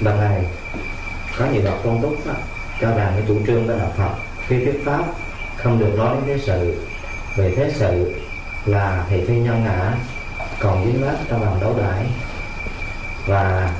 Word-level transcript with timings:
lần 0.00 0.20
này 0.20 0.44
có 1.38 1.46
nhiều 1.46 1.62
đọc 1.64 1.78
tôn 1.84 2.02
túc 2.02 2.26
đó, 2.26 2.32
cho 2.80 2.88
rằng 2.88 3.12
cái 3.16 3.22
chủ 3.28 3.38
trương 3.46 3.66
của 3.66 3.72
đạo 3.78 3.92
Phật 3.96 4.14
khi 4.48 4.64
thuyết 4.64 4.82
pháp 4.84 5.04
không 5.56 5.78
được 5.78 5.94
nói 5.96 6.14
đến 6.14 6.24
thế 6.26 6.42
sự. 6.46 6.82
Về 7.36 7.54
thế 7.56 7.72
sự 7.74 8.14
là 8.66 9.04
thị 9.10 9.24
phi 9.28 9.38
nhân 9.38 9.64
ngã 9.64 9.94
còn 10.60 10.86
dính 10.86 11.06
mắc 11.06 11.14
trong 11.28 11.42
lòng 11.42 11.60
đấu 11.60 11.74
đại 11.78 12.06
và 13.26 13.72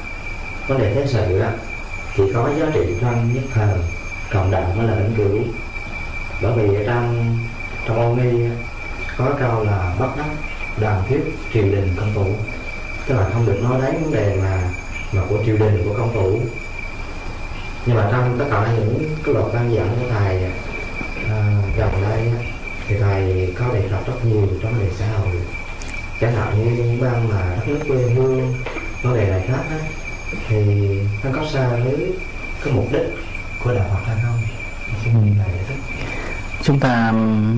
vấn 0.68 0.78
đề 0.78 0.94
thế 0.94 1.06
sự 1.06 1.40
đó, 1.40 1.48
chỉ 2.16 2.32
có 2.34 2.50
giá 2.58 2.66
trị 2.74 2.80
thân 3.00 3.30
nhất 3.34 3.44
thời 3.54 3.78
còn 4.32 4.50
đạo 4.50 4.72
mới 4.76 4.86
là 4.86 4.94
vĩnh 4.94 5.14
cửu 5.16 5.38
bởi 6.42 6.52
vì 6.52 6.74
ở 6.76 6.84
trong 6.86 7.36
trong 7.86 7.96
ông 7.96 8.18
nghi 8.18 8.48
có 9.16 9.30
câu 9.40 9.64
là 9.64 9.94
bắt 9.98 10.08
đắc 10.16 10.26
đoàn 10.80 11.02
thuyết 11.08 11.20
triều 11.52 11.62
đình 11.62 11.94
công 11.96 12.12
phủ. 12.14 12.34
Tức 13.06 13.14
là 13.14 13.26
không 13.32 13.46
được 13.46 13.60
nói 13.62 13.80
đến 13.82 14.02
vấn 14.02 14.12
đề 14.12 14.38
mà 14.42 14.65
mà 15.12 15.22
của 15.28 15.38
triều 15.46 15.56
đình 15.56 15.82
của 15.84 15.94
công 15.98 16.14
phủ. 16.14 16.40
Nhưng 17.86 17.96
mà 17.96 18.08
trong 18.12 18.36
tất 18.38 18.44
cả 18.50 18.72
những 18.76 19.16
cái 19.24 19.34
luật 19.34 19.46
văn 19.52 19.74
giảng 19.76 19.96
của 20.00 20.08
thầy 20.10 20.44
à, 21.28 21.62
gần 21.76 21.90
đây 22.02 22.32
thì 22.88 22.96
thầy 23.00 23.54
có 23.58 23.74
đề 23.74 23.88
cập 23.90 24.06
rất 24.06 24.24
nhiều 24.24 24.48
trong 24.62 24.78
đề 24.80 24.90
xã 24.98 25.06
hội. 25.18 25.36
Chẳng 26.20 26.34
hạn 26.34 26.58
như 26.58 26.70
những 26.70 27.00
bang 27.00 27.28
mà 27.28 27.56
đất 27.56 27.68
nước 27.68 27.80
quê 27.88 27.96
hương 27.96 28.54
vấn 29.02 29.14
đề 29.14 29.30
này 29.30 29.44
khác 29.48 29.62
đó, 29.70 29.76
thì 30.48 30.56
nó 31.24 31.30
có 31.32 31.46
xa 31.52 31.68
với 31.68 32.12
cái 32.64 32.74
mục 32.74 32.86
đích 32.92 33.06
của 33.64 33.74
đạo 33.74 33.86
Phật 33.90 34.00
hay 34.06 34.16
không? 34.22 34.40
Xin 35.04 35.14
ừ. 35.14 35.20
thầy 35.20 35.52
giải 35.52 35.64
thích. 35.68 36.06
Chúng 36.62 36.80
ta 36.80 37.12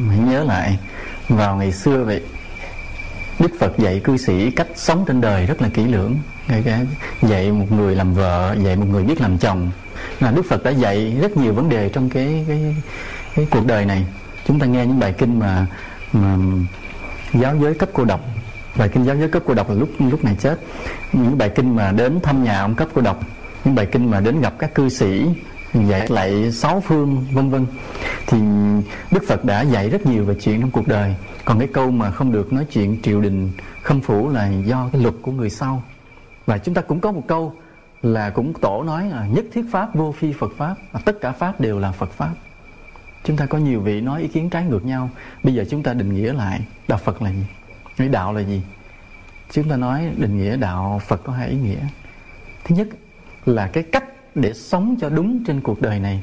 hãy 0.08 0.18
nhớ 0.18 0.44
lại 0.44 0.78
vào 1.28 1.56
ngày 1.56 1.72
xưa 1.72 2.04
vậy 2.04 2.22
Đức 3.38 3.50
Phật 3.60 3.78
dạy 3.78 4.00
cư 4.04 4.16
sĩ 4.16 4.50
cách 4.50 4.66
sống 4.74 5.04
trên 5.06 5.20
đời 5.20 5.46
rất 5.46 5.62
là 5.62 5.68
kỹ 5.74 5.84
lưỡng. 5.84 6.16
Dạy 7.22 7.52
một 7.52 7.72
người 7.72 7.96
làm 7.96 8.14
vợ 8.14 8.56
dạy 8.64 8.76
một 8.76 8.86
người 8.90 9.02
biết 9.02 9.20
làm 9.20 9.38
chồng. 9.38 9.70
Là 10.20 10.30
Đức 10.30 10.42
Phật 10.48 10.64
đã 10.64 10.70
dạy 10.70 11.16
rất 11.20 11.36
nhiều 11.36 11.54
vấn 11.54 11.68
đề 11.68 11.88
trong 11.88 12.10
cái 12.10 12.44
cái, 12.48 12.76
cái 13.34 13.46
cuộc 13.50 13.66
đời 13.66 13.84
này. 13.84 14.04
Chúng 14.46 14.58
ta 14.58 14.66
nghe 14.66 14.86
những 14.86 14.98
bài 15.00 15.14
kinh 15.18 15.38
mà 15.38 15.66
mà 16.12 16.36
giáo 17.34 17.56
giới 17.56 17.74
cấp 17.74 17.88
cô 17.92 18.04
độc. 18.04 18.20
Bài 18.76 18.88
kinh 18.88 19.04
giáo 19.04 19.16
giới 19.16 19.28
cấp 19.28 19.42
cô 19.46 19.54
độc 19.54 19.70
là 19.70 19.74
lúc 19.74 19.88
lúc 19.98 20.24
này 20.24 20.36
chết. 20.40 20.60
Những 21.12 21.38
bài 21.38 21.50
kinh 21.54 21.76
mà 21.76 21.92
đến 21.92 22.20
thăm 22.22 22.44
nhà 22.44 22.60
ông 22.60 22.74
cấp 22.74 22.88
cô 22.94 23.00
độc. 23.00 23.20
Những 23.64 23.74
bài 23.74 23.86
kinh 23.86 24.10
mà 24.10 24.20
đến 24.20 24.40
gặp 24.40 24.54
các 24.58 24.74
cư 24.74 24.88
sĩ 24.88 25.24
dạy 25.74 26.06
lại 26.08 26.52
sáu 26.52 26.82
phương 26.86 27.26
vân 27.32 27.50
vân. 27.50 27.66
Thì 28.26 28.38
Đức 29.10 29.22
Phật 29.28 29.44
đã 29.44 29.62
dạy 29.62 29.90
rất 29.90 30.06
nhiều 30.06 30.24
về 30.24 30.34
chuyện 30.40 30.60
trong 30.60 30.70
cuộc 30.70 30.88
đời 30.88 31.14
còn 31.48 31.58
cái 31.58 31.68
câu 31.68 31.90
mà 31.90 32.10
không 32.10 32.32
được 32.32 32.52
nói 32.52 32.66
chuyện 32.72 33.02
triều 33.02 33.20
đình 33.20 33.52
khâm 33.82 34.00
phủ 34.00 34.28
là 34.28 34.48
do 34.48 34.88
cái 34.92 35.02
luật 35.02 35.14
của 35.22 35.32
người 35.32 35.50
sau. 35.50 35.82
Và 36.46 36.58
chúng 36.58 36.74
ta 36.74 36.82
cũng 36.82 37.00
có 37.00 37.12
một 37.12 37.22
câu 37.26 37.54
là 38.02 38.30
cũng 38.30 38.52
tổ 38.54 38.82
nói 38.82 39.08
là 39.10 39.26
nhất 39.26 39.44
thiết 39.52 39.64
pháp, 39.72 39.94
vô 39.94 40.12
phi 40.12 40.32
Phật 40.32 40.52
pháp 40.56 40.76
và 40.92 41.00
tất 41.04 41.20
cả 41.20 41.32
pháp 41.32 41.60
đều 41.60 41.78
là 41.78 41.92
Phật 41.92 42.10
pháp. 42.10 42.34
Chúng 43.24 43.36
ta 43.36 43.46
có 43.46 43.58
nhiều 43.58 43.80
vị 43.80 44.00
nói 44.00 44.22
ý 44.22 44.28
kiến 44.28 44.50
trái 44.50 44.64
ngược 44.64 44.84
nhau. 44.84 45.10
Bây 45.42 45.54
giờ 45.54 45.64
chúng 45.70 45.82
ta 45.82 45.94
định 45.94 46.14
nghĩa 46.14 46.32
lại 46.32 46.60
đạo 46.88 46.98
Phật 46.98 47.22
là 47.22 47.30
gì? 47.30 47.44
Cái 47.96 48.08
đạo 48.08 48.32
là 48.32 48.40
gì? 48.40 48.62
Chúng 49.52 49.68
ta 49.68 49.76
nói 49.76 50.10
định 50.16 50.38
nghĩa 50.38 50.56
đạo 50.56 51.00
Phật 51.06 51.20
có 51.24 51.32
hai 51.32 51.48
ý 51.48 51.56
nghĩa. 51.56 51.80
Thứ 52.64 52.76
nhất 52.76 52.88
là 53.46 53.66
cái 53.66 53.82
cách 53.82 54.04
để 54.34 54.52
sống 54.52 54.96
cho 55.00 55.08
đúng 55.08 55.44
trên 55.46 55.60
cuộc 55.60 55.82
đời 55.82 56.00
này. 56.00 56.22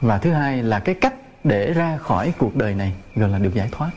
Và 0.00 0.18
thứ 0.18 0.32
hai 0.32 0.62
là 0.62 0.80
cái 0.80 0.94
cách 0.94 1.14
để 1.44 1.72
ra 1.72 1.96
khỏi 1.96 2.32
cuộc 2.38 2.56
đời 2.56 2.74
này, 2.74 2.92
gọi 3.16 3.28
là 3.28 3.38
được 3.38 3.54
giải 3.54 3.68
thoát. 3.72 3.90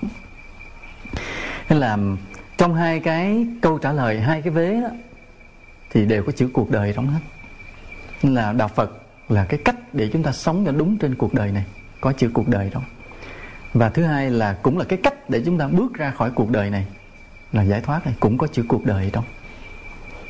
Nên 1.70 1.80
là 1.80 1.98
trong 2.58 2.74
hai 2.76 3.00
cái 3.00 3.48
câu 3.62 3.78
trả 3.78 3.92
lời, 3.92 4.20
hai 4.20 4.42
cái 4.42 4.52
vế 4.52 4.82
đó, 4.82 4.90
thì 5.90 6.06
đều 6.06 6.24
có 6.24 6.32
chữ 6.32 6.50
cuộc 6.54 6.72
đời 6.72 6.94
trong 6.96 7.08
hết. 7.08 7.20
Nên 8.24 8.36
là 8.36 8.54
đạo 8.54 8.68
phật 8.68 8.92
là 9.30 9.46
cái 9.46 9.60
cách 9.66 9.94
để 9.94 10.10
chúng 10.14 10.24
ta 10.24 10.32
sống 10.32 10.66
cho 10.66 10.72
đúng 10.72 10.98
trên 10.98 11.16
cuộc 11.16 11.34
đời 11.34 11.52
này, 11.52 11.64
có 12.02 12.12
chữ 12.12 12.30
cuộc 12.34 12.48
đời 12.48 12.70
đó. 12.74 12.82
Và 13.74 13.90
thứ 13.90 14.04
hai 14.04 14.30
là 14.30 14.54
cũng 14.54 14.78
là 14.78 14.86
cái 14.86 15.00
cách 15.04 15.30
để 15.30 15.42
chúng 15.46 15.58
ta 15.58 15.68
bước 15.68 15.94
ra 15.94 16.12
khỏi 16.12 16.32
cuộc 16.32 16.50
đời 16.50 16.70
này, 16.70 16.86
là 17.52 17.62
giải 17.62 17.82
thoát 17.82 18.06
này, 18.06 18.16
cũng 18.20 18.38
có 18.38 18.48
chữ 18.48 18.64
cuộc 18.68 18.86
đời 18.86 19.10
trong 19.14 19.24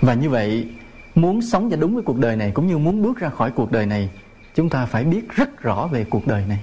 và 0.02 0.14
như 0.14 0.30
vậy, 0.30 0.68
muốn 1.16 1.42
sống 1.42 1.70
cho 1.70 1.78
đúng 1.78 1.94
với 1.94 2.04
cuộc 2.04 2.20
đời 2.20 2.36
này, 2.36 2.52
cũng 2.52 2.68
như 2.68 2.78
muốn 2.78 3.02
bước 3.02 3.20
ra 3.20 3.30
khỏi 3.30 3.52
cuộc 3.52 3.72
đời 3.72 3.86
này, 3.86 4.10
chúng 4.56 4.70
ta 4.70 4.86
phải 4.86 5.04
biết 5.04 5.30
rất 5.30 5.62
rõ 5.62 5.88
về 5.88 6.04
cuộc 6.04 6.28
đời 6.28 6.44
này 6.48 6.60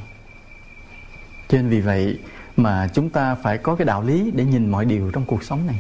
cho 1.49 1.59
nên 1.59 1.69
vì 1.69 1.81
vậy 1.81 2.19
mà 2.57 2.89
chúng 2.95 3.11
ta 3.11 3.35
phải 3.35 3.59
có 3.59 3.75
cái 3.75 3.85
đạo 3.85 4.03
lý 4.03 4.31
để 4.35 4.45
nhìn 4.45 4.71
mọi 4.71 4.85
điều 4.85 5.11
trong 5.11 5.25
cuộc 5.25 5.45
sống 5.45 5.67
này. 5.67 5.77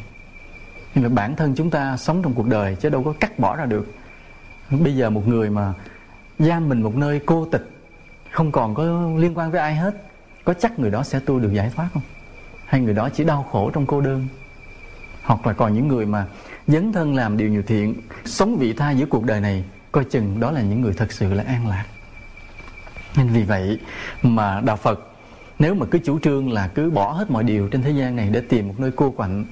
Nhưng 0.94 1.04
mà 1.04 1.10
bản 1.10 1.36
thân 1.36 1.54
chúng 1.56 1.70
ta 1.70 1.97
sống 1.97 2.22
trong 2.22 2.34
cuộc 2.34 2.47
đời 2.47 2.76
chứ 2.80 2.88
đâu 2.88 3.02
có 3.02 3.14
cắt 3.20 3.38
bỏ 3.38 3.56
ra 3.56 3.64
được. 3.64 3.94
Bây 4.70 4.97
giờ 4.97 5.10
một 5.10 5.28
người 5.28 5.50
mà 5.50 5.72
giam 6.38 6.69
mình 6.69 6.82
một 6.82 6.97
nơi 6.97 7.20
cô 7.26 7.48
tịch, 7.52 7.70
không 8.30 8.52
còn 8.52 8.75
có 8.75 9.08
liên 9.16 9.38
quan 9.38 9.50
với 9.50 9.60
ai 9.60 9.75
hết, 9.75 9.94
có 10.44 10.54
chắc 10.54 10.78
người 10.78 10.91
đó 10.91 11.02
sẽ 11.02 11.20
tu 11.20 11.38
được 11.38 11.52
giải 11.52 11.70
thoát 11.75 11.88
không? 11.94 12.02
Hay 12.66 12.81
người 12.81 12.94
đó 12.94 13.08
chỉ 13.08 13.25
đau 13.25 13.42
khổ 13.42 13.70
trong 13.70 13.86
cô 13.86 14.00
đơn? 14.00 14.26
Hoặc 15.22 15.46
là 15.46 15.52
còn 15.52 15.75
những 15.75 15.88
người 15.88 16.06
mà 16.06 16.26
dấn 16.66 16.92
thân 16.92 17.14
làm 17.14 17.36
điều 17.36 17.48
nhiều 17.48 17.62
thiện, 17.66 17.94
sống 18.25 18.56
vị 18.56 18.72
tha 18.72 18.91
giữa 18.91 19.06
cuộc 19.06 19.25
đời 19.25 19.41
này, 19.41 19.64
coi 19.92 20.04
chừng 20.04 20.41
đó 20.41 20.50
là 20.50 20.60
những 20.60 20.81
người 20.81 20.92
thật 20.92 21.12
sự 21.12 21.34
là 21.34 21.44
an 21.46 21.69
lạc. 21.69 21.84
Nên 23.16 23.28
vì 23.28 23.42
vậy 23.42 23.78
mà 24.22 24.60
đạo 24.60 24.76
phật 24.76 25.13
nếu 25.59 25.75
mà 25.75 25.87
cứ 25.91 25.98
chủ 25.98 26.19
trương 26.19 26.53
là 26.53 26.69
cứ 26.69 26.91
bỏ 26.91 27.12
hết 27.12 27.31
mọi 27.31 27.44
điều 27.44 27.69
trên 27.69 27.82
thế 27.82 27.91
gian 27.91 28.16
này 28.16 28.28
để 28.32 28.41
tìm 28.41 28.69
một 28.69 28.75
nơi 28.78 28.91
cô 28.97 29.10
quạnh, 29.10 29.44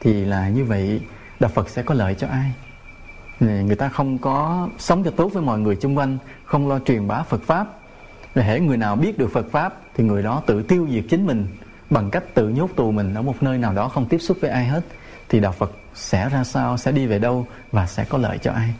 thì 0.00 0.24
là 0.24 0.48
như 0.48 0.64
vậy 0.64 1.00
đạo 1.40 1.50
phật 1.54 1.68
sẽ 1.68 1.82
có 1.82 1.94
lợi 1.94 2.14
cho 2.14 2.26
ai? 2.26 2.52
Người 3.40 3.76
ta 3.76 3.88
không 3.88 4.18
có 4.18 4.68
sống 4.78 5.04
cho 5.04 5.10
tốt 5.10 5.28
với 5.32 5.42
mọi 5.42 5.58
người 5.58 5.76
xung 5.76 5.98
quanh, 5.98 6.18
không 6.44 6.68
lo 6.68 6.78
truyền 6.78 7.08
bá 7.08 7.22
phật 7.22 7.42
pháp. 7.42 7.68
Rồi 8.34 8.44
hễ 8.44 8.60
người 8.60 8.76
nào 8.76 8.96
biết 8.96 9.18
được 9.18 9.30
phật 9.32 9.46
pháp 9.50 9.80
thì 9.94 10.04
người 10.04 10.22
đó 10.22 10.42
tự 10.46 10.62
tiêu 10.62 10.88
diệt 10.90 11.04
chính 11.10 11.26
mình 11.26 11.46
bằng 11.90 12.10
cách 12.10 12.24
tự 12.34 12.48
nhốt 12.48 12.70
tù 12.76 12.90
mình 12.90 13.14
ở 13.14 13.22
một 13.22 13.42
nơi 13.42 13.58
nào 13.58 13.72
đó 13.72 13.88
không 13.88 14.06
tiếp 14.06 14.18
xúc 14.18 14.36
với 14.40 14.50
ai 14.50 14.64
hết. 14.64 14.80
Thì 15.28 15.40
đạo 15.40 15.52
phật 15.52 15.72
sẽ 15.94 16.28
ra 16.28 16.44
sao, 16.44 16.76
sẽ 16.76 16.92
đi 16.92 17.06
về 17.06 17.18
đâu 17.18 17.46
và 17.72 17.86
sẽ 17.86 18.04
có 18.04 18.18
lợi 18.18 18.38
cho 18.38 18.52
ai? 18.52 18.74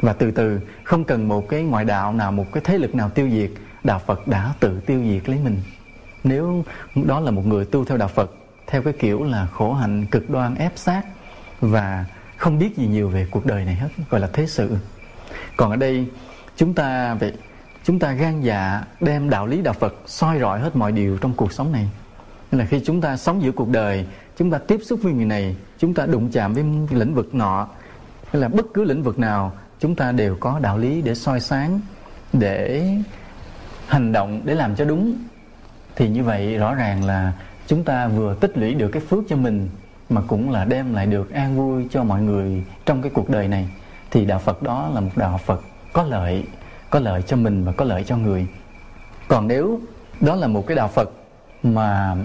Và 0.00 0.12
từ 0.12 0.30
từ, 0.30 0.60
không 0.84 1.04
cần 1.04 1.28
một 1.28 1.48
cái 1.48 1.62
ngoại 1.62 1.84
đạo 1.84 2.12
nào, 2.12 2.32
một 2.32 2.46
cái 2.52 2.62
thế 2.66 2.78
lực 2.78 2.94
nào 2.94 3.10
tiêu 3.10 3.30
diệt, 3.30 3.50
đạo 3.84 4.00
phật 4.06 4.28
đã 4.28 4.54
tự 4.60 4.80
tiêu 4.80 5.02
diệt 5.04 5.28
lấy 5.28 5.38
mình 5.44 5.60
nếu 6.24 6.64
đó 6.94 7.20
là 7.20 7.30
một 7.30 7.46
người 7.46 7.64
tu 7.64 7.84
theo 7.84 7.98
đạo 7.98 8.08
phật, 8.08 8.30
theo 8.66 8.82
cái 8.82 8.92
kiểu 8.92 9.24
là 9.24 9.46
khổ 9.46 9.72
hạnh 9.72 10.06
cực 10.06 10.30
đoan 10.30 10.54
ép 10.54 10.72
sát 10.76 11.02
và 11.60 12.04
không 12.36 12.58
biết 12.58 12.76
gì 12.76 12.86
nhiều 12.86 13.08
về 13.08 13.26
cuộc 13.30 13.46
đời 13.46 13.64
này 13.64 13.74
hết, 13.74 13.88
gọi 14.10 14.20
là 14.20 14.28
thế 14.32 14.46
sự. 14.46 14.76
Còn 15.56 15.70
ở 15.70 15.76
đây, 15.76 16.06
chúng 16.56 16.74
ta 16.74 17.14
vậy 17.14 17.32
chúng 17.84 17.98
ta 17.98 18.12
gan 18.12 18.40
dạ 18.40 18.84
đem 19.00 19.30
đạo 19.30 19.46
lý 19.46 19.62
đạo 19.62 19.74
phật 19.74 19.94
soi 20.06 20.38
rọi 20.40 20.60
hết 20.60 20.76
mọi 20.76 20.92
điều 20.92 21.18
trong 21.18 21.32
cuộc 21.34 21.52
sống 21.52 21.72
này. 21.72 21.88
Nên 22.50 22.58
là 22.58 22.64
khi 22.64 22.80
chúng 22.84 23.00
ta 23.00 23.16
sống 23.16 23.42
giữa 23.42 23.52
cuộc 23.52 23.68
đời, 23.68 24.06
chúng 24.38 24.50
ta 24.50 24.58
tiếp 24.58 24.80
xúc 24.84 25.00
với 25.02 25.12
người 25.12 25.24
này, 25.24 25.56
chúng 25.78 25.94
ta 25.94 26.06
đụng 26.06 26.30
chạm 26.32 26.54
với 26.54 26.64
lĩnh 26.90 27.14
vực 27.14 27.34
nọ, 27.34 27.68
hay 28.30 28.42
là 28.42 28.48
bất 28.48 28.66
cứ 28.74 28.84
lĩnh 28.84 29.02
vực 29.02 29.18
nào, 29.18 29.52
chúng 29.80 29.94
ta 29.94 30.12
đều 30.12 30.36
có 30.40 30.58
đạo 30.58 30.78
lý 30.78 31.02
để 31.02 31.14
soi 31.14 31.40
sáng, 31.40 31.80
để 32.32 32.88
hành 33.86 34.12
động, 34.12 34.40
để 34.44 34.54
làm 34.54 34.76
cho 34.76 34.84
đúng 34.84 35.14
thì 35.96 36.08
như 36.08 36.24
vậy 36.24 36.58
rõ 36.58 36.74
ràng 36.74 37.04
là 37.04 37.32
chúng 37.66 37.84
ta 37.84 38.08
vừa 38.08 38.34
tích 38.34 38.58
lũy 38.58 38.74
được 38.74 38.88
cái 38.88 39.02
phước 39.08 39.24
cho 39.28 39.36
mình 39.36 39.68
mà 40.08 40.20
cũng 40.26 40.50
là 40.50 40.64
đem 40.64 40.94
lại 40.94 41.06
được 41.06 41.32
an 41.32 41.56
vui 41.56 41.88
cho 41.90 42.04
mọi 42.04 42.22
người 42.22 42.64
trong 42.86 43.02
cái 43.02 43.10
cuộc 43.14 43.30
đời 43.30 43.48
này. 43.48 43.68
Thì 44.10 44.24
đạo 44.24 44.38
Phật 44.38 44.62
đó 44.62 44.90
là 44.94 45.00
một 45.00 45.10
đạo 45.16 45.40
Phật 45.44 45.62
có 45.92 46.02
lợi 46.02 46.44
có 46.90 46.98
lợi 46.98 47.22
cho 47.22 47.36
mình 47.36 47.64
và 47.64 47.72
có 47.72 47.84
lợi 47.84 48.04
cho 48.04 48.16
người. 48.16 48.46
Còn 49.28 49.48
nếu 49.48 49.80
đó 50.20 50.34
là 50.34 50.46
một 50.46 50.66
cái 50.66 50.76
đạo 50.76 50.88
Phật 50.88 51.10
mà, 51.62 52.16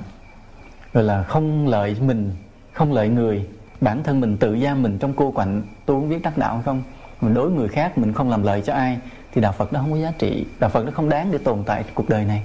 gọi 0.94 1.04
là, 1.04 1.24
không 1.24 1.68
lợi 1.68 1.96
mình, 2.02 2.32
không 2.74 2.94
lợi 2.94 3.10
người, 3.10 3.48
bản 3.82 4.04
thân 4.04 4.22
mình 4.22 4.38
tự 4.38 4.60
giam 4.60 4.84
mình 4.84 4.98
trong 5.00 5.14
cô 5.14 5.32
quạnh 5.32 5.62
tôi 5.86 6.00
không 6.00 6.10
biết 6.10 6.22
đắc 6.24 6.38
đạo 6.38 6.62
không, 6.66 6.84
mình 7.22 7.34
đối 7.34 7.52
người 7.52 7.68
khác 7.68 7.98
mình 7.98 8.14
không 8.14 8.30
làm 8.30 8.44
lợi 8.44 8.62
cho 8.62 8.74
ai, 8.74 8.98
thì 9.34 9.42
đạo 9.42 9.52
Phật 9.52 9.72
đó 9.72 9.80
không 9.80 9.92
có 9.92 9.98
giá 9.98 10.12
trị, 10.20 10.46
đạo 10.60 10.70
Phật 10.70 10.86
nó 10.86 10.92
không 10.92 11.10
đáng 11.10 11.32
để 11.32 11.38
tồn 11.38 11.64
tại 11.66 11.84
cuộc 11.94 12.10
đời 12.10 12.26
này 12.26 12.44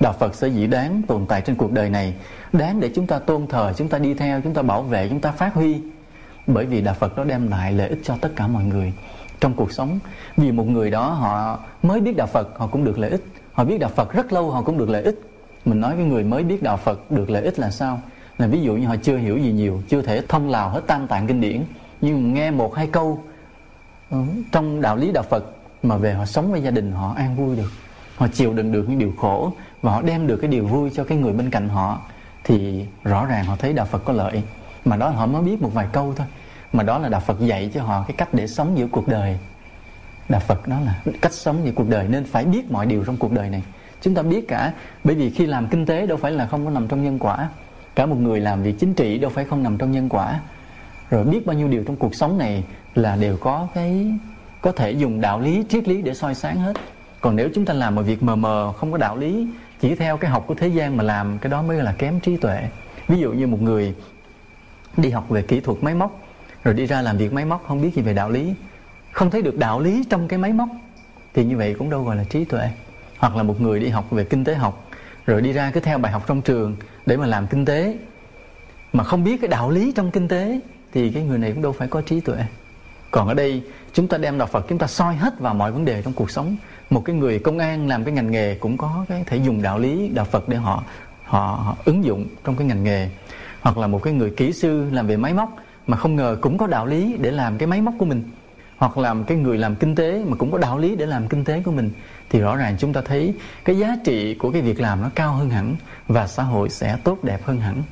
đạo 0.00 0.12
Phật 0.12 0.34
sẽ 0.34 0.48
dĩ 0.48 0.66
đáng 0.66 1.02
tồn 1.08 1.26
tại 1.26 1.40
trên 1.40 1.56
cuộc 1.56 1.72
đời 1.72 1.90
này, 1.90 2.14
đáng 2.52 2.80
để 2.80 2.90
chúng 2.94 3.06
ta 3.06 3.18
tôn 3.18 3.46
thờ, 3.46 3.72
chúng 3.76 3.88
ta 3.88 3.98
đi 3.98 4.14
theo, 4.14 4.40
chúng 4.40 4.54
ta 4.54 4.62
bảo 4.62 4.82
vệ, 4.82 5.08
chúng 5.08 5.20
ta 5.20 5.30
phát 5.30 5.54
huy. 5.54 5.80
Bởi 6.46 6.66
vì 6.66 6.80
đạo 6.80 6.94
Phật 6.94 7.16
nó 7.16 7.24
đem 7.24 7.48
lại 7.48 7.72
lợi 7.72 7.88
ích 7.88 7.98
cho 8.04 8.16
tất 8.20 8.32
cả 8.36 8.46
mọi 8.46 8.64
người. 8.64 8.92
Trong 9.40 9.54
cuộc 9.54 9.72
sống, 9.72 9.98
vì 10.36 10.52
một 10.52 10.66
người 10.66 10.90
đó 10.90 11.08
họ 11.08 11.58
mới 11.82 12.00
biết 12.00 12.16
đạo 12.16 12.26
Phật, 12.26 12.58
họ 12.58 12.66
cũng 12.66 12.84
được 12.84 12.98
lợi 12.98 13.10
ích. 13.10 13.24
Họ 13.52 13.64
biết 13.64 13.78
đạo 13.78 13.90
Phật 13.94 14.12
rất 14.12 14.32
lâu, 14.32 14.50
họ 14.50 14.62
cũng 14.62 14.78
được 14.78 14.88
lợi 14.88 15.02
ích. 15.02 15.20
Mình 15.64 15.80
nói 15.80 15.96
với 15.96 16.04
người 16.04 16.24
mới 16.24 16.42
biết 16.44 16.62
đạo 16.62 16.76
Phật 16.76 17.10
được 17.10 17.30
lợi 17.30 17.42
ích 17.42 17.58
là 17.58 17.70
sao? 17.70 18.00
Là 18.38 18.46
ví 18.46 18.60
dụ 18.60 18.76
như 18.76 18.86
họ 18.86 18.96
chưa 19.02 19.16
hiểu 19.16 19.38
gì 19.38 19.52
nhiều, 19.52 19.82
chưa 19.88 20.02
thể 20.02 20.22
thông 20.28 20.50
lào 20.50 20.68
hết 20.68 20.80
tam 20.86 21.06
tạng 21.06 21.26
kinh 21.26 21.40
điển, 21.40 21.62
nhưng 22.00 22.34
nghe 22.34 22.50
một 22.50 22.74
hai 22.74 22.86
câu 22.86 23.22
ừ, 24.10 24.18
trong 24.52 24.80
đạo 24.80 24.96
lý 24.96 25.12
đạo 25.12 25.24
Phật 25.30 25.44
mà 25.82 25.96
về 25.96 26.14
họ 26.14 26.24
sống 26.24 26.52
với 26.52 26.62
gia 26.62 26.70
đình 26.70 26.92
họ 26.92 27.14
an 27.16 27.36
vui 27.36 27.56
được. 27.56 27.70
Họ 28.16 28.28
chịu 28.28 28.52
đựng 28.52 28.72
được 28.72 28.88
những 28.88 28.98
điều 28.98 29.12
khổ 29.18 29.52
và 29.82 29.92
họ 29.92 30.02
đem 30.02 30.26
được 30.26 30.36
cái 30.36 30.50
điều 30.50 30.66
vui 30.66 30.90
cho 30.94 31.04
cái 31.04 31.18
người 31.18 31.32
bên 31.32 31.50
cạnh 31.50 31.68
họ, 31.68 32.00
thì 32.44 32.86
rõ 33.04 33.26
ràng 33.26 33.44
họ 33.44 33.56
thấy 33.56 33.72
đạo 33.72 33.86
Phật 33.86 34.04
có 34.04 34.12
lợi. 34.12 34.42
Mà 34.84 34.96
đó 34.96 35.08
họ 35.08 35.26
mới 35.26 35.42
biết 35.42 35.62
một 35.62 35.70
vài 35.74 35.86
câu 35.92 36.14
thôi. 36.16 36.26
Mà 36.72 36.82
đó 36.82 36.98
là 36.98 37.08
đạo 37.08 37.20
Phật 37.20 37.40
dạy 37.40 37.70
cho 37.74 37.82
họ 37.82 38.04
cái 38.08 38.14
cách 38.16 38.34
để 38.34 38.46
sống 38.46 38.78
giữa 38.78 38.86
cuộc 38.86 39.08
đời. 39.08 39.38
Đạo 40.30 40.40
phật 40.40 40.68
đó 40.68 40.76
là 40.84 41.02
cách 41.20 41.32
sống 41.32 41.56
giữa 41.64 41.72
cuộc 41.74 41.88
đời 41.88 42.08
nên 42.08 42.24
phải 42.24 42.44
biết 42.44 42.70
mọi 42.70 42.86
điều 42.86 43.04
trong 43.04 43.16
cuộc 43.16 43.32
đời 43.32 43.50
này. 43.50 43.62
Chúng 44.00 44.14
ta 44.14 44.22
biết 44.22 44.48
cả, 44.48 44.72
bởi 45.04 45.14
vì 45.14 45.30
khi 45.30 45.46
làm 45.46 45.66
kinh 45.66 45.86
tế 45.86 46.06
đâu 46.06 46.16
phải 46.16 46.32
là 46.32 46.46
không 46.46 46.64
có 46.64 46.70
nằm 46.70 46.88
trong 46.88 47.04
nhân 47.04 47.18
quả. 47.18 47.48
Cả 47.94 48.06
một 48.06 48.16
người 48.16 48.40
làm 48.40 48.62
việc 48.62 48.78
chính 48.78 48.94
trị 48.94 49.18
đâu 49.18 49.30
phải 49.30 49.44
không 49.44 49.62
nằm 49.62 49.78
trong 49.78 49.92
nhân 49.92 50.08
quả. 50.08 50.40
Rồi 51.10 51.24
biết 51.24 51.46
bao 51.46 51.56
nhiêu 51.56 51.68
điều 51.68 51.84
trong 51.84 51.96
cuộc 51.96 52.14
sống 52.14 52.38
này 52.38 52.64
là 52.94 53.16
đều 53.16 53.36
có 53.36 53.68
cái, 53.74 54.12
có 54.60 54.72
thể 54.72 54.90
dùng 54.90 55.20
đạo 55.20 55.40
lý, 55.40 55.64
triết 55.68 55.88
lý 55.88 56.02
để 56.02 56.14
soi 56.14 56.34
sáng 56.34 56.56
hết. 56.56 56.72
Còn 57.20 57.36
nếu 57.36 57.48
chúng 57.54 57.64
ta 57.64 57.74
làm 57.74 57.94
một 57.94 58.02
việc 58.02 58.22
mờ 58.22 58.36
mờ, 58.36 58.72
không 58.76 58.92
có 58.92 58.98
đạo 58.98 59.16
lý 59.16 59.48
chỉ 59.80 59.94
theo 59.94 60.16
cái 60.16 60.30
học 60.30 60.44
của 60.46 60.54
thế 60.54 60.68
gian 60.68 60.96
mà 60.96 61.04
làm, 61.04 61.38
cái 61.38 61.50
đó 61.50 61.62
mới 61.62 61.82
là 61.82 61.94
kém 61.98 62.20
trí 62.20 62.36
tuệ. 62.36 62.68
Ví 63.08 63.18
dụ 63.18 63.32
như 63.32 63.46
một 63.46 63.62
người 63.62 63.94
đi 64.96 65.10
học 65.10 65.28
về 65.28 65.42
kỹ 65.42 65.60
thuật 65.60 65.82
máy 65.82 65.94
móc, 65.94 66.20
rồi 66.64 66.74
đi 66.74 66.86
ra 66.86 67.02
làm 67.02 67.18
việc 67.18 67.32
máy 67.32 67.44
móc, 67.44 67.64
không 67.66 67.82
biết 67.82 67.94
gì 67.94 68.02
về 68.02 68.14
đạo 68.14 68.30
lý. 68.30 68.54
Không 69.12 69.30
thấy 69.30 69.42
được 69.42 69.58
đạo 69.58 69.80
lý 69.80 70.04
trong 70.10 70.28
cái 70.28 70.38
máy 70.38 70.52
móc, 70.52 70.68
thì 71.34 71.44
như 71.44 71.56
vậy 71.56 71.74
cũng 71.78 71.90
đâu 71.90 72.04
gọi 72.04 72.16
là 72.16 72.24
trí 72.24 72.44
tuệ. 72.44 72.68
Hoặc 73.18 73.36
là 73.36 73.42
một 73.42 73.60
người 73.60 73.80
đi 73.80 73.88
học 73.88 74.10
về 74.10 74.24
kinh 74.24 74.44
tế 74.44 74.54
học, 74.54 74.90
rồi 75.26 75.42
đi 75.42 75.52
ra 75.52 75.70
cứ 75.70 75.80
theo 75.80 75.98
bài 75.98 76.12
học 76.12 76.24
trong 76.26 76.42
trường 76.42 76.76
để 77.06 77.16
mà 77.16 77.26
làm 77.26 77.46
kinh 77.46 77.64
tế, 77.64 77.98
mà 78.92 79.04
không 79.04 79.24
biết 79.24 79.40
cái 79.40 79.48
đạo 79.48 79.70
lý 79.70 79.92
trong 79.92 80.10
kinh 80.10 80.28
tế, 80.28 80.60
thì 80.92 81.10
cái 81.10 81.22
người 81.22 81.38
này 81.38 81.52
cũng 81.52 81.62
đâu 81.62 81.72
phải 81.72 81.88
có 81.88 82.00
trí 82.00 82.20
tuệ 82.20 82.44
còn 83.10 83.28
ở 83.28 83.34
đây 83.34 83.62
chúng 83.92 84.08
ta 84.08 84.18
đem 84.18 84.38
đạo 84.38 84.48
Phật 84.48 84.66
chúng 84.68 84.78
ta 84.78 84.86
soi 84.86 85.14
hết 85.14 85.38
vào 85.38 85.54
mọi 85.54 85.72
vấn 85.72 85.84
đề 85.84 86.02
trong 86.02 86.12
cuộc 86.12 86.30
sống. 86.30 86.56
Một 86.90 87.04
cái 87.04 87.16
người 87.16 87.38
công 87.38 87.58
an 87.58 87.88
làm 87.88 88.04
cái 88.04 88.14
ngành 88.14 88.30
nghề 88.30 88.54
cũng 88.54 88.76
có 88.76 89.04
cái 89.08 89.24
thể 89.26 89.36
dùng 89.36 89.62
đạo 89.62 89.78
lý 89.78 90.08
đạo 90.08 90.24
Phật 90.24 90.48
để 90.48 90.56
họ 90.56 90.82
họ, 91.24 91.60
họ 91.64 91.76
ứng 91.84 92.04
dụng 92.04 92.26
trong 92.44 92.56
cái 92.56 92.66
ngành 92.66 92.84
nghề. 92.84 93.08
Hoặc 93.60 93.78
là 93.78 93.86
một 93.86 94.02
cái 94.02 94.12
người 94.12 94.30
kỹ 94.30 94.52
sư 94.52 94.90
làm 94.92 95.06
về 95.06 95.16
máy 95.16 95.34
móc 95.34 95.56
mà 95.86 95.96
không 95.96 96.16
ngờ 96.16 96.36
cũng 96.40 96.58
có 96.58 96.66
đạo 96.66 96.86
lý 96.86 97.16
để 97.20 97.30
làm 97.30 97.58
cái 97.58 97.66
máy 97.66 97.80
móc 97.80 97.94
của 97.98 98.04
mình. 98.04 98.22
Hoặc 98.76 98.98
làm 98.98 99.24
cái 99.24 99.36
người 99.36 99.58
làm 99.58 99.74
kinh 99.74 99.94
tế 99.94 100.24
mà 100.26 100.36
cũng 100.36 100.52
có 100.52 100.58
đạo 100.58 100.78
lý 100.78 100.96
để 100.96 101.06
làm 101.06 101.28
kinh 101.28 101.44
tế 101.44 101.62
của 101.64 101.72
mình. 101.72 101.90
Thì 102.30 102.40
rõ 102.40 102.56
ràng 102.56 102.76
chúng 102.78 102.92
ta 102.92 103.00
thấy 103.04 103.34
cái 103.64 103.78
giá 103.78 103.96
trị 104.04 104.34
của 104.34 104.50
cái 104.50 104.62
việc 104.62 104.80
làm 104.80 105.02
nó 105.02 105.10
cao 105.14 105.32
hơn 105.32 105.50
hẳn 105.50 105.76
và 106.08 106.26
xã 106.26 106.42
hội 106.42 106.70
sẽ 106.70 106.96
tốt 107.04 107.24
đẹp 107.24 107.40
hơn 107.44 107.60
hẳn. 107.60 107.82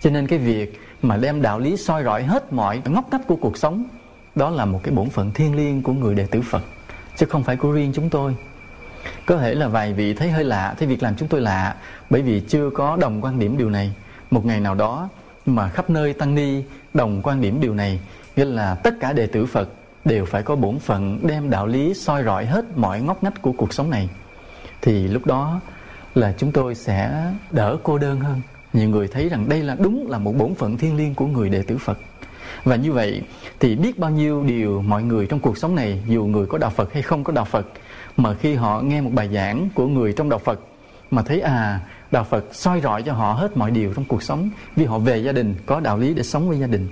Cho 0.00 0.10
nên 0.10 0.26
cái 0.26 0.38
việc 0.38 0.80
mà 1.02 1.16
đem 1.16 1.42
đạo 1.42 1.58
lý 1.58 1.76
soi 1.76 2.04
rọi 2.04 2.22
hết 2.22 2.52
mọi 2.52 2.82
ngóc 2.84 3.12
ngách 3.12 3.26
của 3.26 3.36
cuộc 3.36 3.58
sống 3.58 3.84
đó 4.34 4.50
là 4.50 4.64
một 4.64 4.80
cái 4.82 4.94
bổn 4.94 5.10
phận 5.10 5.30
thiêng 5.32 5.56
liêng 5.56 5.82
của 5.82 5.92
người 5.92 6.14
đệ 6.14 6.26
tử 6.26 6.40
Phật, 6.42 6.62
chứ 7.16 7.26
không 7.26 7.44
phải 7.44 7.56
của 7.56 7.72
riêng 7.72 7.92
chúng 7.94 8.10
tôi. 8.10 8.34
Có 9.26 9.36
thể 9.36 9.54
là 9.54 9.68
vài 9.68 9.92
vị 9.92 10.14
thấy 10.14 10.30
hơi 10.30 10.44
lạ, 10.44 10.74
thấy 10.78 10.88
việc 10.88 11.02
làm 11.02 11.16
chúng 11.16 11.28
tôi 11.28 11.40
lạ, 11.40 11.76
bởi 12.10 12.22
vì 12.22 12.40
chưa 12.40 12.70
có 12.70 12.96
đồng 12.96 13.20
quan 13.20 13.38
điểm 13.38 13.58
điều 13.58 13.70
này. 13.70 13.92
Một 14.30 14.46
ngày 14.46 14.60
nào 14.60 14.74
đó 14.74 15.08
mà 15.46 15.68
khắp 15.68 15.90
nơi 15.90 16.12
tăng 16.12 16.34
ni, 16.34 16.62
đồng 16.94 17.22
quan 17.22 17.40
điểm 17.40 17.60
điều 17.60 17.74
này, 17.74 18.00
nghĩa 18.36 18.44
là 18.44 18.74
tất 18.74 18.94
cả 19.00 19.12
đệ 19.12 19.26
tử 19.26 19.46
Phật 19.46 19.68
đều 20.04 20.24
phải 20.24 20.42
có 20.42 20.56
bổn 20.56 20.78
phận 20.78 21.18
đem 21.26 21.50
đạo 21.50 21.66
lý 21.66 21.94
soi 21.94 22.24
rọi 22.24 22.46
hết 22.46 22.64
mọi 22.76 23.00
ngóc 23.00 23.22
ngách 23.22 23.42
của 23.42 23.52
cuộc 23.52 23.72
sống 23.72 23.90
này. 23.90 24.08
Thì 24.82 25.08
lúc 25.08 25.26
đó 25.26 25.60
là 26.14 26.34
chúng 26.38 26.52
tôi 26.52 26.74
sẽ 26.74 27.30
đỡ 27.50 27.76
cô 27.82 27.98
đơn 27.98 28.20
hơn. 28.20 28.40
Nhiều 28.72 28.88
người 28.88 29.08
thấy 29.08 29.28
rằng 29.28 29.48
đây 29.48 29.62
là 29.62 29.76
đúng 29.78 30.10
là 30.10 30.18
một 30.18 30.34
bổn 30.36 30.54
phận 30.54 30.76
thiêng 30.76 30.96
liêng 30.96 31.14
của 31.14 31.26
người 31.26 31.48
đệ 31.48 31.62
tử 31.62 31.78
Phật 31.78 31.98
và 32.64 32.76
như 32.76 32.92
vậy 32.92 33.22
thì 33.60 33.76
biết 33.76 33.98
bao 33.98 34.10
nhiêu 34.10 34.44
điều 34.44 34.82
mọi 34.82 35.02
người 35.02 35.26
trong 35.26 35.40
cuộc 35.40 35.58
sống 35.58 35.74
này, 35.74 36.02
dù 36.06 36.24
người 36.24 36.46
có 36.46 36.58
đạo 36.58 36.70
Phật 36.70 36.92
hay 36.92 37.02
không 37.02 37.24
có 37.24 37.32
đạo 37.32 37.44
Phật, 37.44 37.66
mà 38.16 38.34
khi 38.34 38.54
họ 38.54 38.80
nghe 38.80 39.00
một 39.00 39.10
bài 39.12 39.28
giảng 39.32 39.68
của 39.74 39.86
người 39.86 40.12
trong 40.12 40.28
đạo 40.28 40.38
Phật 40.38 40.60
mà 41.10 41.22
thấy 41.22 41.40
à 41.40 41.80
đạo 42.10 42.24
Phật 42.24 42.44
soi 42.52 42.80
rọi 42.80 43.02
cho 43.02 43.12
họ 43.12 43.32
hết 43.32 43.56
mọi 43.56 43.70
điều 43.70 43.94
trong 43.94 44.04
cuộc 44.04 44.22
sống, 44.22 44.50
vì 44.76 44.84
họ 44.84 44.98
về 44.98 45.18
gia 45.18 45.32
đình, 45.32 45.54
có 45.66 45.80
đạo 45.80 45.98
lý 45.98 46.14
để 46.14 46.22
sống 46.22 46.48
với 46.48 46.58
gia 46.58 46.66
đình. 46.66 46.88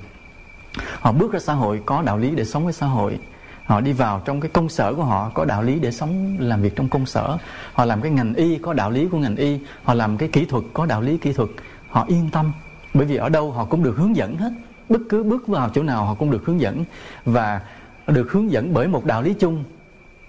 Họ 1.01 1.13
bước 1.13 1.33
ra 1.33 1.39
xã 1.39 1.53
hội, 1.55 1.81
có 1.87 2.03
đạo 2.03 2.19
lý 2.19 2.31
để 2.31 2.45
sống 2.45 2.65
với 2.65 2.73
xã 2.73 2.87
hội. 2.87 3.19
Họ 3.65 3.81
đi 3.81 3.93
vào 3.93 4.23
trong 4.25 4.41
cái 4.41 4.51
công 4.51 4.69
sở 4.69 4.95
của 4.95 5.05
họ, 5.05 5.31
có 5.35 5.45
đạo 5.45 5.63
lý 5.63 5.79
để 5.79 5.93
sống, 5.93 6.37
làm 6.41 6.63
việc 6.63 6.77
trong 6.77 6.89
công 6.89 7.07
sở. 7.07 7.39
Họ 7.73 7.85
làm 7.85 8.01
cái 8.01 8.11
ngành 8.11 8.35
y, 8.35 8.59
có 8.59 8.73
đạo 8.73 8.91
lý 8.91 9.09
của 9.09 9.19
ngành 9.19 9.37
y. 9.37 9.59
Họ 9.83 9.95
làm 9.95 10.17
cái 10.17 10.29
kỹ 10.29 10.45
thuật, 10.45 10.65
có 10.73 10.87
đạo 10.87 11.01
lý 11.01 11.19
kỹ 11.19 11.33
thuật. 11.33 11.49
Họ 11.89 12.05
yên 12.09 12.31
tâm, 12.33 12.53
bởi 12.95 13.07
vì 13.07 13.17
ở 13.17 13.29
đâu 13.29 13.53
họ 13.53 13.65
cũng 13.65 13.83
được 13.83 13.97
hướng 13.97 14.17
dẫn 14.17 14.37
hết 14.37 14.51
bất 14.91 15.01
cứ 15.09 15.23
bước 15.23 15.47
vào 15.47 15.71
chỗ 15.75 15.83
nào 15.83 16.05
họ 16.05 16.15
cũng 16.15 16.31
được 16.31 16.45
hướng 16.45 16.61
dẫn 16.61 16.85
và 17.25 17.61
được 18.07 18.33
hướng 18.33 18.51
dẫn 18.51 18.75
bởi 18.75 18.89
một 18.89 19.05
đạo 19.05 19.23
lý 19.23 19.35
chung. 19.35 19.65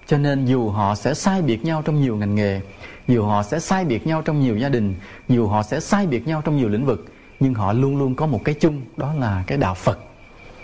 Cho 0.08 0.18
nên 0.18 0.46
dù 0.46 0.69
họ 0.69 0.96
sẽ 0.96 1.13
sai 1.13 1.42
biệt 1.42 1.66
nhau 1.66 1.81
trong 1.86 2.02
nhiều 2.02 2.16
ngành 2.16 2.36
nghề, 2.36 2.62
dù 3.08 3.25
họ 3.25 3.44
sẽ 3.44 3.60
sai 3.60 3.86
biệt 3.86 4.08
nhau 4.08 4.22
trong 4.22 4.40
nhiều 4.40 4.58
gia 4.58 4.69
đình, 4.69 4.96
dù 5.30 5.48
họ 5.48 5.63
sẽ 5.63 5.80
sai 5.80 6.08
biệt 6.08 6.28
nhau 6.28 6.42
trong 6.46 6.58
nhiều 6.58 6.69
lĩnh 6.69 6.86
vực, 6.86 7.06
nhưng 7.40 7.54
họ 7.54 7.74
luôn 7.74 7.98
luôn 7.98 8.16
có 8.16 8.25
một 8.25 8.42
cái 8.44 8.56
chung, 8.56 8.81
đó 8.98 9.13
là 9.13 9.44
cái 9.48 9.58
đạo 9.58 9.74
phật. 9.74 10.00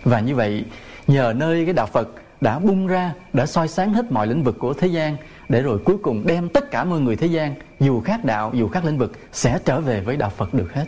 Và 0.04 0.20
như 0.20 0.36
vậy, 0.36 0.66
nhờ 1.08 1.34
nơi 1.38 1.66
cái 1.66 1.74
đạo 1.74 1.86
phật 1.86 2.10
đã 2.42 2.60
bung 2.60 2.88
ra, 2.88 3.14
đã 3.34 3.46
soi 3.46 3.68
sáng 3.68 3.94
hết 3.94 4.12
mọi 4.12 4.28
lĩnh 4.28 4.44
vực 4.44 4.56
của 4.60 4.74
thế 4.74 4.88
gian, 4.88 5.18
để 5.50 5.62
rồi 5.62 5.80
cuối 5.86 5.98
cùng 5.98 6.28
đem 6.28 6.50
tất 6.50 6.72
cả 6.72 6.84
mọi 6.84 7.00
người 7.00 7.16
thế 7.16 7.28
gian, 7.28 7.56
dù 7.80 8.02
khác 8.02 8.26
đạo, 8.26 8.52
dù 8.54 8.68
khác 8.68 8.86
lĩnh 8.86 8.98
vực, 8.98 9.12
sẽ 9.32 9.60
trở 9.66 9.82
về 9.82 10.02
với 10.02 10.18
đạo 10.18 10.30
phật 10.30 10.54
được 10.54 10.74
hết 10.74 10.86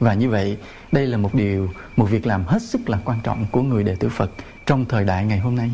và 0.00 0.14
như 0.14 0.30
vậy, 0.30 0.56
đây 0.92 1.06
là 1.06 1.18
một 1.18 1.34
điều, 1.34 1.68
một 1.96 2.04
việc 2.04 2.26
làm 2.26 2.44
hết 2.44 2.62
sức 2.62 2.90
là 2.90 2.98
quan 3.04 3.18
trọng 3.22 3.46
của 3.50 3.62
người 3.62 3.84
đệ 3.84 3.94
tử 3.94 4.08
phật 4.08 4.30
trong 4.66 4.84
thời 4.84 5.04
đại 5.04 5.24
ngày 5.26 5.38
hôm 5.38 5.56
nay. 5.56 5.70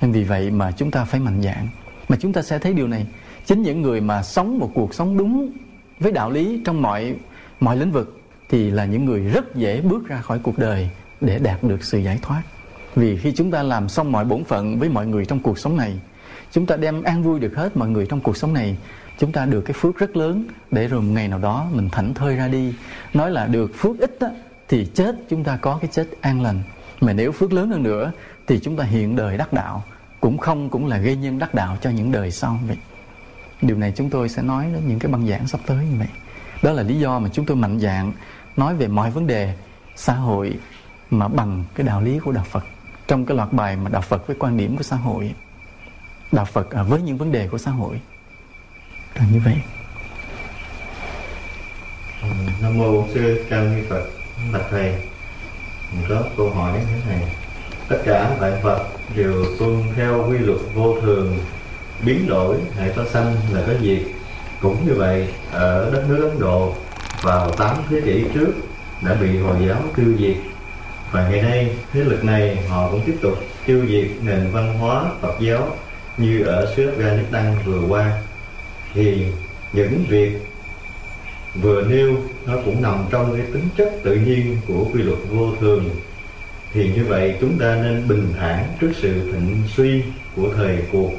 Nên 0.00 0.12
vì 0.12 0.24
vậy 0.24 0.50
mà 0.50 0.70
chúng 0.70 0.90
ta 0.90 1.04
phải 1.04 1.20
mạnh 1.20 1.42
dạn. 1.42 1.68
Mà 2.08 2.16
chúng 2.20 2.32
ta 2.32 2.42
sẽ 2.42 2.58
thấy 2.58 2.72
điều 2.72 2.88
này. 2.88 3.06
Chính 3.46 3.62
những 3.62 3.82
người 3.82 4.00
mà 4.00 4.22
sống 4.22 4.58
một 4.58 4.70
cuộc 4.74 4.94
sống 4.94 5.16
đúng 5.16 5.52
với 5.98 6.12
đạo 6.12 6.30
lý 6.30 6.62
trong 6.64 6.82
mọi 6.82 7.14
mọi 7.60 7.76
lĩnh 7.76 7.92
vực 7.92 8.20
thì 8.48 8.70
là 8.70 8.84
những 8.84 9.04
người 9.04 9.20
rất 9.20 9.54
dễ 9.54 9.80
bước 9.80 10.08
ra 10.08 10.20
khỏi 10.20 10.38
cuộc 10.38 10.58
đời 10.58 10.90
để 11.20 11.38
đạt 11.38 11.62
được 11.62 11.84
sự 11.84 11.98
giải 11.98 12.18
thoát. 12.22 12.42
Vì 12.94 13.16
khi 13.16 13.32
chúng 13.32 13.50
ta 13.50 13.62
làm 13.62 13.88
xong 13.88 14.12
mọi 14.12 14.24
bổn 14.24 14.44
phận 14.44 14.78
với 14.78 14.88
mọi 14.88 15.06
người 15.06 15.24
trong 15.24 15.40
cuộc 15.40 15.58
sống 15.58 15.76
này, 15.76 15.98
chúng 16.50 16.66
ta 16.66 16.76
đem 16.76 17.02
an 17.02 17.22
vui 17.22 17.40
được 17.40 17.56
hết 17.56 17.76
mọi 17.76 17.88
người 17.88 18.06
trong 18.06 18.20
cuộc 18.20 18.36
sống 18.36 18.54
này 18.54 18.76
chúng 19.18 19.32
ta 19.32 19.46
được 19.46 19.60
cái 19.60 19.74
phước 19.80 19.98
rất 19.98 20.16
lớn 20.16 20.46
để 20.70 20.88
rồi 20.88 21.00
một 21.02 21.12
ngày 21.12 21.28
nào 21.28 21.38
đó 21.38 21.66
mình 21.72 21.90
thảnh 21.90 22.14
thơi 22.14 22.36
ra 22.36 22.48
đi. 22.48 22.74
Nói 23.14 23.30
là 23.30 23.46
được 23.46 23.70
phước 23.74 23.98
ít 23.98 24.16
á, 24.20 24.28
thì 24.68 24.86
chết 24.94 25.14
chúng 25.28 25.44
ta 25.44 25.56
có 25.56 25.78
cái 25.80 25.90
chết 25.92 26.06
an 26.20 26.42
lành. 26.42 26.62
Mà 27.00 27.12
nếu 27.12 27.32
phước 27.32 27.52
lớn 27.52 27.70
hơn 27.70 27.82
nữa 27.82 28.12
thì 28.46 28.60
chúng 28.62 28.76
ta 28.76 28.84
hiện 28.84 29.16
đời 29.16 29.36
đắc 29.36 29.52
đạo. 29.52 29.84
Cũng 30.20 30.38
không 30.38 30.70
cũng 30.70 30.86
là 30.86 30.98
gây 30.98 31.16
nhân 31.16 31.38
đắc 31.38 31.54
đạo 31.54 31.76
cho 31.80 31.90
những 31.90 32.12
đời 32.12 32.30
sau 32.30 32.58
vậy. 32.66 32.76
Điều 33.62 33.76
này 33.76 33.92
chúng 33.96 34.10
tôi 34.10 34.28
sẽ 34.28 34.42
nói 34.42 34.66
đến 34.72 34.82
những 34.88 34.98
cái 34.98 35.12
băng 35.12 35.26
giảng 35.26 35.46
sắp 35.46 35.60
tới 35.66 35.84
như 35.84 35.98
vậy. 35.98 36.08
Đó 36.62 36.72
là 36.72 36.82
lý 36.82 36.98
do 36.98 37.18
mà 37.18 37.28
chúng 37.32 37.46
tôi 37.46 37.56
mạnh 37.56 37.80
dạng 37.80 38.12
nói 38.56 38.74
về 38.74 38.88
mọi 38.88 39.10
vấn 39.10 39.26
đề 39.26 39.54
xã 39.96 40.14
hội 40.14 40.58
mà 41.10 41.28
bằng 41.28 41.64
cái 41.74 41.86
đạo 41.86 42.02
lý 42.02 42.18
của 42.18 42.32
đạo 42.32 42.44
Phật. 42.50 42.64
Trong 43.08 43.26
cái 43.26 43.36
loạt 43.36 43.52
bài 43.52 43.76
mà 43.76 43.90
đạo 43.90 44.02
Phật 44.02 44.26
với 44.26 44.36
quan 44.40 44.56
điểm 44.56 44.76
của 44.76 44.82
xã 44.82 44.96
hội 44.96 45.34
đạo 46.34 46.44
Phật 46.44 46.70
à, 46.70 46.82
với 46.82 47.02
những 47.02 47.16
vấn 47.16 47.32
đề 47.32 47.48
của 47.48 47.58
xã 47.58 47.70
hội 47.70 48.00
là 49.14 49.24
như 49.32 49.40
vậy. 49.44 49.54
Ừ, 52.22 52.28
Nam 52.62 52.78
mô 52.78 53.06
sư 53.14 53.44
ca 53.50 53.60
ni 53.60 53.82
Phật, 53.88 54.02
bạch 54.52 54.64
thầy. 54.70 54.94
Có 56.08 56.22
câu 56.36 56.50
hỏi 56.50 56.80
thế 56.88 56.96
này. 57.08 57.28
Tất 57.88 57.98
cả 58.04 58.36
đại 58.40 58.52
Phật 58.62 58.78
đều 59.16 59.44
tuân 59.58 59.82
theo 59.96 60.26
quy 60.28 60.38
luật 60.38 60.58
vô 60.74 60.96
thường, 61.02 61.38
biến 62.04 62.26
đổi 62.28 62.56
hệ 62.78 62.92
có 62.96 63.04
sanh 63.12 63.36
là 63.52 63.62
có 63.66 63.72
diệt. 63.80 64.00
Cũng 64.60 64.86
như 64.86 64.94
vậy, 64.94 65.28
ở 65.52 65.90
đất 65.92 66.04
nước 66.08 66.28
Ấn 66.30 66.40
Độ, 66.40 66.74
vào 67.22 67.50
8 67.50 67.76
thế 67.90 68.00
kỷ 68.04 68.24
trước, 68.34 68.52
đã 69.02 69.14
bị 69.14 69.38
Hồi 69.38 69.56
giáo 69.68 69.82
tiêu 69.96 70.14
diệt. 70.18 70.36
Và 71.12 71.28
ngày 71.28 71.42
nay, 71.42 71.76
thế 71.92 72.00
lực 72.00 72.24
này, 72.24 72.56
họ 72.68 72.90
cũng 72.90 73.00
tiếp 73.06 73.16
tục 73.22 73.38
tiêu 73.66 73.86
diệt 73.88 74.06
nền 74.22 74.50
văn 74.52 74.78
hóa 74.78 75.04
Phật 75.20 75.34
giáo 75.40 75.76
như 76.16 76.42
ở 76.42 76.74
xứ 76.76 76.90
Afghanistan 76.90 77.54
vừa 77.64 77.80
qua 77.88 78.22
thì 78.94 79.26
những 79.72 80.04
việc 80.08 80.32
vừa 81.62 81.82
nêu 81.82 82.16
nó 82.46 82.54
cũng 82.64 82.82
nằm 82.82 83.04
trong 83.10 83.36
cái 83.36 83.46
tính 83.52 83.68
chất 83.76 83.92
tự 84.02 84.14
nhiên 84.14 84.56
của 84.68 84.86
quy 84.92 85.02
luật 85.02 85.18
vô 85.30 85.52
thường. 85.60 85.90
Thì 86.72 86.92
như 86.94 87.04
vậy 87.04 87.34
chúng 87.40 87.58
ta 87.58 87.76
nên 87.82 88.08
bình 88.08 88.32
thản 88.38 88.68
trước 88.80 88.92
sự 89.02 89.32
thịnh 89.32 89.62
suy 89.76 90.02
của 90.36 90.48
thời 90.56 90.78
cuộc. 90.92 91.10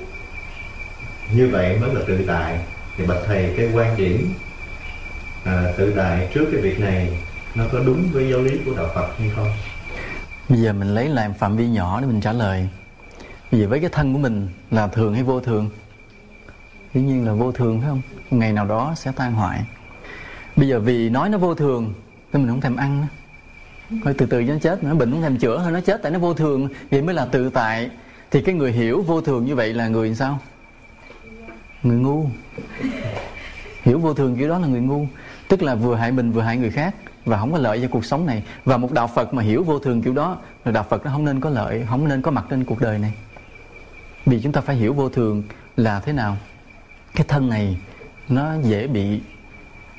Như 1.34 1.50
vậy 1.52 1.78
mới 1.80 1.94
là 1.94 2.02
tự 2.08 2.20
tại. 2.28 2.60
Thì 2.98 3.06
bạch 3.06 3.22
thầy 3.26 3.54
cái 3.58 3.70
quan 3.74 3.98
điểm 3.98 4.34
à, 5.44 5.74
tự 5.78 5.94
tại 5.96 6.30
trước 6.34 6.46
cái 6.52 6.62
việc 6.62 6.80
này 6.80 7.10
nó 7.56 7.64
có 7.72 7.80
đúng 7.80 8.10
với 8.12 8.30
giáo 8.32 8.42
lý 8.42 8.58
của 8.66 8.74
đạo 8.78 8.90
Phật 8.96 9.08
hay 9.20 9.30
không? 9.36 9.48
Bây 10.50 10.60
giờ 10.60 10.74
mình 10.74 10.96
lấy 10.96 11.10
làm 11.10 11.34
phạm 11.34 11.58
vi 11.58 11.68
nhỏ 11.68 12.02
để 12.02 12.08
mình 12.08 12.22
trả 12.22 12.32
lời. 12.32 12.68
Bây 13.52 13.62
giờ 13.62 13.68
với 13.68 13.80
cái 13.80 13.90
thân 13.90 14.14
của 14.14 14.20
mình 14.20 14.48
là 14.72 14.88
thường 14.88 15.14
hay 15.14 15.24
vô 15.24 15.40
thường? 15.40 15.70
Dĩ 16.96 17.02
nhiên 17.02 17.26
là 17.26 17.34
vô 17.34 17.52
thường, 17.52 17.82
phải 17.82 17.90
không? 17.90 18.02
Ngày 18.32 18.54
nào 18.54 18.66
đó 18.66 18.94
sẽ 18.96 19.12
tan 19.16 19.34
hoại. 19.34 19.62
Bây 20.56 20.68
giờ 20.68 20.80
vì 20.80 21.10
nói 21.10 21.30
nó 21.30 21.38
vô 21.38 21.56
thường 21.56 21.94
nên 22.34 22.42
mình 22.42 22.52
không 22.52 22.62
thèm 22.62 22.76
ăn 22.76 23.02
nữa. 23.02 23.08
Thôi 24.04 24.16
từ 24.18 24.26
từ 24.26 24.42
nó 24.42 24.56
chết 24.62 24.84
nó 24.84 24.96
bệnh 24.96 25.12
không 25.12 25.22
thèm 25.22 25.38
chữa, 25.38 25.60
thôi 25.64 25.72
nó 25.72 25.80
chết 25.80 26.02
tại 26.04 26.12
nó 26.12 26.20
vô 26.20 26.34
thường. 26.34 26.70
Vậy 26.92 27.02
mới 27.02 27.16
là 27.16 27.26
tự 27.26 27.50
tại. 27.50 27.90
Thì 28.32 28.42
cái 28.42 28.56
người 28.56 28.72
hiểu 28.72 29.02
vô 29.02 29.22
thường 29.22 29.46
như 29.46 29.56
vậy 29.56 29.74
là 29.74 29.88
người 29.88 30.16
sao? 30.16 30.40
Người 31.84 31.98
ngu. 31.98 32.26
Hiểu 33.84 34.00
vô 34.00 34.14
thường 34.14 34.36
kiểu 34.36 34.50
đó 34.50 34.60
là 34.60 34.68
người 34.68 34.82
ngu. 34.82 35.08
Tức 35.48 35.64
là 35.64 35.76
vừa 35.76 35.96
hại 35.96 36.12
mình, 36.12 36.32
vừa 36.32 36.42
hại 36.42 36.58
người 36.58 36.72
khác 36.72 36.96
và 37.26 37.38
không 37.38 37.52
có 37.52 37.58
lợi 37.58 37.80
cho 37.82 37.88
cuộc 37.92 38.06
sống 38.06 38.26
này. 38.26 38.44
Và 38.66 38.78
một 38.78 38.92
đạo 38.92 39.08
Phật 39.08 39.34
mà 39.34 39.44
hiểu 39.44 39.64
vô 39.64 39.80
thường 39.80 40.02
kiểu 40.02 40.14
đó, 40.14 40.38
là 40.66 40.72
đạo 40.72 40.86
Phật 40.90 41.06
nó 41.06 41.12
không 41.12 41.26
nên 41.26 41.42
có 41.42 41.50
lợi, 41.50 41.86
không 41.90 42.08
nên 42.08 42.22
có 42.22 42.32
mặt 42.32 42.46
trên 42.50 42.64
cuộc 42.64 42.82
đời 42.82 43.00
này. 43.00 43.14
Vì 44.26 44.42
chúng 44.42 44.52
ta 44.52 44.62
phải 44.62 44.76
hiểu 44.76 44.94
vô 44.94 45.10
thường 45.10 45.44
là 45.78 46.00
thế 46.00 46.14
nào? 46.14 46.38
Cái 47.16 47.26
thân 47.28 47.50
này 47.50 47.78
nó 48.30 48.54
dễ 48.64 48.88
bị, 48.88 49.20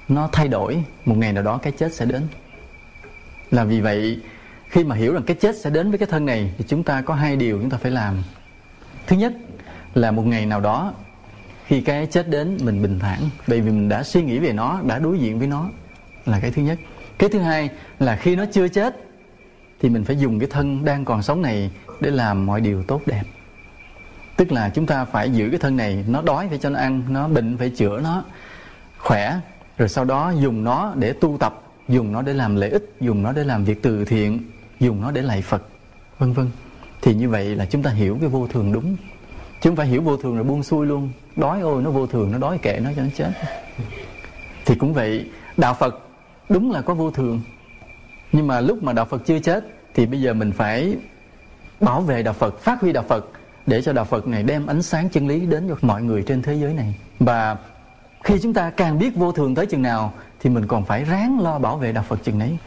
nó 0.08 0.28
thay 0.32 0.48
đổi. 0.48 0.84
Một 1.04 1.14
ngày 1.18 1.32
nào 1.32 1.42
đó 1.42 1.58
cái 1.58 1.72
chết 1.72 1.94
sẽ 1.94 2.04
đến. 2.04 2.22
Là 3.50 3.64
vì 3.64 3.80
vậy, 3.80 4.20
khi 4.68 4.84
mà 4.84 4.96
hiểu 4.96 5.12
rằng 5.12 5.22
cái 5.22 5.36
chết 5.40 5.56
sẽ 5.56 5.70
đến 5.70 5.90
với 5.90 5.98
cái 5.98 6.08
thân 6.10 6.26
này, 6.26 6.54
thì 6.58 6.64
chúng 6.68 6.82
ta 6.82 7.02
có 7.02 7.14
hai 7.14 7.36
điều 7.36 7.58
chúng 7.60 7.70
ta 7.70 7.78
phải 7.78 7.90
làm. 7.90 8.22
Thứ 9.06 9.16
nhất 9.16 9.32
là 9.94 10.10
một 10.10 10.26
ngày 10.26 10.46
nào 10.46 10.60
đó, 10.60 10.94
khi 11.66 11.80
cái 11.80 12.06
chết 12.06 12.28
đến, 12.28 12.58
mình 12.62 12.82
bình 12.82 12.98
thản, 12.98 13.20
bởi 13.46 13.60
vì 13.60 13.70
mình 13.70 13.88
đã 13.88 14.02
suy 14.02 14.22
nghĩ 14.22 14.38
về 14.38 14.52
nó, 14.52 14.80
đã 14.84 14.98
đối 14.98 15.18
diện 15.18 15.38
với 15.38 15.48
nó, 15.48 15.68
là 16.26 16.40
cái 16.40 16.50
thứ 16.50 16.62
nhất. 16.62 16.78
Cái 17.18 17.30
thứ 17.30 17.38
hai 17.38 17.70
là 17.98 18.16
khi 18.16 18.36
nó 18.36 18.44
chưa 18.52 18.68
chết, 18.68 18.96
thì 19.80 19.88
mình 19.88 20.04
phải 20.04 20.16
dùng 20.16 20.38
cái 20.38 20.48
thân 20.52 20.84
đang 20.84 21.04
còn 21.04 21.22
sống 21.22 21.42
này 21.42 21.70
để 22.00 22.10
làm 22.10 22.46
mọi 22.46 22.60
điều 22.60 22.82
tốt 22.82 23.02
đẹp 23.06 23.22
tức 24.36 24.52
là 24.52 24.70
chúng 24.74 24.86
ta 24.86 25.04
phải 25.04 25.30
giữ 25.30 25.48
cái 25.50 25.58
thân 25.58 25.76
này, 25.76 26.04
nó 26.08 26.22
đói 26.22 26.48
phải 26.48 26.58
cho 26.58 26.70
nó 26.70 26.78
ăn, 26.78 27.02
nó 27.08 27.28
bệnh 27.28 27.56
phải 27.56 27.70
chữa 27.70 28.00
nó 28.00 28.24
khỏe, 28.98 29.40
rồi 29.78 29.88
sau 29.88 30.04
đó 30.04 30.32
dùng 30.40 30.64
nó 30.64 30.92
để 30.96 31.12
tu 31.12 31.36
tập, 31.40 31.62
dùng 31.88 32.12
nó 32.12 32.22
để 32.22 32.34
làm 32.34 32.56
lợi 32.56 32.70
ích, 32.70 32.96
dùng 33.00 33.22
nó 33.22 33.32
để 33.32 33.44
làm 33.44 33.64
việc 33.64 33.82
từ 33.82 34.04
thiện, 34.04 34.50
dùng 34.80 35.00
nó 35.00 35.10
để 35.10 35.22
lạy 35.22 35.42
phật, 35.42 35.62
vân 36.18 36.32
vân. 36.32 36.50
Thì 37.02 37.14
như 37.14 37.28
vậy 37.28 37.56
là 37.56 37.66
chúng 37.66 37.82
ta 37.82 37.90
hiểu 37.90 38.18
cái 38.20 38.28
vô 38.28 38.46
thường 38.46 38.72
đúng. 38.72 38.96
Chứ 39.60 39.70
không 39.70 39.76
phải 39.76 39.86
hiểu 39.86 40.02
vô 40.02 40.16
thường 40.16 40.34
rồi 40.34 40.44
buông 40.44 40.62
xuôi 40.62 40.86
luôn. 40.86 41.10
Đói 41.36 41.60
ôi, 41.60 41.82
nó 41.82 41.90
vô 41.90 42.06
thường, 42.06 42.32
nó 42.32 42.38
đói 42.38 42.58
kệ 42.58 42.80
nó 42.84 42.90
cho 42.96 43.02
nó 43.02 43.08
chết. 43.16 43.30
Thì 44.64 44.74
cũng 44.74 44.94
vậy, 44.94 45.30
đạo 45.56 45.74
phật 45.74 45.98
đúng 46.48 46.72
là 46.72 46.82
có 46.82 46.94
vô 46.94 47.10
thường. 47.10 47.40
Nhưng 48.32 48.46
mà 48.46 48.60
lúc 48.60 48.82
mà 48.82 48.92
đạo 48.92 49.04
phật 49.04 49.22
chưa 49.26 49.38
chết, 49.38 49.64
thì 49.94 50.06
bây 50.06 50.20
giờ 50.20 50.34
mình 50.34 50.52
phải 50.52 50.96
bảo 51.80 52.00
vệ 52.00 52.22
đạo 52.22 52.34
phật, 52.34 52.60
phát 52.60 52.80
huy 52.80 52.92
đạo 52.92 53.04
phật 53.08 53.26
để 53.66 53.82
cho 53.82 53.92
đạo 53.92 54.04
phật 54.04 54.26
này 54.26 54.42
đem 54.42 54.66
ánh 54.66 54.82
sáng 54.82 55.08
chân 55.08 55.28
lý 55.28 55.46
đến 55.46 55.68
cho 55.68 55.76
mọi 55.82 56.02
người 56.02 56.22
trên 56.22 56.42
thế 56.42 56.54
giới 56.54 56.74
này. 56.74 56.94
Và 57.18 57.56
khi 58.24 58.34
chúng 58.42 58.54
ta 58.54 58.70
càng 58.70 58.98
biết 58.98 59.16
vô 59.16 59.32
thường 59.32 59.54
tới 59.54 59.66
chừng 59.66 59.82
nào, 59.82 60.12
thì 60.40 60.50
mình 60.50 60.66
còn 60.66 60.84
phải 60.84 61.04
ráng 61.04 61.40
lo 61.40 61.58
bảo 61.58 61.76
vệ 61.76 61.92
đạo 61.92 62.04
phật 62.08 62.24
chừng 62.24 62.40
ấy 62.40 62.58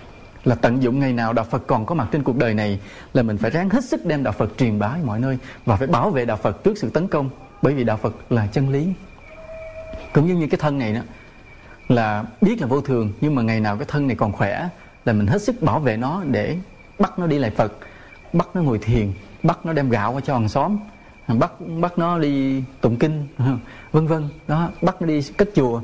là 0.44 0.56
tận 0.56 0.84
dụng 0.84 1.00
ngày 1.00 1.14
nào 1.14 1.34
đạo 1.34 1.46
Phật 1.50 1.68
còn 1.68 1.86
có 1.86 1.96
mặt 1.96 2.08
trên 2.12 2.24
cuộc 2.24 2.38
đời 2.38 2.54
này, 2.54 2.80
là 3.14 3.24
mình 3.24 3.38
phải 3.38 3.52
ráng 3.52 3.70
hết 3.70 3.86
sức 3.86 4.06
đem 4.06 4.24
đạo 4.24 4.34
Phật 4.34 4.52
truyền 4.58 4.80
bá 4.80 4.96
mọi 5.06 5.20
nơi 5.20 5.38
và 5.66 5.76
phải 5.76 5.88
bảo 5.88 6.10
vệ 6.10 6.26
đạo 6.26 6.38
Phật 6.38 6.64
trước 6.64 6.78
sự 6.78 6.90
tấn 6.90 7.08
công, 7.08 7.30
bởi 7.62 7.74
vì 7.74 7.84
đạo 7.84 7.98
Phật 7.98 8.16
là 8.30 8.48
chân 8.48 8.70
lý. 8.70 8.88
Cũng 10.14 10.28
như 10.28 10.36
như 10.36 10.48
cái 10.48 10.58
thân 10.58 10.78
này 10.78 10.94
đó, 10.94 11.02
là 11.88 12.24
biết 12.42 12.62
là 12.62 12.68
vô 12.68 12.82
thường, 12.82 13.14
nhưng 13.22 13.36
mà 13.36 13.42
ngày 13.42 13.60
nào 13.60 13.78
cái 13.78 13.86
thân 13.88 14.08
này 14.08 14.16
còn 14.16 14.32
khỏe, 14.32 14.70
là 15.06 15.14
mình 15.14 15.28
hết 15.28 15.42
sức 15.42 15.62
bảo 15.62 15.80
vệ 15.80 15.98
nó 15.98 16.24
để 16.24 16.58
bắt 17.00 17.20
nó 17.20 17.28
đi 17.28 17.38
lại 17.38 17.52
Phật, 17.52 17.74
bắt 18.34 18.48
nó 18.54 18.62
ngồi 18.62 18.80
thiền 18.80 19.12
bắt 19.44 19.66
nó 19.66 19.74
đem 19.74 19.90
gạo 19.90 20.14
qua 20.14 20.22
cho 20.22 20.34
hàng 20.34 20.50
xóm, 20.50 20.78
bắt 21.28 21.52
bắt 21.82 21.98
nó 21.98 22.20
đi 22.20 22.64
tụng 22.82 22.98
kinh, 22.98 23.28
vân 23.92 24.08
vân. 24.08 24.30
Đó, 24.48 24.70
bắt 24.82 24.96
nó 25.02 25.08
đi 25.08 25.22
cất 25.22 25.50
chùa. 25.56 25.82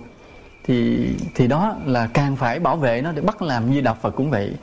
Thì 0.63 1.07
thì 1.35 1.47
đó 1.47 1.75
là 1.85 2.07
càng 2.13 2.35
phải 2.35 2.59
bảo 2.59 2.77
vệ 2.77 3.01
nó 3.01 3.11
để 3.11 3.21
bắt 3.21 3.41
làm 3.41 3.71
như 3.71 3.81
đạo 3.81 3.97
Phật 4.01 4.15
cũng 4.15 4.29
vậy. 4.29 4.53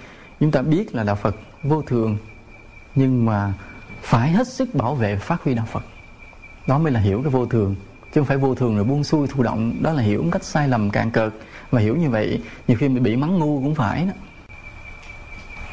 Chúng 0.40 0.50
ta 0.50 0.62
biết 0.62 0.94
là 0.94 1.02
đạo 1.04 1.16
Phật 1.16 1.36
vô 1.62 1.82
thường, 1.82 2.18
nhưng 2.94 3.26
mà 3.26 3.52
phải 4.02 4.30
hết 4.30 4.48
sức 4.48 4.74
bảo 4.74 4.94
vệ 4.94 5.16
phát 5.16 5.42
huy 5.44 5.54
đạo 5.54 5.66
Phật. 5.72 5.84
Đó 6.66 6.78
mới 6.78 6.92
là 6.92 7.00
hiểu 7.00 7.22
cái 7.22 7.30
vô 7.30 7.46
thường, 7.46 7.76
chứ 8.14 8.20
không 8.20 8.24
phải 8.24 8.36
vô 8.36 8.54
thường 8.54 8.76
rồi 8.76 8.84
buông 8.84 9.04
xuôi 9.04 9.26
thụ 9.26 9.42
động. 9.42 9.76
Đó 9.80 9.92
là 9.92 10.02
hiểu 10.02 10.22
một 10.22 10.28
cách 10.32 10.44
sai 10.44 10.68
lầm 10.68 10.90
càng 10.90 11.10
cợt. 11.10 11.32
Và 11.70 11.80
hiểu 11.80 11.96
như 11.96 12.10
vậy, 12.10 12.42
nhiều 12.68 12.78
khi 12.80 12.88
mình 12.88 13.02
bị 13.02 13.16
mắng 13.16 13.38
ngu 13.38 13.60
cũng 13.62 13.74
phải 13.74 14.06
đó. 14.06 14.12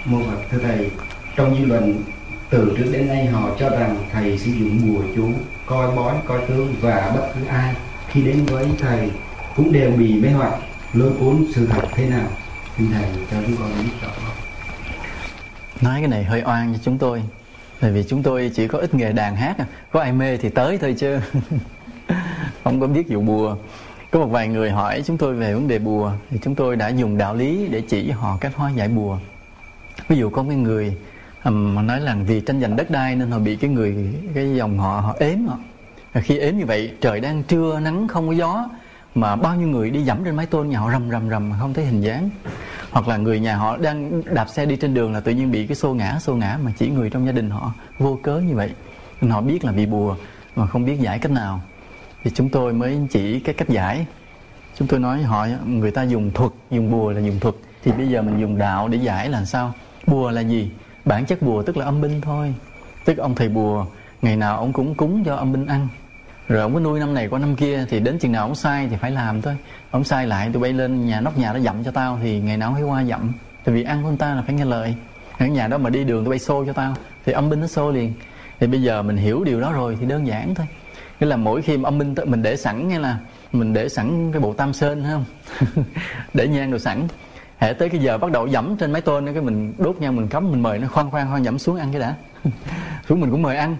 Mô 0.05 0.19
Phật, 0.23 0.37
thưa 0.49 0.59
thầy, 0.59 0.91
trong 1.35 1.55
dư 1.59 1.65
luận 1.65 2.03
từ 2.49 2.75
trước 2.77 2.89
đến 2.93 3.07
nay 3.07 3.25
họ 3.25 3.49
cho 3.59 3.69
rằng 3.69 3.97
thầy 4.11 4.37
sử 4.37 4.51
dụng 4.51 4.79
bùa 4.87 5.01
chú, 5.15 5.29
coi 5.65 5.95
bói, 5.95 6.15
coi 6.25 6.39
tướng 6.47 6.75
và 6.81 7.11
bất 7.15 7.31
cứ 7.35 7.45
ai. 7.45 7.75
Khi 8.07 8.21
đến 8.21 8.45
với 8.45 8.65
thầy, 8.79 9.11
cũng 9.55 9.71
đều 9.73 9.91
bị 9.91 10.13
mê 10.13 10.29
hoặc, 10.29 10.53
lôi 10.93 11.11
cuốn 11.19 11.45
sự 11.55 11.67
thật 11.67 11.87
thế 11.91 12.09
nào. 12.09 12.27
Xin 12.77 12.87
thầy 12.91 13.09
cho 13.31 13.37
chúng 13.47 13.55
con 13.59 13.71
biết 13.83 13.91
rõ. 14.01 14.09
Nói 15.81 15.99
cái 15.99 16.07
này 16.07 16.23
hơi 16.23 16.43
oan 16.45 16.73
cho 16.73 16.79
chúng 16.83 16.97
tôi, 16.97 17.23
bởi 17.81 17.91
vì 17.91 18.03
chúng 18.03 18.23
tôi 18.23 18.51
chỉ 18.55 18.67
có 18.67 18.79
ít 18.79 18.93
nghề 18.93 19.11
đàn 19.11 19.35
hát 19.35 19.57
à. 19.57 19.65
có 19.91 20.01
ai 20.01 20.13
mê 20.13 20.37
thì 20.37 20.49
tới 20.49 20.77
thôi 20.77 20.95
chứ. 20.97 21.19
Không 22.63 22.79
có 22.79 22.87
biết 22.87 23.07
dụ 23.07 23.21
bùa. 23.21 23.55
Có 24.11 24.19
một 24.19 24.27
vài 24.27 24.47
người 24.47 24.71
hỏi 24.71 25.03
chúng 25.05 25.17
tôi 25.17 25.35
về 25.35 25.53
vấn 25.53 25.67
đề 25.67 25.79
bùa, 25.79 26.11
thì 26.29 26.37
chúng 26.41 26.55
tôi 26.55 26.75
đã 26.75 26.87
dùng 26.87 27.17
đạo 27.17 27.35
lý 27.35 27.67
để 27.71 27.81
chỉ 27.81 28.11
họ 28.11 28.37
cách 28.41 28.51
hóa 28.55 28.71
giải 28.71 28.87
bùa. 28.87 29.17
Ví 30.07 30.17
dụ 30.17 30.29
có 30.29 30.43
cái 30.43 30.55
người 30.55 30.95
mà 31.43 31.81
nói 31.81 32.01
là 32.01 32.15
vì 32.27 32.41
tranh 32.41 32.61
giành 32.61 32.75
đất 32.75 32.91
đai 32.91 33.15
nên 33.15 33.31
họ 33.31 33.39
bị 33.39 33.55
cái 33.55 33.69
người, 33.69 34.13
cái 34.35 34.55
dòng 34.55 34.79
họ 34.79 34.99
họ 34.99 35.15
ếm 35.19 35.47
họ. 35.47 35.57
Khi 36.13 36.37
ếm 36.37 36.57
như 36.57 36.65
vậy, 36.65 36.91
trời 37.01 37.19
đang 37.19 37.43
trưa, 37.43 37.79
nắng, 37.79 38.07
không 38.07 38.27
có 38.27 38.33
gió, 38.33 38.69
mà 39.15 39.35
bao 39.35 39.55
nhiêu 39.55 39.67
người 39.67 39.89
đi 39.89 40.01
dẫm 40.01 40.23
trên 40.25 40.35
mái 40.35 40.45
tôn, 40.45 40.69
nhà 40.69 40.79
họ 40.79 40.91
rầm 40.91 41.11
rầm 41.11 41.29
rầm, 41.29 41.49
mà 41.49 41.55
không 41.59 41.73
thấy 41.73 41.85
hình 41.85 42.01
dáng. 42.01 42.29
Hoặc 42.91 43.07
là 43.07 43.17
người 43.17 43.39
nhà 43.39 43.55
họ 43.55 43.77
đang 43.77 44.21
đạp 44.33 44.49
xe 44.49 44.65
đi 44.65 44.75
trên 44.75 44.93
đường 44.93 45.13
là 45.13 45.19
tự 45.19 45.31
nhiên 45.31 45.51
bị 45.51 45.67
cái 45.67 45.75
xô 45.75 45.93
ngã 45.93 46.19
xô 46.19 46.35
ngã, 46.35 46.57
mà 46.63 46.71
chỉ 46.77 46.89
người 46.89 47.09
trong 47.09 47.25
gia 47.25 47.31
đình 47.31 47.49
họ 47.49 47.73
vô 47.99 48.19
cớ 48.23 48.39
như 48.39 48.55
vậy. 48.55 48.69
Nên 49.21 49.31
họ 49.31 49.41
biết 49.41 49.65
là 49.65 49.71
bị 49.71 49.85
bùa, 49.85 50.15
mà 50.55 50.67
không 50.67 50.85
biết 50.85 50.99
giải 50.99 51.19
cách 51.19 51.31
nào. 51.31 51.61
Thì 52.23 52.31
chúng 52.33 52.49
tôi 52.49 52.73
mới 52.73 52.99
chỉ 53.11 53.39
cái 53.39 53.55
cách 53.55 53.69
giải. 53.69 54.05
Chúng 54.75 54.87
tôi 54.87 54.99
nói 54.99 55.23
họ 55.23 55.47
người 55.65 55.91
ta 55.91 56.03
dùng 56.03 56.31
thuật, 56.31 56.51
dùng 56.71 56.91
bùa 56.91 57.11
là 57.11 57.19
dùng 57.19 57.39
thuật. 57.39 57.55
Thì 57.83 57.91
bây 57.91 58.07
giờ 58.07 58.21
mình 58.21 58.39
dùng 58.39 58.57
đạo 58.57 58.87
để 58.87 58.97
giải 58.97 59.29
là 59.29 59.45
sao? 59.45 59.73
Bùa 60.07 60.31
là 60.31 60.41
gì? 60.41 60.71
Bản 61.05 61.25
chất 61.25 61.41
bùa 61.41 61.63
tức 61.63 61.77
là 61.77 61.85
âm 61.85 62.01
binh 62.01 62.21
thôi. 62.21 62.53
Tức 63.05 63.17
ông 63.17 63.35
thầy 63.35 63.49
bùa, 63.49 63.85
ngày 64.21 64.35
nào 64.35 64.57
ông 64.57 64.73
cũng 64.73 64.95
cúng 64.95 65.23
cho 65.25 65.35
âm 65.35 65.51
binh 65.51 65.65
ăn. 65.65 65.87
Rồi 66.47 66.61
ông 66.61 66.73
có 66.73 66.79
nuôi 66.79 66.99
năm 66.99 67.13
này 67.13 67.27
qua 67.27 67.39
năm 67.39 67.55
kia, 67.55 67.85
thì 67.89 67.99
đến 67.99 68.19
chừng 68.19 68.31
nào 68.31 68.45
ông 68.45 68.55
sai 68.55 68.87
thì 68.89 68.95
phải 68.95 69.11
làm 69.11 69.41
thôi. 69.41 69.57
Ông 69.91 70.03
sai 70.03 70.27
lại 70.27 70.49
tôi 70.53 70.61
bay 70.61 70.73
lên 70.73 71.05
nhà 71.05 71.21
nóc 71.21 71.37
nhà 71.37 71.53
nó 71.53 71.59
dặm 71.59 71.83
cho 71.83 71.91
tao, 71.91 72.19
thì 72.23 72.39
ngày 72.39 72.57
nào 72.57 72.71
phải 72.73 72.83
qua 72.83 73.03
dặm. 73.03 73.33
Tại 73.63 73.75
vì 73.75 73.83
ăn 73.83 74.03
của 74.03 74.09
người 74.09 74.17
ta 74.17 74.35
là 74.35 74.41
phải 74.41 74.55
nghe 74.55 74.65
lời. 74.65 74.95
Ở 75.37 75.45
nhà 75.45 75.67
đó 75.67 75.77
mà 75.77 75.89
đi 75.89 76.03
đường 76.03 76.23
tôi 76.23 76.29
bay 76.29 76.39
xô 76.39 76.65
cho 76.65 76.73
tao, 76.73 76.93
thì 77.25 77.31
âm 77.33 77.49
binh 77.49 77.61
nó 77.61 77.67
xô 77.67 77.91
liền. 77.91 78.13
Thì 78.59 78.67
bây 78.67 78.81
giờ 78.81 79.01
mình 79.01 79.17
hiểu 79.17 79.43
điều 79.43 79.61
đó 79.61 79.71
rồi 79.71 79.97
thì 79.99 80.05
đơn 80.05 80.27
giản 80.27 80.55
thôi. 80.55 80.67
Nghĩa 81.19 81.27
là 81.27 81.35
mỗi 81.35 81.61
khi 81.61 81.77
âm 81.83 81.97
binh 81.97 82.15
mình 82.25 82.41
để 82.41 82.57
sẵn 82.57 82.87
nghe 82.87 82.99
là 82.99 83.17
mình 83.51 83.73
để 83.73 83.89
sẵn 83.89 84.31
cái 84.31 84.41
bộ 84.41 84.53
tam 84.53 84.73
sơn 84.73 85.03
không? 85.11 85.25
Để 86.33 86.47
nhang 86.47 86.71
đồ 86.71 86.77
sẵn 86.77 87.07
hệ 87.59 87.73
tới 87.73 87.89
cái 87.89 88.01
giờ 88.01 88.17
bắt 88.17 88.31
đầu 88.31 88.47
dẫm 88.47 88.77
trên 88.77 88.91
máy 88.91 89.01
tôn 89.01 89.33
cái 89.33 89.43
mình 89.43 89.73
đốt 89.77 89.97
nhau 89.97 90.11
mình 90.11 90.27
cấm 90.27 90.51
mình 90.51 90.63
mời 90.63 90.79
nó 90.79 90.87
khoan 90.87 91.11
khoan 91.11 91.29
khoan, 91.29 91.45
dẫm 91.45 91.59
xuống 91.59 91.77
ăn 91.77 91.91
cái 91.91 92.01
đã. 92.01 92.15
Xuống 93.09 93.19
mình 93.21 93.31
cũng 93.31 93.41
mời 93.41 93.57
ăn. 93.57 93.75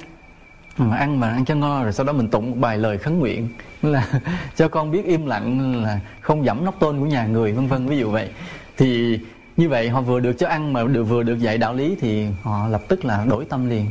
Mà 0.78 0.98
ăn 0.98 1.20
mà 1.20 1.30
ăn 1.30 1.46
cho 1.46 1.56
ngon 1.56 1.84
rồi 1.84 1.94
sau 1.94 2.06
đó 2.06 2.14
mình 2.14 2.28
tụng 2.28 2.52
một 2.52 2.58
bài 2.60 2.78
lời 2.78 2.98
khấn 2.98 3.20
nguyện. 3.20 3.50
Là 3.82 4.08
cho 4.56 4.68
con 4.68 4.92
biết 4.92 5.06
im 5.06 5.26
lặng 5.26 5.76
là 5.84 6.00
không 6.22 6.46
dẫm 6.46 6.66
nóc 6.66 6.80
tôn 6.80 7.00
của 7.00 7.06
nhà 7.06 7.26
người, 7.26 7.52
vân 7.54 7.68
vân, 7.68 7.88
ví 7.88 7.98
dụ 7.98 8.10
vậy. 8.12 8.30
Thì 8.78 9.20
như 9.58 9.70
vậy 9.70 9.90
họ 9.90 10.02
vừa 10.02 10.20
được 10.20 10.34
cho 10.34 10.48
ăn 10.48 10.74
mà 10.74 10.84
được, 10.84 11.04
vừa 11.04 11.24
được 11.24 11.40
dạy 11.40 11.58
đạo 11.58 11.74
lý 11.74 11.96
thì 12.02 12.28
họ 12.44 12.68
lập 12.68 12.82
tức 12.88 13.06
là 13.06 13.26
đổi 13.26 13.46
tâm 13.46 13.70
liền. 13.70 13.86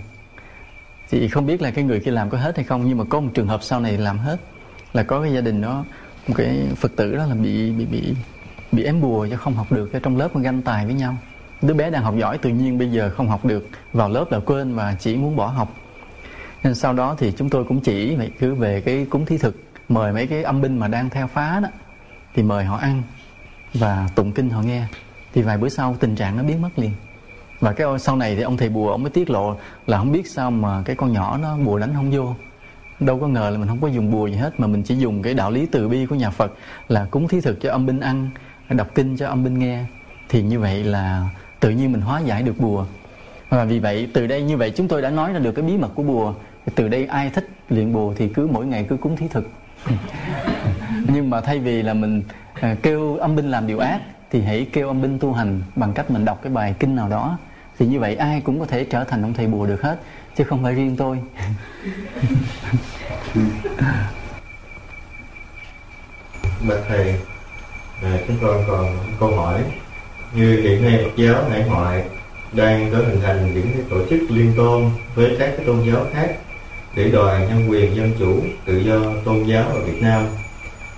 Thì 1.11 1.28
không 1.28 1.47
biết 1.47 1.62
là 1.62 1.71
cái 1.71 1.85
người 1.85 2.00
kia 2.00 2.11
làm 2.11 2.30
có 2.30 2.38
hết 2.38 2.57
hay 2.57 2.64
không, 2.64 2.88
nhưng 2.88 2.99
mà 2.99 3.04
có 3.09 3.21
một 3.21 3.30
trường 3.35 3.49
hợp 3.49 3.62
sau 3.62 3.80
này 3.80 3.99
làm 3.99 4.18
hết. 4.18 4.37
Là 4.92 5.02
có 5.02 5.23
cái 5.23 5.33
gia 5.33 5.40
đình 5.40 5.62
đó, 5.62 5.85
một 6.28 6.35
cái 6.37 6.62
phật 6.76 6.97
tử 6.97 7.16
đó 7.16 7.26
là 7.26 7.35
bị 7.35 7.73
bị 7.73 7.85
bị 7.85 8.14
bị 8.73 8.85
ém 8.85 9.01
bùa 9.01 9.27
cho 9.31 9.37
không 9.37 9.55
học 9.55 9.73
được 9.73 9.91
cho 9.93 9.99
trong 9.99 10.17
lớp 10.17 10.37
mà 10.37 10.41
ganh 10.41 10.63
tài 10.63 10.85
với 10.85 10.95
nhau. 10.95 11.17
Đứa 11.63 11.75
bé 11.75 11.91
đang 11.91 12.03
học 12.03 12.15
giỏi 12.19 12.39
tự 12.39 12.51
nhiên 12.51 12.79
bây 12.79 12.91
giờ 12.91 13.11
không 13.17 13.29
học 13.29 13.45
được, 13.45 13.69
vào 13.93 14.09
lớp 14.09 14.33
là 14.33 14.39
quên 14.39 14.75
và 14.75 14.97
chỉ 14.99 15.17
muốn 15.17 15.37
bỏ 15.37 15.47
học. 15.47 15.75
Nên 16.63 16.75
sau 16.75 16.93
đó 16.93 17.15
thì 17.19 17.33
chúng 17.37 17.51
tôi 17.51 17.65
cũng 17.65 17.81
chỉ 17.81 18.17
vậy 18.17 18.31
cứ 18.39 18.55
về 18.55 18.81
cái 18.81 19.07
cúng 19.11 19.27
thí 19.27 19.39
thực, 19.39 19.57
mời 19.89 20.13
mấy 20.13 20.27
cái 20.27 20.43
âm 20.43 20.61
binh 20.61 20.79
mà 20.79 20.89
đang 20.89 21.11
theo 21.11 21.27
phá 21.27 21.61
đó, 21.61 21.69
thì 22.35 22.43
mời 22.43 22.65
họ 22.65 22.77
ăn 22.77 23.03
và 23.75 24.09
tụng 24.15 24.33
kinh 24.33 24.51
họ 24.51 24.63
nghe. 24.63 24.87
Thì 25.35 25.43
vài 25.43 25.59
bữa 25.59 25.69
sau 25.69 25.97
tình 26.01 26.17
trạng 26.17 26.37
nó 26.37 26.43
biến 26.43 26.63
mất 26.63 26.79
liền. 26.79 26.93
Và 27.61 27.73
cái 27.73 27.87
sau 27.99 28.17
này 28.17 28.37
thì 28.37 28.43
ông 28.43 28.57
thầy 28.57 28.69
bùa 28.69 28.91
ông 28.91 29.03
mới 29.03 29.11
tiết 29.11 29.31
lộ 29.31 29.57
là 29.87 29.99
không 29.99 30.13
biết 30.13 30.27
sao 30.27 30.51
mà 30.51 30.83
cái 30.85 30.97
con 30.97 31.13
nhỏ 31.13 31.39
nó 31.43 31.57
bùa 31.57 31.79
đánh 31.79 31.91
không 31.95 32.11
vô. 32.11 32.35
Đâu 33.01 33.19
có 33.21 33.29
ngờ 33.29 33.51
là 33.51 33.59
mình 33.59 33.69
không 33.69 33.81
có 33.81 33.89
dùng 33.89 34.11
bùa 34.11 34.27
gì 34.27 34.35
hết, 34.35 34.61
mà 34.61 34.67
mình 34.67 34.83
chỉ 34.83 34.97
dùng 34.97 35.23
cái 35.23 35.35
đạo 35.35 35.51
lý 35.51 35.67
từ 35.67 35.89
bi 35.89 36.07
của 36.07 36.15
nhà 36.15 36.31
Phật 36.31 36.53
là 36.89 37.05
cúng 37.05 37.29
thí 37.29 37.41
thực 37.41 37.61
cho 37.61 37.71
âm 37.71 37.87
binh 37.87 38.01
ăn 38.01 38.31
đọc 38.69 38.89
kinh 38.95 39.17
cho 39.17 39.29
âm 39.29 39.45
binh 39.45 39.59
nghe, 39.59 39.85
thì 40.29 40.43
như 40.43 40.61
vậy 40.61 40.85
là 40.85 41.29
tự 41.61 41.71
nhiên 41.71 41.93
mình 41.93 42.01
hóa 42.01 42.21
giải 42.21 42.43
được 42.43 42.59
bùa. 42.59 42.87
Và 43.49 43.65
vì 43.65 43.79
vậy, 43.79 44.09
từ 44.13 44.27
đây 44.27 44.43
như 44.43 44.57
vậy 44.57 44.73
chúng 44.77 44.89
tôi 44.89 45.03
đã 45.03 45.11
nói 45.11 45.33
ra 45.33 45.39
được 45.39 45.53
cái 45.53 45.65
bí 45.65 45.77
mật 45.77 45.91
của 45.95 46.03
bùa. 46.03 46.35
Từ 46.75 46.89
đây 46.89 47.07
ai 47.07 47.31
thích 47.31 47.49
luyện 47.69 47.93
bùa 47.93 48.15
thì 48.17 48.29
cứ 48.29 48.47
mỗi 48.47 48.67
ngày 48.67 48.87
cứ 48.89 48.97
cúng 48.97 49.17
thí 49.17 49.29
thực. 49.29 49.51
Nhưng 51.13 51.31
mà 51.31 51.41
thay 51.41 51.59
vì 51.59 51.83
là 51.83 51.95
mình 51.95 52.23
à, 52.55 52.77
kêu 52.83 53.17
âm 53.17 53.37
binh 53.37 53.51
làm 53.51 53.67
điều 53.67 53.79
ác, 53.79 54.01
thì 54.31 54.43
hãy 54.43 54.67
kêu 54.73 54.89
âm 54.89 55.03
binh 55.03 55.19
tu 55.19 55.33
hành 55.33 55.63
bằng 55.77 55.93
cách 55.93 56.11
mình 56.11 56.25
đọc 56.25 56.39
cái 56.43 56.53
bài 56.53 56.75
kinh 56.79 56.97
nào 56.97 57.09
đó. 57.09 57.39
Thì 57.79 57.87
như 57.87 58.01
vậy 58.01 58.17
ai 58.17 58.41
cũng 58.41 58.61
có 58.61 58.67
thể 58.67 58.85
trở 58.85 59.05
thành 59.05 59.23
ông 59.23 59.35
thầy 59.35 59.47
bùa 59.47 59.67
được 59.67 59.83
hết, 59.83 60.01
chứ 60.37 60.45
không 60.45 60.63
phải 60.63 60.75
riêng 60.75 60.97
tôi. 60.97 61.19
Bạch 66.69 66.81
thầy 66.89 67.15
à, 68.02 68.19
chúng 68.26 68.37
con 68.43 68.64
còn 68.69 68.97
câu 69.21 69.37
hỏi 69.37 69.61
như 70.35 70.61
hiện 70.62 70.85
nay 70.85 71.00
Phật 71.05 71.23
giáo 71.23 71.45
hải 71.50 71.64
ngoại 71.69 72.05
đang 72.52 72.93
có 72.93 72.99
hình 72.99 73.21
thành 73.23 73.55
những 73.55 73.71
cái 73.73 73.83
tổ 73.90 73.97
chức 74.11 74.21
liên 74.31 74.52
tôn 74.57 74.90
với 75.14 75.37
các 75.38 75.52
cái 75.57 75.67
tôn 75.67 75.83
giáo 75.90 76.07
khác 76.12 76.28
để 76.97 77.11
đòi 77.11 77.40
nhân 77.40 77.71
quyền 77.71 77.97
dân 77.97 78.12
chủ 78.19 78.40
tự 78.67 78.78
do 78.78 79.00
tôn 79.25 79.45
giáo 79.45 79.69
ở 79.69 79.81
Việt 79.81 80.02
Nam. 80.02 80.25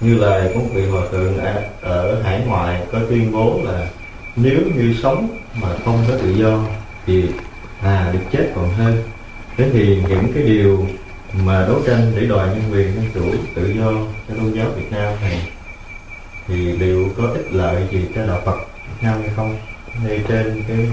Như 0.00 0.14
lời 0.14 0.50
của 0.54 0.60
một 0.60 0.66
vị 0.74 0.86
hòa 0.86 1.02
thượng 1.10 1.38
ở 1.80 2.22
hải 2.22 2.40
ngoại 2.46 2.82
có 2.92 2.98
tuyên 3.08 3.32
bố 3.32 3.60
là 3.64 3.88
nếu 4.36 4.60
như 4.76 4.94
sống 5.02 5.38
mà 5.54 5.68
không 5.84 6.04
có 6.08 6.14
tự 6.22 6.30
do 6.30 6.64
thì 7.06 7.24
à 7.82 8.10
được 8.12 8.20
chết 8.32 8.52
còn 8.54 8.74
hơn. 8.74 9.02
Thế 9.56 9.70
thì 9.72 10.02
những 10.08 10.32
cái 10.34 10.42
điều 10.42 10.86
mà 11.44 11.66
đấu 11.68 11.80
tranh 11.86 12.12
để 12.16 12.26
đòi 12.26 12.48
nhân 12.48 12.62
quyền 12.72 12.94
dân 12.94 13.04
chủ 13.14 13.38
tự 13.54 13.74
do 13.78 13.92
cho 14.28 14.34
tôn 14.34 14.52
giáo 14.52 14.66
Việt 14.76 14.92
Nam 14.92 15.14
này 15.22 15.40
thì 16.50 16.72
liệu 16.72 17.08
có 17.16 17.28
ích 17.28 17.52
lợi 17.52 17.88
gì 17.90 18.08
cho 18.14 18.26
đạo 18.26 18.42
Phật 18.44 18.58
Việt 18.86 19.02
Nam 19.02 19.20
hay 19.20 19.30
không? 19.36 19.58
Ngay 20.04 20.24
trên 20.28 20.64
cái 20.68 20.88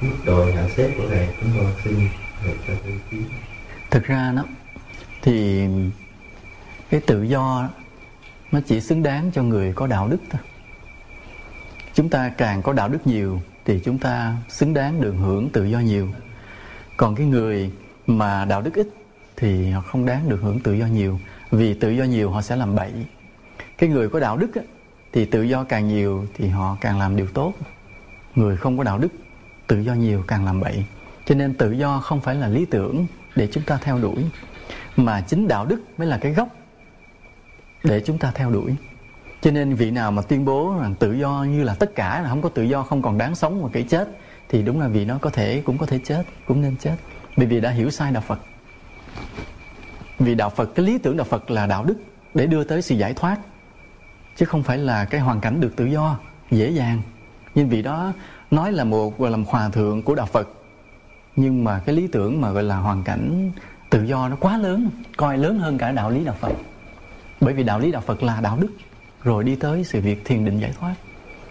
mức 0.00 0.16
độ 0.24 0.44
nhận 0.54 0.68
xét 0.76 0.90
của 0.96 1.04
thầy 1.08 1.28
chúng 1.40 1.50
tôi 1.56 1.66
xin 1.84 2.08
được 2.44 2.56
cho 2.66 2.72
ý 2.86 2.94
kiến 3.10 3.24
thực 3.90 4.04
ra 4.04 4.32
đó 4.36 4.44
thì 5.22 5.66
cái 6.90 7.00
tự 7.00 7.22
do 7.22 7.68
nó 8.52 8.60
chỉ 8.66 8.80
xứng 8.80 9.02
đáng 9.02 9.30
cho 9.34 9.42
người 9.42 9.72
có 9.72 9.86
đạo 9.86 10.08
đức 10.08 10.18
thôi. 10.30 10.40
Chúng 11.94 12.08
ta 12.08 12.28
càng 12.28 12.62
có 12.62 12.72
đạo 12.72 12.88
đức 12.88 13.06
nhiều 13.06 13.40
thì 13.64 13.80
chúng 13.84 13.98
ta 13.98 14.36
xứng 14.48 14.74
đáng 14.74 15.00
được 15.00 15.14
hưởng 15.18 15.50
tự 15.50 15.64
do 15.64 15.78
nhiều. 15.78 16.08
Còn 16.96 17.14
cái 17.14 17.26
người 17.26 17.70
mà 18.06 18.44
đạo 18.44 18.62
đức 18.62 18.74
ít 18.74 18.88
thì 19.36 19.70
họ 19.70 19.80
không 19.80 20.06
đáng 20.06 20.28
được 20.28 20.38
hưởng 20.42 20.60
tự 20.60 20.72
do 20.72 20.86
nhiều 20.86 21.20
vì 21.50 21.74
tự 21.74 21.90
do 21.90 22.04
nhiều 22.04 22.30
họ 22.30 22.42
sẽ 22.42 22.56
làm 22.56 22.74
bậy. 22.74 22.92
Cái 23.78 23.88
người 23.88 24.08
có 24.08 24.20
đạo 24.20 24.36
đức 24.36 24.54
á, 24.54 24.62
thì 25.18 25.24
tự 25.24 25.42
do 25.42 25.64
càng 25.64 25.88
nhiều 25.88 26.26
thì 26.34 26.48
họ 26.48 26.76
càng 26.80 26.98
làm 26.98 27.16
điều 27.16 27.26
tốt. 27.26 27.52
Người 28.34 28.56
không 28.56 28.78
có 28.78 28.84
đạo 28.84 28.98
đức, 28.98 29.08
tự 29.66 29.80
do 29.80 29.94
nhiều 29.94 30.24
càng 30.26 30.44
làm 30.44 30.60
bậy. 30.60 30.84
Cho 31.24 31.34
nên 31.34 31.54
tự 31.54 31.72
do 31.72 32.00
không 32.00 32.20
phải 32.20 32.34
là 32.34 32.48
lý 32.48 32.64
tưởng 32.64 33.06
để 33.36 33.48
chúng 33.52 33.64
ta 33.64 33.78
theo 33.82 33.98
đuổi, 33.98 34.24
mà 34.96 35.20
chính 35.20 35.48
đạo 35.48 35.66
đức 35.66 35.80
mới 35.98 36.08
là 36.08 36.18
cái 36.18 36.32
gốc 36.32 36.48
để 37.84 38.02
chúng 38.06 38.18
ta 38.18 38.32
theo 38.34 38.50
đuổi. 38.50 38.74
Cho 39.40 39.50
nên 39.50 39.74
vị 39.74 39.90
nào 39.90 40.12
mà 40.12 40.22
tuyên 40.22 40.44
bố 40.44 40.74
rằng 40.80 40.94
tự 40.94 41.12
do 41.12 41.46
như 41.48 41.62
là 41.62 41.74
tất 41.74 41.94
cả, 41.94 42.20
là 42.22 42.28
không 42.28 42.42
có 42.42 42.48
tự 42.48 42.62
do, 42.62 42.82
không 42.82 43.02
còn 43.02 43.18
đáng 43.18 43.34
sống 43.34 43.62
mà 43.62 43.68
cái 43.72 43.82
chết, 43.82 44.08
thì 44.48 44.62
đúng 44.62 44.80
là 44.80 44.88
vì 44.88 45.04
nó 45.04 45.18
có 45.18 45.30
thể, 45.30 45.62
cũng 45.64 45.78
có 45.78 45.86
thể 45.86 46.00
chết, 46.04 46.22
cũng 46.46 46.62
nên 46.62 46.76
chết. 46.76 46.96
Bởi 47.36 47.46
vì 47.46 47.60
đã 47.60 47.70
hiểu 47.70 47.90
sai 47.90 48.12
đạo 48.12 48.22
Phật. 48.26 48.40
Vì 50.18 50.34
đạo 50.34 50.50
Phật, 50.50 50.74
cái 50.74 50.86
lý 50.86 50.98
tưởng 50.98 51.16
đạo 51.16 51.26
Phật 51.30 51.50
là 51.50 51.66
đạo 51.66 51.84
đức 51.84 51.96
để 52.34 52.46
đưa 52.46 52.64
tới 52.64 52.82
sự 52.82 52.94
giải 52.94 53.14
thoát 53.14 53.38
chứ 54.38 54.46
không 54.46 54.62
phải 54.62 54.78
là 54.78 55.04
cái 55.04 55.20
hoàn 55.20 55.40
cảnh 55.40 55.60
được 55.60 55.76
tự 55.76 55.84
do, 55.84 56.18
dễ 56.50 56.70
dàng. 56.70 57.02
Nhưng 57.54 57.68
vì 57.68 57.82
đó, 57.82 58.12
nói 58.50 58.72
là 58.72 58.84
một, 58.84 59.18
gọi 59.18 59.30
là 59.30 59.36
một 59.36 59.48
hòa 59.48 59.68
thượng 59.68 60.02
của 60.02 60.14
đạo 60.14 60.26
Phật. 60.26 60.48
Nhưng 61.36 61.64
mà 61.64 61.78
cái 61.86 61.94
lý 61.94 62.06
tưởng 62.06 62.40
mà 62.40 62.50
gọi 62.50 62.62
là 62.62 62.76
hoàn 62.76 63.02
cảnh 63.02 63.52
tự 63.90 64.02
do 64.02 64.28
nó 64.28 64.36
quá 64.40 64.58
lớn, 64.58 64.90
coi 65.16 65.38
lớn 65.38 65.58
hơn 65.58 65.78
cả 65.78 65.92
đạo 65.92 66.10
lý 66.10 66.24
đạo 66.24 66.34
Phật. 66.40 66.52
Bởi 67.40 67.54
vì 67.54 67.62
đạo 67.62 67.78
lý 67.78 67.92
đạo 67.92 68.02
Phật 68.06 68.22
là 68.22 68.40
đạo 68.40 68.58
đức, 68.60 68.70
rồi 69.22 69.44
đi 69.44 69.56
tới 69.56 69.84
sự 69.84 70.00
việc 70.00 70.24
thiền 70.24 70.44
định 70.44 70.58
giải 70.58 70.72
thoát. 70.80 70.94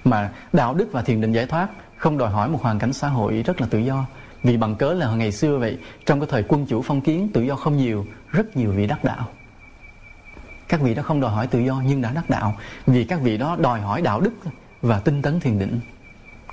Mà 0.03 0.31
đạo 0.53 0.73
đức 0.73 0.89
và 0.91 1.01
thiền 1.01 1.21
định 1.21 1.31
giải 1.31 1.45
thoát 1.45 1.67
không 1.97 2.17
đòi 2.17 2.29
hỏi 2.29 2.49
một 2.49 2.61
hoàn 2.61 2.79
cảnh 2.79 2.93
xã 2.93 3.07
hội 3.07 3.43
rất 3.45 3.61
là 3.61 3.67
tự 3.69 3.79
do. 3.79 4.05
Vì 4.43 4.57
bằng 4.57 4.75
cớ 4.75 4.93
là 4.93 5.15
ngày 5.15 5.31
xưa 5.31 5.57
vậy, 5.57 5.77
trong 6.05 6.19
cái 6.19 6.27
thời 6.31 6.43
quân 6.43 6.65
chủ 6.65 6.81
phong 6.81 7.01
kiến, 7.01 7.29
tự 7.33 7.41
do 7.41 7.55
không 7.55 7.77
nhiều, 7.77 8.05
rất 8.31 8.57
nhiều 8.57 8.71
vị 8.71 8.87
đắc 8.87 9.03
đạo 9.03 9.27
các 10.67 10.81
vị 10.81 10.93
đó 10.93 11.03
không 11.03 11.21
đòi 11.21 11.31
hỏi 11.31 11.47
tự 11.47 11.59
do, 11.59 11.81
nhưng 11.85 12.01
đã 12.01 12.11
đắc 12.11 12.29
đạo. 12.29 12.57
Vì 12.87 13.03
các 13.03 13.21
vị 13.21 13.37
đó 13.37 13.57
đòi 13.59 13.81
hỏi 13.81 14.01
đạo 14.01 14.21
đức 14.21 14.33
và 14.81 14.99
tinh 14.99 15.21
tấn 15.21 15.39
thiền 15.39 15.59
định. 15.59 15.79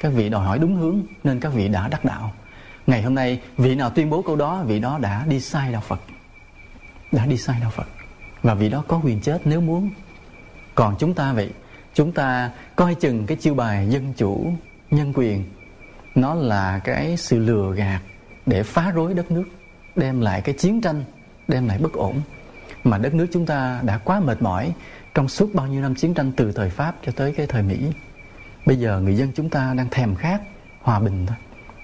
Các 0.00 0.12
vị 0.12 0.28
đòi 0.28 0.46
hỏi 0.46 0.58
đúng 0.58 0.76
hướng, 0.76 1.02
nên 1.24 1.40
các 1.40 1.52
vị 1.52 1.68
đã 1.68 1.88
đắc 1.88 2.04
đạo. 2.04 2.32
Ngày 2.86 3.02
hôm 3.02 3.14
nay, 3.14 3.40
vị 3.56 3.74
nào 3.74 3.90
tuyên 3.90 4.10
bố 4.10 4.22
câu 4.22 4.36
đó, 4.36 4.62
vị 4.66 4.80
đó 4.80 4.98
đã 4.98 5.24
đi 5.28 5.40
sai 5.40 5.72
đạo 5.72 5.80
phật. 5.80 6.00
Đã 7.12 7.26
đi 7.26 7.36
sai 7.36 7.60
đạo 7.60 7.70
phật. 7.70 7.86
Và 8.42 8.54
vị 8.54 8.68
đó 8.68 8.84
có 8.88 9.00
quyền 9.04 9.20
chết 9.20 9.40
nếu 9.44 9.60
muốn. 9.60 9.90
Còn 10.74 10.96
chúng 10.98 11.14
ta 11.14 11.32
vậy, 11.32 11.50
chúng 11.94 12.12
ta 12.12 12.50
coi 12.76 12.94
chừng 12.94 13.26
cái 13.26 13.36
chiêu 13.36 13.54
bài 13.54 13.88
dân 13.90 14.12
chủ, 14.16 14.52
nhân 14.90 15.12
quyền. 15.14 15.44
Nó 16.14 16.34
là 16.34 16.78
cái 16.78 17.16
sự 17.16 17.38
lừa 17.38 17.74
gạt 17.74 18.00
để 18.46 18.62
phá 18.62 18.90
rối 18.90 19.14
đất 19.14 19.30
nước, 19.30 19.44
đem 19.96 20.20
lại 20.20 20.40
cái 20.40 20.54
chiến 20.58 20.80
tranh, 20.80 21.04
đem 21.48 21.68
lại 21.68 21.78
bất 21.78 21.92
ổn 21.92 22.20
mà 22.84 22.98
đất 22.98 23.14
nước 23.14 23.26
chúng 23.32 23.46
ta 23.46 23.80
đã 23.84 23.98
quá 23.98 24.20
mệt 24.20 24.42
mỏi 24.42 24.72
trong 25.14 25.28
suốt 25.28 25.54
bao 25.54 25.66
nhiêu 25.66 25.82
năm 25.82 25.94
chiến 25.94 26.14
tranh 26.14 26.32
từ 26.36 26.52
thời 26.52 26.70
Pháp 26.70 26.96
cho 27.06 27.12
tới 27.12 27.32
cái 27.32 27.46
thời 27.46 27.62
Mỹ. 27.62 27.78
Bây 28.66 28.76
giờ 28.76 29.00
người 29.00 29.16
dân 29.16 29.32
chúng 29.34 29.50
ta 29.50 29.74
đang 29.76 29.88
thèm 29.90 30.14
khát 30.14 30.42
hòa 30.80 31.00
bình 31.00 31.26
thôi. 31.26 31.36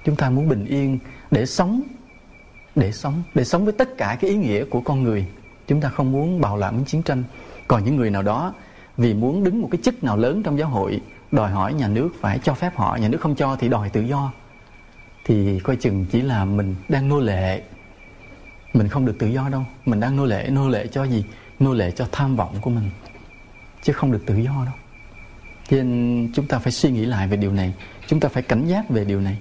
Chúng 0.05 0.17
ta 0.17 0.31
muốn 0.31 0.49
bình 0.49 0.65
yên 0.65 0.99
để 1.31 1.47
sống, 1.47 1.83
để 2.75 2.93
sống, 2.93 3.23
để 3.35 3.45
sống 3.45 3.65
với 3.65 3.73
tất 3.73 3.89
cả 3.99 4.17
cái 4.21 4.31
ý 4.31 4.37
nghĩa 4.37 4.65
của 4.65 4.81
con 4.81 5.03
người. 5.03 5.27
Chúng 5.67 5.81
ta 5.81 5.89
không 5.89 6.13
muốn 6.13 6.41
bạo 6.41 6.57
loạn 6.57 6.85
chiến 6.87 7.03
tranh. 7.03 7.25
Còn 7.69 7.85
những 7.85 7.97
người 7.97 8.11
nào 8.11 8.23
đó 8.23 8.55
vì 8.97 9.15
muốn 9.15 9.45
đứng 9.45 9.63
một 9.63 9.69
cái 9.71 9.81
chức 9.83 10.05
nào 10.05 10.17
lớn 10.17 10.43
trong 10.43 10.59
giáo 10.59 10.69
hội 10.69 11.01
đòi 11.31 11.51
hỏi 11.51 11.75
nhà 11.75 11.89
nước 11.89 12.09
phải 12.21 12.39
cho 12.43 12.55
phép 12.55 12.77
họ, 12.77 12.97
nhà 12.97 13.09
nước 13.09 13.19
không 13.21 13.35
cho 13.35 13.57
thì 13.57 13.69
đòi 13.69 13.89
tự 13.91 14.01
do. 14.01 14.33
Thì 15.25 15.61
coi 15.61 15.77
chừng 15.77 16.07
chỉ 16.13 16.23
là 16.23 16.45
mình 16.45 16.75
đang 16.89 17.09
nô 17.09 17.21
lệ 17.21 17.63
mình 18.75 18.89
không 18.89 19.07
được 19.07 19.17
tự 19.19 19.27
do 19.27 19.49
đâu. 19.49 19.65
Mình 19.87 20.01
đang 20.01 20.17
nô 20.17 20.25
lệ 20.27 20.49
nô 20.51 20.69
lệ 20.69 20.87
cho 20.87 21.05
gì? 21.05 21.25
Nô 21.59 21.75
lệ 21.75 21.91
cho 21.91 22.07
tham 22.13 22.37
vọng 22.37 22.57
của 22.61 22.71
mình, 22.71 22.91
chứ 23.83 23.93
không 23.93 24.13
được 24.13 24.23
tự 24.27 24.37
do 24.37 24.53
đâu. 24.67 24.75
Cho 25.69 25.77
nên 25.77 26.31
chúng 26.35 26.47
ta 26.47 26.59
phải 26.59 26.73
suy 26.73 26.91
nghĩ 26.91 27.05
lại 27.05 27.29
về 27.29 27.37
điều 27.37 27.53
này. 27.53 27.75
Chúng 28.07 28.21
ta 28.21 28.29
phải 28.29 28.43
cảnh 28.43 28.67
giác 28.67 28.91
về 28.91 29.05
điều 29.05 29.21
này. 29.21 29.39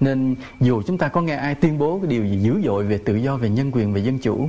Nên 0.00 0.36
dù 0.60 0.82
chúng 0.86 0.98
ta 0.98 1.08
có 1.08 1.20
nghe 1.20 1.36
ai 1.36 1.54
tuyên 1.54 1.78
bố 1.78 1.98
cái 1.98 2.10
điều 2.10 2.26
gì 2.26 2.38
dữ 2.38 2.60
dội 2.64 2.84
về 2.84 2.98
tự 2.98 3.16
do, 3.16 3.36
về 3.36 3.48
nhân 3.48 3.70
quyền, 3.72 3.92
về 3.92 4.00
dân 4.02 4.18
chủ, 4.18 4.48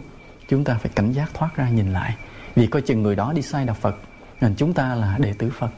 chúng 0.49 0.63
ta 0.63 0.77
phải 0.81 0.91
cảnh 0.95 1.11
giác 1.11 1.33
thoát 1.33 1.55
ra 1.55 1.69
nhìn 1.69 1.93
lại. 1.93 2.15
Vì 2.55 2.67
coi 2.67 2.81
chừng 2.81 3.03
người 3.03 3.15
đó 3.15 3.33
đi 3.33 3.41
sai 3.41 3.65
đạo 3.65 3.75
phật, 3.81 3.95
nên 4.41 4.55
chúng 4.57 4.73
ta 4.73 4.95
là 4.95 5.17
đệ 5.19 5.33
tử 5.33 5.51
phật. 5.59 5.69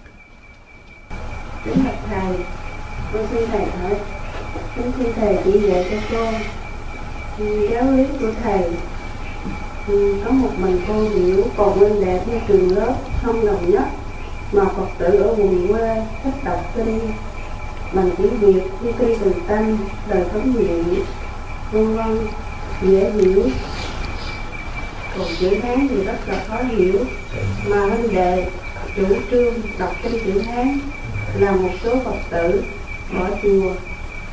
Thầy, 2.09 2.37
con 3.13 3.27
xin 3.31 3.49
thầy 3.51 3.65
hỏi 3.65 3.95
con 4.75 4.91
xin 4.97 5.07
thầy 5.15 5.37
chỉ 5.45 5.59
dạy 5.59 5.87
cho 5.91 5.97
con 6.11 6.33
giáo 7.39 7.91
lý 7.91 8.03
của 8.19 8.31
thầy 8.43 8.63
có 10.25 10.31
một 10.31 10.49
mình 10.57 10.81
cô 10.87 11.09
hiểu 11.09 11.43
còn 11.57 11.79
nguyên 11.79 12.05
đẹp 12.05 12.23
như 12.27 12.39
trường 12.47 12.77
lớp 12.77 12.95
không 13.23 13.45
đồng 13.45 13.71
nhất, 13.71 13.83
mà 14.51 14.65
phật 14.65 14.87
tử 14.97 15.21
ở 15.21 15.33
vùng 15.33 15.67
quê 15.67 16.03
thích 16.23 16.43
đọc 16.43 16.71
kinh. 16.75 16.99
Bằng 17.93 18.09
tiếng 18.17 18.37
việt 18.39 18.61
như 18.81 18.91
cây 18.99 19.17
từ 19.21 19.33
tâm 19.47 19.77
đời 20.07 20.23
thống 20.33 20.53
nhị 20.53 20.99
vân 21.71 21.95
vân, 21.95 22.19
dễ 22.81 23.11
hiểu. 23.11 23.43
Còn 25.17 25.27
chữ 25.39 25.49
hán 25.63 25.87
thì 25.87 26.03
rất 26.03 26.17
là 26.27 26.43
khó 26.47 26.55
hiểu, 26.55 26.99
mà 27.67 27.79
huynh 27.79 28.15
đệ 28.15 28.45
chủ 28.95 29.05
trương 29.31 29.53
đọc 29.79 29.93
kinh 30.03 30.23
chữ 30.25 30.39
hán 30.39 30.79
là 31.39 31.51
một 31.51 31.69
số 31.83 31.95
phật 32.03 32.17
tử 32.29 32.63
bỏ 33.13 33.29
chùa 33.43 33.71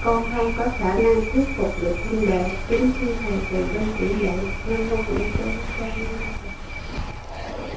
con 0.04 0.24
không 0.34 0.52
có 0.58 0.64
khả 0.78 0.94
năng 0.94 1.20
thuyết 1.32 1.44
phục 1.56 1.72
được 1.82 1.96
huynh 2.08 2.26
đệ, 2.30 2.44
kính 2.68 2.90
khi 3.00 3.06
thầy 3.22 3.38
từ 3.52 3.66
bên 3.74 3.88
chỉ 3.98 4.24
dạy 4.24 4.38
nên 4.68 4.80
con 4.90 5.00
cũng 5.06 5.18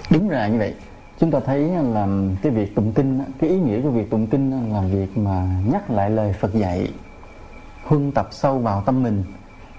đúng 0.10 0.30
là 0.30 0.48
như 0.48 0.58
vậy, 0.58 0.74
chúng 1.20 1.32
ta 1.32 1.40
thấy 1.46 1.60
là 1.94 2.08
cái 2.42 2.52
việc 2.52 2.76
tụng 2.76 2.94
kinh 2.94 3.22
cái 3.40 3.50
ý 3.50 3.60
nghĩa 3.60 3.82
của 3.82 3.90
việc 3.90 4.10
tụng 4.10 4.28
kinh 4.28 4.74
là 4.74 4.82
việc 4.82 5.18
mà 5.18 5.62
nhắc 5.72 5.92
lại 5.92 6.10
lời 6.10 6.34
Phật 6.40 6.54
dạy, 6.54 6.92
huân 7.84 8.12
tập 8.12 8.28
sâu 8.32 8.60
vào 8.60 8.84
tâm 8.86 9.04
mình 9.04 9.24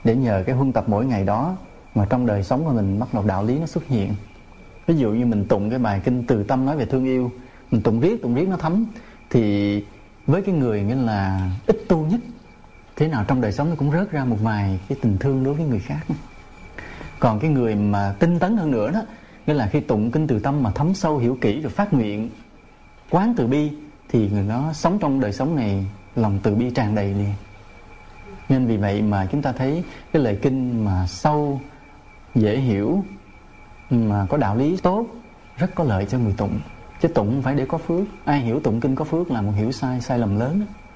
để 0.05 0.17
nhờ 0.17 0.43
cái 0.47 0.55
huân 0.55 0.73
tập 0.73 0.85
mỗi 0.87 1.07
ngày 1.07 1.25
đó 1.25 1.57
mà 1.95 2.07
trong 2.11 2.27
đời 2.27 2.43
sống 2.43 2.65
của 2.65 2.73
mình 2.73 2.99
bắt 2.99 3.15
đầu 3.15 3.25
đạo 3.25 3.45
lý 3.45 3.59
nó 3.59 3.67
xuất 3.67 3.87
hiện. 3.87 4.15
Ví 4.87 4.97
dụ 4.97 5.11
như 5.11 5.27
mình 5.27 5.45
tụng 5.49 5.71
cái 5.71 5.79
bài 5.79 6.01
kinh 6.05 6.25
từ 6.27 6.43
tâm 6.43 6.67
nói 6.67 6.77
về 6.77 6.87
thương 6.87 7.05
yêu, 7.05 7.31
mình 7.71 7.83
tụng 7.83 8.01
riết 8.01 8.23
tụng 8.23 8.35
riết 8.35 8.49
nó 8.49 8.57
thấm, 8.57 8.87
thì 9.31 9.85
với 10.27 10.43
cái 10.43 10.55
người 10.55 10.83
nghĩa 10.83 10.95
là 10.95 11.51
ít 11.67 11.77
tu 11.89 12.07
nhất 12.07 12.21
thế 12.99 13.09
nào 13.09 13.25
trong 13.29 13.41
đời 13.41 13.53
sống 13.53 13.71
nó 13.71 13.77
cũng 13.79 13.93
rớt 13.93 14.11
ra 14.11 14.25
một 14.25 14.37
vài 14.43 14.81
cái 14.89 14.99
tình 15.03 15.19
thương 15.19 15.45
đối 15.45 15.55
với 15.55 15.67
người 15.67 15.81
khác. 15.81 16.01
Còn 17.19 17.41
cái 17.41 17.51
người 17.51 17.75
mà 17.75 18.15
tinh 18.19 18.39
tấn 18.39 18.57
hơn 18.57 18.71
nữa 18.71 18.91
đó, 18.91 19.01
nghĩa 19.47 19.55
là 19.55 19.67
khi 19.67 19.81
tụng 19.81 20.11
kinh 20.11 20.27
từ 20.27 20.39
tâm 20.39 20.63
mà 20.63 20.71
thấm 20.71 20.95
sâu 20.95 21.19
hiểu 21.19 21.39
kỹ 21.41 21.61
rồi 21.61 21.71
phát 21.71 21.93
nguyện, 21.93 22.31
quán 23.11 23.35
từ 23.37 23.47
bi, 23.47 23.71
thì 24.09 24.29
người 24.29 24.43
nó 24.43 24.73
sống 24.73 24.99
trong 24.99 25.21
đời 25.21 25.33
sống 25.33 25.57
này, 25.57 25.87
lòng 26.17 26.39
từ 26.43 26.55
bi 26.55 26.71
tràn 26.71 26.95
đầy 26.95 27.15
liền. 27.15 27.35
Nên 28.49 28.67
vì 28.67 28.77
vậy 28.77 29.03
mà 29.03 29.27
chúng 29.33 29.43
ta 29.43 29.53
thấy 29.53 29.85
cái 30.13 30.23
lời 30.23 30.39
kinh 30.43 30.85
mà 30.85 31.07
sâu, 31.07 31.61
dễ 32.35 32.57
hiểu, 32.57 33.05
mà 33.91 34.27
có 34.29 34.37
đạo 34.37 34.57
lý 34.57 34.77
tốt, 34.83 35.07
rất 35.57 35.75
có 35.75 35.85
lợi 35.85 36.07
cho 36.07 36.19
người 36.19 36.35
tụng. 36.37 36.61
Chứ 37.01 37.09
tụng 37.09 37.31
không 37.31 37.43
phải 37.43 37.55
để 37.55 37.67
có 37.69 37.79
phước. 37.79 38.05
Ai 38.25 38.41
hiểu 38.41 38.61
tụng 38.61 38.81
kinh 38.81 38.95
có 38.95 39.05
phước 39.05 39.31
là 39.31 39.43
một 39.43 39.53
hiểu 39.57 39.73
sai 39.73 40.01
sai 40.01 40.19
lầm 40.19 40.39
lớn. 40.39 40.61
đó 40.61 40.88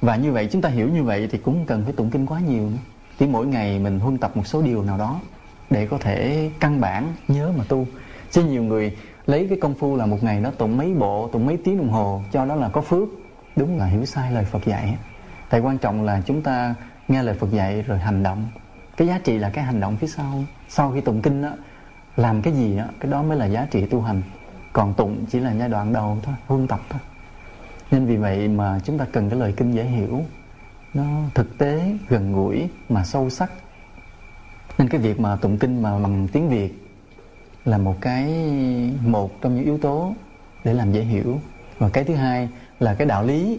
và 0.00 0.16
như 0.16 0.32
vậy, 0.32 0.48
chúng 0.52 0.62
ta 0.62 0.68
hiểu 0.68 0.88
như 0.88 1.02
vậy 1.02 1.28
thì 1.30 1.38
cũng 1.38 1.64
cần 1.66 1.84
phải 1.84 1.92
tụng 1.92 2.10
kinh 2.10 2.26
quá 2.26 2.40
nhiều 2.40 2.70
nữa. 2.70 2.78
Chỉ 3.18 3.26
mỗi 3.26 3.46
ngày 3.46 3.78
mình 3.78 4.00
huân 4.00 4.18
tập 4.18 4.36
một 4.36 4.46
số 4.46 4.62
điều 4.62 4.82
nào 4.82 4.98
đó 4.98 5.20
để 5.70 5.86
có 5.86 5.98
thể 5.98 6.50
căn 6.60 6.80
bản 6.80 7.14
nhớ 7.28 7.52
mà 7.58 7.64
tu. 7.68 7.86
Chứ 8.30 8.44
nhiều 8.44 8.62
người 8.62 8.96
lấy 9.26 9.46
cái 9.48 9.58
công 9.60 9.74
phu 9.74 9.96
là 9.96 10.06
một 10.06 10.22
ngày 10.22 10.40
nó 10.40 10.50
tụng 10.50 10.76
mấy 10.76 10.94
bộ, 10.94 11.28
tụng 11.32 11.46
mấy 11.46 11.56
tiếng 11.64 11.78
đồng 11.78 11.88
hồ, 11.88 12.22
cho 12.32 12.44
đó 12.44 12.54
là 12.54 12.68
có 12.68 12.80
phước. 12.80 13.08
Đúng 13.56 13.78
là 13.78 13.86
hiểu 13.86 14.04
sai 14.04 14.32
lời 14.32 14.44
phật 14.44 14.64
dạy 14.64 14.96
tại 15.50 15.60
quan 15.60 15.78
trọng 15.78 16.02
là 16.02 16.22
chúng 16.26 16.42
ta 16.42 16.74
nghe 17.08 17.22
lời 17.22 17.34
phật 17.34 17.50
dạy 17.50 17.82
rồi 17.82 17.98
hành 17.98 18.22
động. 18.22 18.48
Cái 18.96 19.08
giá 19.08 19.18
trị 19.24 19.38
là 19.38 19.50
cái 19.50 19.64
hành 19.64 19.80
động 19.80 19.96
phía 19.96 20.06
sau. 20.06 20.44
Sau 20.68 20.90
khi 20.90 21.00
tụng 21.00 21.22
kinh 21.22 21.42
đó 21.42 21.50
làm 22.16 22.42
cái 22.42 22.52
gì 22.52 22.76
đó 22.76 22.84
cái 23.00 23.12
đó 23.12 23.22
mới 23.22 23.36
là 23.36 23.46
giá 23.46 23.66
trị 23.70 23.86
tu 23.86 24.00
hành. 24.00 24.22
Còn 24.72 24.94
tụng 24.94 25.24
chỉ 25.30 25.40
là 25.40 25.54
giai 25.54 25.68
đoạn 25.68 25.92
đầu 25.92 26.18
thôi, 26.22 26.34
huân 26.46 26.68
tập 26.68 26.80
thôi 26.90 27.00
nên 27.90 28.06
vì 28.06 28.16
vậy 28.16 28.48
mà 28.48 28.80
chúng 28.84 28.98
ta 28.98 29.06
cần 29.12 29.30
cái 29.30 29.38
lời 29.38 29.54
kinh 29.56 29.74
dễ 29.74 29.84
hiểu. 29.84 30.24
Nó 30.94 31.04
thực 31.34 31.58
tế, 31.58 31.96
gần 32.08 32.32
gũi 32.32 32.68
mà 32.88 33.04
sâu 33.04 33.30
sắc. 33.30 33.52
Nên 34.78 34.88
cái 34.88 35.00
việc 35.00 35.20
mà 35.20 35.36
tụng 35.36 35.58
kinh 35.58 35.82
mà 35.82 35.98
bằng 35.98 36.28
tiếng 36.32 36.48
việt 36.48 36.88
là 37.64 37.78
một 37.78 37.96
cái, 38.00 38.32
một 39.06 39.40
trong 39.42 39.54
những 39.54 39.64
yếu 39.64 39.78
tố 39.78 40.14
để 40.64 40.74
làm 40.74 40.92
dễ 40.92 41.02
hiểu. 41.02 41.40
Và 41.78 41.88
cái 41.88 42.04
thứ 42.04 42.14
hai 42.14 42.48
là 42.80 42.94
cái 42.94 43.06
đạo 43.06 43.22
lý, 43.22 43.58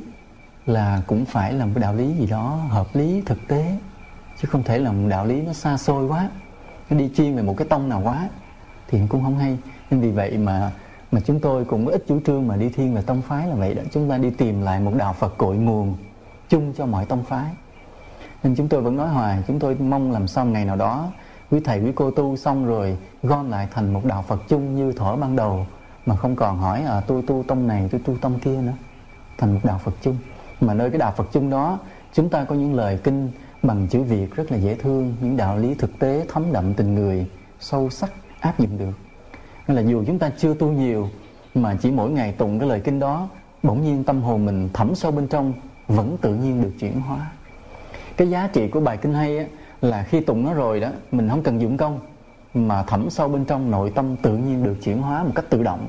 là 0.66 1.02
cũng 1.08 1.26
phải 1.26 1.54
là 1.54 1.66
một 1.66 1.72
cái 1.76 1.82
đạo 1.82 1.96
lý 1.96 2.14
gì 2.14 2.26
đó 2.26 2.60
hợp 2.70 2.88
lý, 2.94 3.22
thực 3.26 3.48
tế. 3.48 3.78
Chứ 4.42 4.48
không 4.52 4.64
thể 4.64 4.80
là 4.80 4.92
một 4.92 5.08
đạo 5.10 5.26
lý 5.26 5.42
nó 5.42 5.54
xa 5.54 5.78
xôi 5.78 6.08
quá, 6.08 6.30
nó 6.90 6.98
đi 6.98 7.10
chuyên 7.16 7.36
về 7.36 7.44
một 7.44 7.58
cái 7.58 7.68
tông 7.68 7.90
nào 7.90 8.02
quá, 8.04 8.30
thì 8.88 9.00
cũng 9.10 9.24
không 9.24 9.38
hay. 9.38 9.58
Nên 9.92 10.00
vì 10.00 10.12
vậy 10.12 10.38
mà 10.38 10.72
mà 11.12 11.20
chúng 11.26 11.40
tôi 11.40 11.66
cũng 11.66 11.88
ít 11.88 12.04
chủ 12.08 12.20
trương 12.26 12.48
mà 12.48 12.56
đi 12.56 12.70
thiên 12.70 12.96
về 12.96 13.02
tông 13.02 13.22
phái 13.22 13.48
là 13.48 13.56
vậy 13.56 13.74
đó. 13.74 13.84
Chúng 13.92 14.10
ta 14.10 14.18
đi 14.18 14.30
tìm 14.30 14.62
lại 14.62 14.80
một 14.80 14.92
đạo 14.98 15.14
Phật 15.14 15.38
cội 15.38 15.58
nguồn 15.58 15.98
chung 16.50 16.74
cho 16.78 16.86
mọi 16.86 17.06
tông 17.06 17.24
phái. 17.24 17.46
Nên 18.44 18.56
chúng 18.56 18.68
tôi 18.68 18.82
vẫn 18.82 18.98
nói 18.98 19.08
hoài, 19.08 19.44
chúng 19.48 19.60
tôi 19.60 19.76
mong 19.76 20.12
làm 20.12 20.28
sao 20.28 20.46
ngày 20.46 20.66
nào 20.66 20.76
đó 20.76 21.12
quý 21.52 21.60
thầy, 21.60 21.82
quý 21.82 21.92
cô 21.96 22.12
tu 22.12 22.36
xong 22.38 22.66
rồi 22.66 22.98
gom 23.24 23.50
lại 23.50 23.68
thành 23.72 23.94
một 23.94 24.06
đạo 24.06 24.22
Phật 24.28 24.42
chung 24.48 24.76
như 24.76 24.92
thở 24.92 25.16
ban 25.16 25.36
đầu. 25.36 25.66
Mà 26.06 26.16
không 26.16 26.36
còn 26.36 26.58
hỏi 26.58 26.82
à 26.82 27.02
tôi 27.02 27.22
tu 27.28 27.44
tông 27.48 27.68
này, 27.68 27.90
tôi 27.92 28.02
tu 28.06 28.18
tông 28.18 28.40
kia 28.40 28.58
nữa. 28.62 28.74
Thành 29.38 29.54
một 29.54 29.60
đạo 29.64 29.80
Phật 29.84 29.94
chung. 30.02 30.18
Mà 30.62 30.74
nơi 30.74 30.90
cái 30.90 31.00
đạo 31.00 31.14
Phật 31.18 31.28
chung 31.32 31.50
đó, 31.50 31.80
chúng 32.14 32.30
ta 32.30 32.44
có 32.44 32.56
những 32.56 32.74
lời 32.74 33.00
kinh 33.04 33.32
bằng 33.64 33.88
chữ 33.88 34.04
Việt 34.04 34.36
rất 34.36 34.52
là 34.52 34.58
dễ 34.58 34.76
thương, 34.76 35.16
những 35.22 35.38
đạo 35.38 35.58
lý 35.58 35.74
thực 35.74 36.00
tế, 36.00 36.26
thấm 36.34 36.44
đậm 36.54 36.74
tình 36.74 36.96
người, 36.96 37.28
sâu 37.60 37.90
sắc, 37.90 38.12
áp 38.40 38.60
dụng 38.60 38.78
được 38.78 39.09
nên 39.70 39.76
là 39.76 39.92
dù 39.92 40.04
chúng 40.08 40.20
ta 40.20 40.32
chưa 40.38 40.54
tu 40.54 40.72
nhiều 40.72 41.10
mà 41.56 41.78
chỉ 41.82 41.92
mỗi 41.92 42.12
ngày 42.12 42.32
tụng 42.32 42.60
cái 42.60 42.70
lời 42.70 42.82
kinh 42.84 43.00
đó 43.00 43.30
bỗng 43.64 43.82
nhiên 43.82 44.04
tâm 44.04 44.22
hồn 44.22 44.46
mình 44.46 44.70
thẩm 44.74 44.96
sâu 44.96 45.12
bên 45.12 45.28
trong 45.28 45.54
vẫn 45.88 46.18
tự 46.22 46.36
nhiên 46.36 46.62
được 46.62 46.72
chuyển 46.80 47.02
hóa. 47.02 47.32
Cái 48.18 48.30
giá 48.30 48.50
trị 48.54 48.68
của 48.68 48.80
bài 48.80 48.98
kinh 48.98 49.14
hay 49.14 49.38
á, 49.38 49.46
là 49.82 50.04
khi 50.04 50.20
tụng 50.20 50.46
nó 50.46 50.54
rồi 50.54 50.80
đó 50.80 50.90
mình 51.12 51.30
không 51.30 51.44
cần 51.44 51.62
dụng 51.62 51.78
công 51.78 52.00
mà 52.54 52.84
thẩm 52.84 53.10
sâu 53.10 53.30
bên 53.30 53.46
trong 53.46 53.72
nội 53.72 53.92
tâm 53.96 54.16
tự 54.16 54.38
nhiên 54.38 54.64
được 54.64 54.76
chuyển 54.84 55.02
hóa 55.02 55.24
một 55.24 55.32
cách 55.36 55.46
tự 55.50 55.64
động. 55.64 55.88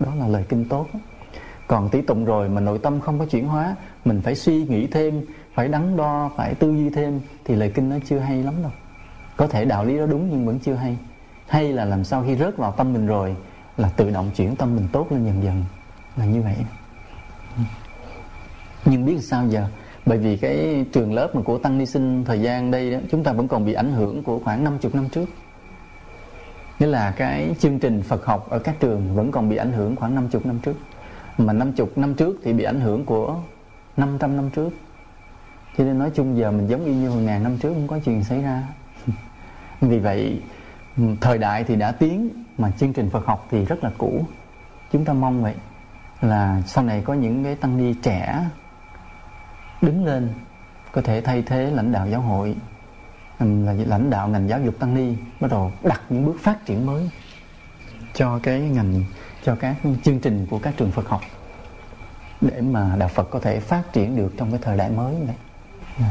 Đó 0.00 0.14
là 0.18 0.28
lời 0.28 0.44
kinh 0.48 0.68
tốt. 0.68 0.86
Còn 1.66 1.88
tí 1.88 2.02
tụng 2.02 2.24
rồi 2.24 2.48
mà 2.48 2.60
nội 2.60 2.78
tâm 2.78 3.00
không 3.00 3.18
có 3.18 3.26
chuyển 3.26 3.46
hóa 3.46 3.76
mình 4.04 4.20
phải 4.20 4.34
suy 4.34 4.64
nghĩ 4.64 4.86
thêm 4.86 5.22
phải 5.54 5.68
đắn 5.68 5.96
đo 5.96 6.30
phải 6.36 6.54
tư 6.54 6.72
duy 6.72 6.90
thêm 6.90 7.20
thì 7.44 7.54
lời 7.54 7.72
kinh 7.74 7.88
nó 7.88 7.96
chưa 8.06 8.18
hay 8.18 8.42
lắm 8.42 8.54
đâu. 8.62 8.72
Có 9.36 9.46
thể 9.46 9.64
đạo 9.64 9.84
lý 9.84 9.98
đó 9.98 10.06
đúng 10.06 10.28
nhưng 10.30 10.46
vẫn 10.46 10.58
chưa 10.58 10.74
hay 10.74 10.96
hay 11.54 11.72
là 11.72 11.84
làm 11.84 12.04
sao 12.04 12.24
khi 12.26 12.36
rớt 12.36 12.56
vào 12.56 12.72
tâm 12.72 12.92
mình 12.92 13.06
rồi 13.06 13.36
là 13.76 13.88
tự 13.88 14.10
động 14.10 14.30
chuyển 14.36 14.56
tâm 14.56 14.76
mình 14.76 14.88
tốt 14.92 15.12
lên 15.12 15.24
dần 15.24 15.42
dần. 15.42 15.64
Là 16.16 16.24
như 16.24 16.42
vậy. 16.42 16.56
Nhưng 18.84 19.06
biết 19.06 19.18
sao 19.20 19.48
giờ? 19.48 19.66
Bởi 20.06 20.18
vì 20.18 20.36
cái 20.36 20.84
trường 20.92 21.12
lớp 21.12 21.34
mà 21.34 21.42
của 21.42 21.58
tăng 21.58 21.78
ni 21.78 21.86
sinh 21.86 22.24
thời 22.24 22.40
gian 22.40 22.70
đây 22.70 22.90
đó, 22.90 22.98
chúng 23.10 23.24
ta 23.24 23.32
vẫn 23.32 23.48
còn 23.48 23.64
bị 23.64 23.72
ảnh 23.72 23.92
hưởng 23.92 24.22
của 24.22 24.38
khoảng 24.44 24.64
50 24.64 24.90
năm 24.94 25.08
trước. 25.08 25.28
Nghĩa 26.78 26.86
là 26.86 27.10
cái 27.10 27.54
chương 27.60 27.78
trình 27.78 28.02
Phật 28.02 28.24
học 28.24 28.50
ở 28.50 28.58
các 28.58 28.80
trường 28.80 29.14
vẫn 29.14 29.30
còn 29.30 29.48
bị 29.48 29.56
ảnh 29.56 29.72
hưởng 29.72 29.96
khoảng 29.96 30.14
50 30.14 30.42
năm 30.44 30.58
trước. 30.58 30.76
Mà 31.38 31.52
50 31.52 31.86
năm 31.96 32.14
trước 32.14 32.36
thì 32.44 32.52
bị 32.52 32.64
ảnh 32.64 32.80
hưởng 32.80 33.04
của 33.04 33.36
500 33.96 34.36
năm 34.36 34.50
trước. 34.50 34.70
Cho 35.78 35.84
nên 35.84 35.98
nói 35.98 36.10
chung 36.14 36.38
giờ 36.38 36.50
mình 36.50 36.66
giống 36.66 36.84
y 36.84 36.94
như 36.94 37.08
hồi 37.08 37.22
ngàn 37.22 37.42
năm 37.42 37.58
trước, 37.58 37.72
không 37.74 37.88
có 37.88 37.98
chuyện 38.04 38.24
xảy 38.24 38.42
ra. 38.42 38.62
Vì 39.80 39.98
vậy 39.98 40.40
Ừ, 40.96 41.02
thời 41.20 41.38
đại 41.38 41.64
thì 41.64 41.76
đã 41.76 41.92
tiến 41.92 42.44
mà 42.58 42.70
chương 42.70 42.92
trình 42.92 43.10
Phật 43.10 43.26
học 43.26 43.46
thì 43.50 43.64
rất 43.64 43.84
là 43.84 43.90
cũ 43.98 44.24
chúng 44.92 45.04
ta 45.04 45.12
mong 45.12 45.42
vậy 45.42 45.54
là 46.20 46.62
sau 46.66 46.84
này 46.84 47.02
có 47.04 47.14
những 47.14 47.44
cái 47.44 47.54
tăng 47.54 47.76
ni 47.76 47.94
trẻ 48.02 48.44
đứng 49.82 50.04
lên 50.04 50.28
có 50.92 51.02
thể 51.02 51.20
thay 51.20 51.42
thế 51.42 51.70
lãnh 51.70 51.92
đạo 51.92 52.08
giáo 52.08 52.20
hội 52.20 52.56
là 53.40 53.74
lãnh 53.86 54.10
đạo 54.10 54.28
ngành 54.28 54.48
giáo 54.48 54.60
dục 54.60 54.74
tăng 54.78 54.94
ni 54.94 55.16
bắt 55.40 55.50
đầu 55.50 55.72
đặt 55.82 56.00
những 56.08 56.26
bước 56.26 56.36
phát 56.40 56.66
triển 56.66 56.86
mới 56.86 57.10
cho 58.14 58.38
cái 58.42 58.60
ngành 58.60 59.04
cho 59.44 59.56
các 59.60 59.76
chương 60.04 60.18
trình 60.18 60.46
của 60.50 60.58
các 60.58 60.74
trường 60.76 60.90
Phật 60.90 61.08
học 61.08 61.20
để 62.40 62.60
mà 62.60 62.96
đạo 62.98 63.08
Phật 63.08 63.30
có 63.30 63.38
thể 63.38 63.60
phát 63.60 63.82
triển 63.92 64.16
được 64.16 64.32
trong 64.38 64.50
cái 64.50 64.60
thời 64.62 64.76
đại 64.76 64.90
mới 64.90 65.14
này. 65.14 65.36
Yeah. 65.98 66.10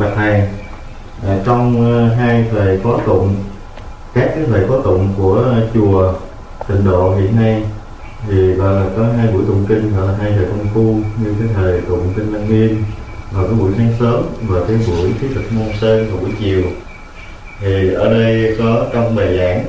Bạch 0.00 0.12
thầy, 0.14 0.48
à, 1.26 1.38
trong 1.46 1.92
ờ, 1.92 2.14
hai 2.14 2.44
thời 2.50 2.78
có 2.84 3.00
tụng, 3.06 3.34
các 4.14 4.30
cái 4.34 4.44
thời 4.48 4.64
có 4.68 4.80
tụng 4.84 5.08
của 5.16 5.54
chùa 5.74 6.14
Tịnh 6.68 6.84
Độ 6.84 7.14
hiện 7.14 7.36
nay 7.36 7.62
thì 8.28 8.52
và 8.52 8.70
là 8.70 8.86
có 8.96 9.04
hai 9.16 9.26
buổi 9.26 9.42
tụng 9.46 9.64
kinh 9.68 9.92
hoặc 9.92 10.04
là 10.04 10.14
hai 10.20 10.32
thời 10.36 10.46
công 10.46 10.66
phu 10.74 10.96
như 11.22 11.34
cái 11.38 11.48
thời 11.54 11.80
tụng 11.80 12.12
kinh 12.16 12.32
Lăng 12.32 12.48
Nghiêm 12.48 12.84
vào 13.30 13.44
cái 13.44 13.54
buổi 13.54 13.72
sáng 13.78 13.92
sớm 14.00 14.22
và 14.48 14.60
cái 14.68 14.76
buổi 14.86 15.12
thí 15.20 15.28
thực 15.34 15.52
môn 15.52 15.68
sơn 15.80 16.06
vào 16.10 16.20
buổi 16.20 16.30
chiều. 16.40 16.62
Thì 17.60 17.92
ở 17.94 18.10
đây 18.10 18.56
có 18.58 18.86
trong 18.92 19.16
bài 19.16 19.38
giảng 19.38 19.64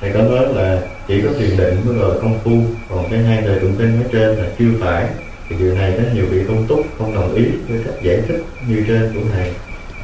thầy 0.00 0.12
có 0.12 0.22
nói 0.22 0.54
là 0.54 0.80
chỉ 1.08 1.22
có 1.22 1.28
thiền 1.38 1.56
định 1.56 1.76
mới 1.84 1.96
gọi 1.96 2.14
là 2.14 2.20
công 2.22 2.38
phu 2.44 2.50
còn 2.90 3.04
cái 3.10 3.22
hai 3.22 3.42
lời 3.42 3.58
tụng 3.60 3.74
kinh 3.78 4.02
ở 4.02 4.08
trên 4.12 4.36
là 4.36 4.44
chưa 4.58 4.70
phải. 4.80 5.08
Thì 5.48 5.56
điều 5.58 5.74
này 5.74 5.94
có 5.96 6.02
nhiều 6.14 6.26
vị 6.30 6.42
công 6.48 6.66
túc 6.66 6.80
không 6.98 7.14
đồng 7.14 7.34
ý 7.34 7.44
với 7.68 7.80
cách 7.84 7.94
giải 8.02 8.22
thích 8.28 8.44
như 8.68 8.84
trên 8.88 9.12
của 9.14 9.28
thầy 9.32 9.52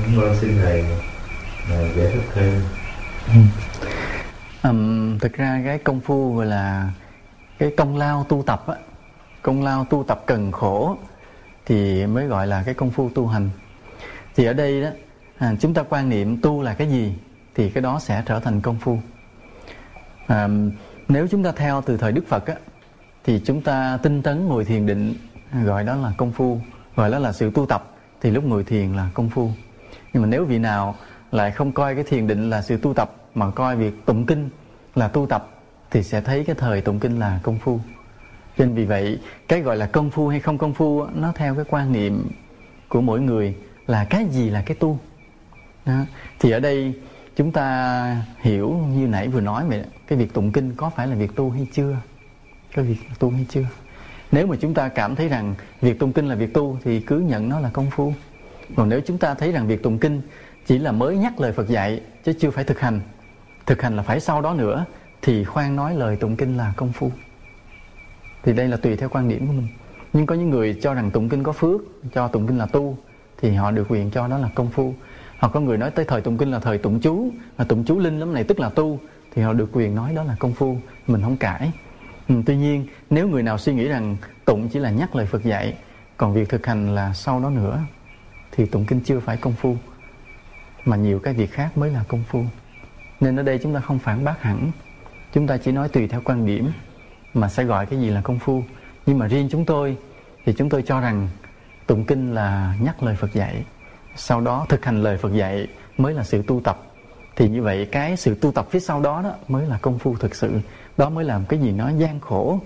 chúng 0.05 0.21
con 0.21 0.37
xin 0.41 0.59
thầy 0.63 0.85
à, 1.71 1.79
giải 1.97 2.07
thích 2.13 2.23
thêm. 2.35 2.63
Um, 4.63 5.19
thực 5.19 5.33
ra 5.33 5.63
cái 5.65 5.79
công 5.79 6.01
phu 6.01 6.37
gọi 6.37 6.47
là 6.47 6.91
cái 7.59 7.71
công 7.77 7.97
lao 7.97 8.27
tu 8.29 8.43
tập 8.47 8.67
á 8.67 8.75
công 9.43 9.63
lao 9.63 9.85
tu 9.85 10.05
tập 10.05 10.23
cần 10.27 10.53
khổ 10.53 10.97
thì 11.67 12.07
mới 12.07 12.27
gọi 12.27 12.47
là 12.47 12.63
cái 12.63 12.75
công 12.75 12.91
phu 12.91 13.11
tu 13.15 13.27
hành. 13.27 13.51
Thì 14.37 14.45
ở 14.45 14.53
đây 14.53 14.83
đó 14.83 14.89
à, 15.39 15.55
chúng 15.61 15.75
ta 15.75 15.83
quan 15.83 16.09
niệm 16.09 16.41
tu 16.41 16.63
là 16.63 16.75
cái 16.75 16.89
gì 16.91 17.15
thì 17.55 17.71
cái 17.71 17.83
đó 17.83 17.99
sẽ 18.01 18.23
trở 18.27 18.41
thành 18.41 18.61
công 18.61 18.79
phu. 18.79 18.99
À, 20.27 20.49
nếu 21.09 21.27
chúng 21.31 21.43
ta 21.43 21.53
theo 21.53 21.83
từ 21.87 21.97
thời 21.97 22.13
đức 22.13 22.29
phật 22.29 22.47
á 22.47 22.55
thì 23.25 23.41
chúng 23.45 23.63
ta 23.63 23.99
tinh 24.03 24.23
tấn 24.23 24.47
ngồi 24.47 24.65
thiền 24.65 24.87
định 24.87 25.15
gọi 25.65 25.85
đó 25.85 25.97
là 25.97 26.13
công 26.17 26.33
phu 26.33 26.61
gọi 26.97 27.11
đó 27.11 27.19
là 27.19 27.33
sự 27.33 27.51
tu 27.55 27.67
tập 27.67 27.91
thì 28.21 28.31
lúc 28.31 28.45
ngồi 28.45 28.65
thiền 28.65 28.93
là 28.93 29.11
công 29.15 29.31
phu 29.31 29.51
nhưng 30.13 30.23
mà 30.23 30.29
nếu 30.29 30.45
vị 30.45 30.59
nào 30.59 30.97
lại 31.33 31.51
không 31.51 31.73
coi 31.73 31.95
cái 31.95 32.05
thiền 32.05 32.27
định 32.27 32.51
là 32.51 32.63
sự 32.63 32.77
tu 32.77 32.95
tập, 32.95 33.17
mà 33.35 33.51
coi 33.51 33.77
việc 33.77 34.07
tụng 34.07 34.27
kinh 34.27 34.49
là 34.95 35.09
tu 35.09 35.27
tập, 35.27 35.49
thì 35.91 36.03
sẽ 36.03 36.21
thấy 36.21 36.45
cái 36.45 36.57
thời 36.59 36.81
tụng 36.81 37.01
kinh 37.01 37.19
là 37.19 37.41
công 37.43 37.59
phu. 37.59 37.81
Cho 38.59 38.65
nên 38.65 38.75
vì 38.75 38.85
vậy, 38.85 39.19
cái 39.49 39.61
gọi 39.61 39.77
là 39.77 39.87
công 39.87 40.11
phu 40.11 40.29
hay 40.29 40.41
không 40.41 40.59
công 40.59 40.75
phu 40.75 41.07
nó 41.15 41.33
theo 41.35 41.55
cái 41.55 41.65
quan 41.69 41.93
niệm 41.93 42.29
của 42.89 43.01
mỗi 43.01 43.21
người 43.21 43.57
là 43.87 44.05
cái 44.05 44.25
gì 44.31 44.51
là 44.51 44.63
cái 44.63 44.77
tu. 44.81 44.99
Đó. 45.87 46.01
thì 46.39 46.51
ở 46.51 46.61
đây 46.61 46.95
chúng 47.37 47.53
ta 47.53 48.17
hiểu 48.41 48.71
như 48.97 49.07
nãy 49.07 49.29
vừa 49.29 49.41
nói 49.41 49.65
vậy, 49.69 49.85
cái 50.07 50.19
việc 50.19 50.35
tụng 50.35 50.53
kinh 50.53 50.75
có 50.75 50.91
phải 50.91 51.07
là 51.07 51.15
việc 51.15 51.37
tu 51.37 51.51
hay 51.51 51.67
chưa? 51.73 51.97
Cái 52.75 52.85
việc 52.85 52.97
tu 53.19 53.31
hay 53.31 53.47
chưa? 53.49 53.65
Nếu 54.33 54.47
mà 54.47 54.57
chúng 54.61 54.75
ta 54.75 54.89
cảm 54.89 55.17
thấy 55.17 55.29
rằng 55.29 55.55
việc 55.81 55.99
tụng 55.99 56.13
kinh 56.13 56.29
là 56.29 56.35
việc 56.35 56.55
tu, 56.55 56.79
thì 56.85 57.01
cứ 57.01 57.19
nhận 57.19 57.49
nó 57.49 57.61
là 57.61 57.71
công 57.73 57.91
phu 57.91 58.13
còn 58.77 58.89
nếu 58.89 59.01
chúng 59.07 59.19
ta 59.19 59.35
thấy 59.35 59.53
rằng 59.53 59.67
việc 59.67 59.83
tụng 59.83 59.99
kinh 59.99 60.21
chỉ 60.67 60.79
là 60.79 60.93
mới 60.93 61.17
nhắc 61.17 61.41
lời 61.41 61.53
Phật 61.53 61.69
dạy 61.69 62.01
chứ 62.25 62.33
chưa 62.33 62.51
phải 62.51 62.65
thực 62.65 62.81
hành 62.81 63.01
thực 63.67 63.83
hành 63.83 63.97
là 63.97 64.03
phải 64.03 64.21
sau 64.21 64.41
đó 64.41 64.55
nữa 64.55 64.85
thì 65.23 65.45
khoan 65.45 65.77
nói 65.77 65.95
lời 65.95 66.17
tụng 66.17 66.37
kinh 66.37 66.57
là 66.57 66.73
công 66.77 66.93
phu. 66.93 67.11
Thì 68.43 68.53
đây 68.53 68.69
là 68.69 68.77
tùy 68.77 68.97
theo 68.97 69.09
quan 69.09 69.29
điểm 69.29 69.47
của 69.47 69.53
mình. 69.53 69.69
Nhưng 70.13 70.27
có 70.27 70.35
những 70.35 70.51
người 70.51 70.79
cho 70.83 70.95
rằng 70.95 71.11
tụng 71.11 71.29
kinh 71.29 71.43
có 71.43 71.53
phước 71.53 71.81
cho 72.15 72.29
tụng 72.29 72.47
kinh 72.47 72.59
là 72.59 72.67
tu 72.67 72.97
thì 73.41 73.51
họ 73.55 73.71
được 73.71 73.87
quyền 73.89 74.11
cho 74.11 74.29
đó 74.29 74.39
là 74.39 74.49
công 74.55 74.69
phu. 74.69 74.95
Hoặc 75.39 75.49
có 75.49 75.61
người 75.61 75.79
nói 75.79 75.91
tới 75.91 76.05
thời 76.05 76.21
tụng 76.21 76.39
kinh 76.39 76.51
là 76.51 76.59
thời 76.59 76.79
tụng 76.79 77.01
chú 77.01 77.31
là 77.59 77.65
tụng 77.65 77.85
chú 77.85 77.99
linh 77.99 78.21
lắm 78.21 78.35
này 78.35 78.45
tức 78.45 78.61
là 78.61 78.69
tu 78.69 79.01
thì 79.35 79.43
họ 79.43 79.53
được 79.53 79.69
quyền 79.73 79.95
nói 79.95 80.15
đó 80.15 80.23
là 80.25 80.37
công 80.39 80.53
phu. 80.53 80.77
Mình 81.07 81.23
không 81.23 81.37
cãi. 81.37 81.73
Ừ, 82.29 82.35
tuy 82.47 82.57
nhiên 82.57 82.87
nếu 83.11 83.29
người 83.29 83.43
nào 83.43 83.59
suy 83.59 83.75
nghĩ 83.75 83.89
rằng 83.89 84.17
tụng 84.45 84.69
chỉ 84.69 84.79
là 84.79 84.91
nhắc 84.91 85.17
lời 85.17 85.27
phật 85.27 85.45
dạy 85.45 85.75
còn 86.17 86.35
việc 86.35 86.49
thực 86.49 86.67
hành 86.67 86.95
là 86.95 87.13
sau 87.15 87.41
đó 87.41 87.51
nữa 87.51 87.81
thì 88.53 88.67
tụng 88.67 88.85
kinh 88.85 89.01
chưa 89.01 89.21
phải 89.21 89.37
công 89.37 89.53
phu, 89.53 89.77
mà 90.85 90.97
nhiều 90.97 91.19
cái 91.19 91.35
việc 91.35 91.53
khác 91.53 91.79
mới 91.79 91.91
là 91.91 92.05
công 92.09 92.23
phu. 92.29 92.45
Nên 93.21 93.37
ở 93.37 93.43
đây 93.43 93.59
chúng 93.63 93.75
ta 93.75 93.81
không 93.81 93.99
phản 93.99 94.25
bác 94.25 94.43
hẳn. 94.43 94.71
Chúng 95.33 95.47
ta 95.47 95.57
chỉ 95.57 95.73
nói 95.73 95.89
tùy 95.89 96.09
theo 96.09 96.21
quan 96.25 96.47
điểm 96.47 96.73
mà 97.35 97.49
sẽ 97.49 97.65
gọi 97.65 97.87
cái 97.87 98.01
gì 98.01 98.11
là 98.11 98.21
công 98.21 98.39
phu. 98.39 98.63
Nhưng 99.07 99.19
mà 99.19 99.27
riêng 99.27 99.49
chúng 99.51 99.65
tôi 99.65 99.97
thì 100.45 100.53
chúng 100.53 100.69
tôi 100.69 100.83
cho 100.83 101.01
rằng 101.01 101.29
tụng 101.87 102.05
kinh 102.05 102.35
là 102.35 102.75
nhắc 102.81 103.03
lời 103.03 103.17
Phật 103.17 103.33
dạy, 103.33 103.65
sau 104.17 104.41
đó 104.41 104.67
thực 104.69 104.85
hành 104.85 105.03
lời 105.03 105.19
Phật 105.19 105.33
dạy 105.33 105.69
mới 105.99 106.15
là 106.15 106.25
sự 106.25 106.43
tu 106.47 106.61
tập. 106.61 106.83
Thì 107.37 107.49
như 107.49 107.63
vậy 107.63 107.89
cái 107.93 108.17
sự 108.17 108.35
tu 108.35 108.53
tập 108.53 108.67
phía 108.71 108.81
sau 108.81 109.01
đó 109.01 109.23
đó 109.23 109.33
mới 109.49 109.67
là 109.67 109.79
công 109.79 109.99
phu 109.99 110.17
thực 110.17 110.35
sự. 110.35 110.61
Đó 110.97 111.11
mới 111.11 111.25
làm 111.25 111.45
cái 111.45 111.61
gì 111.61 111.73
nó 111.73 111.89
gian 111.89 112.21
khổ, 112.21 112.61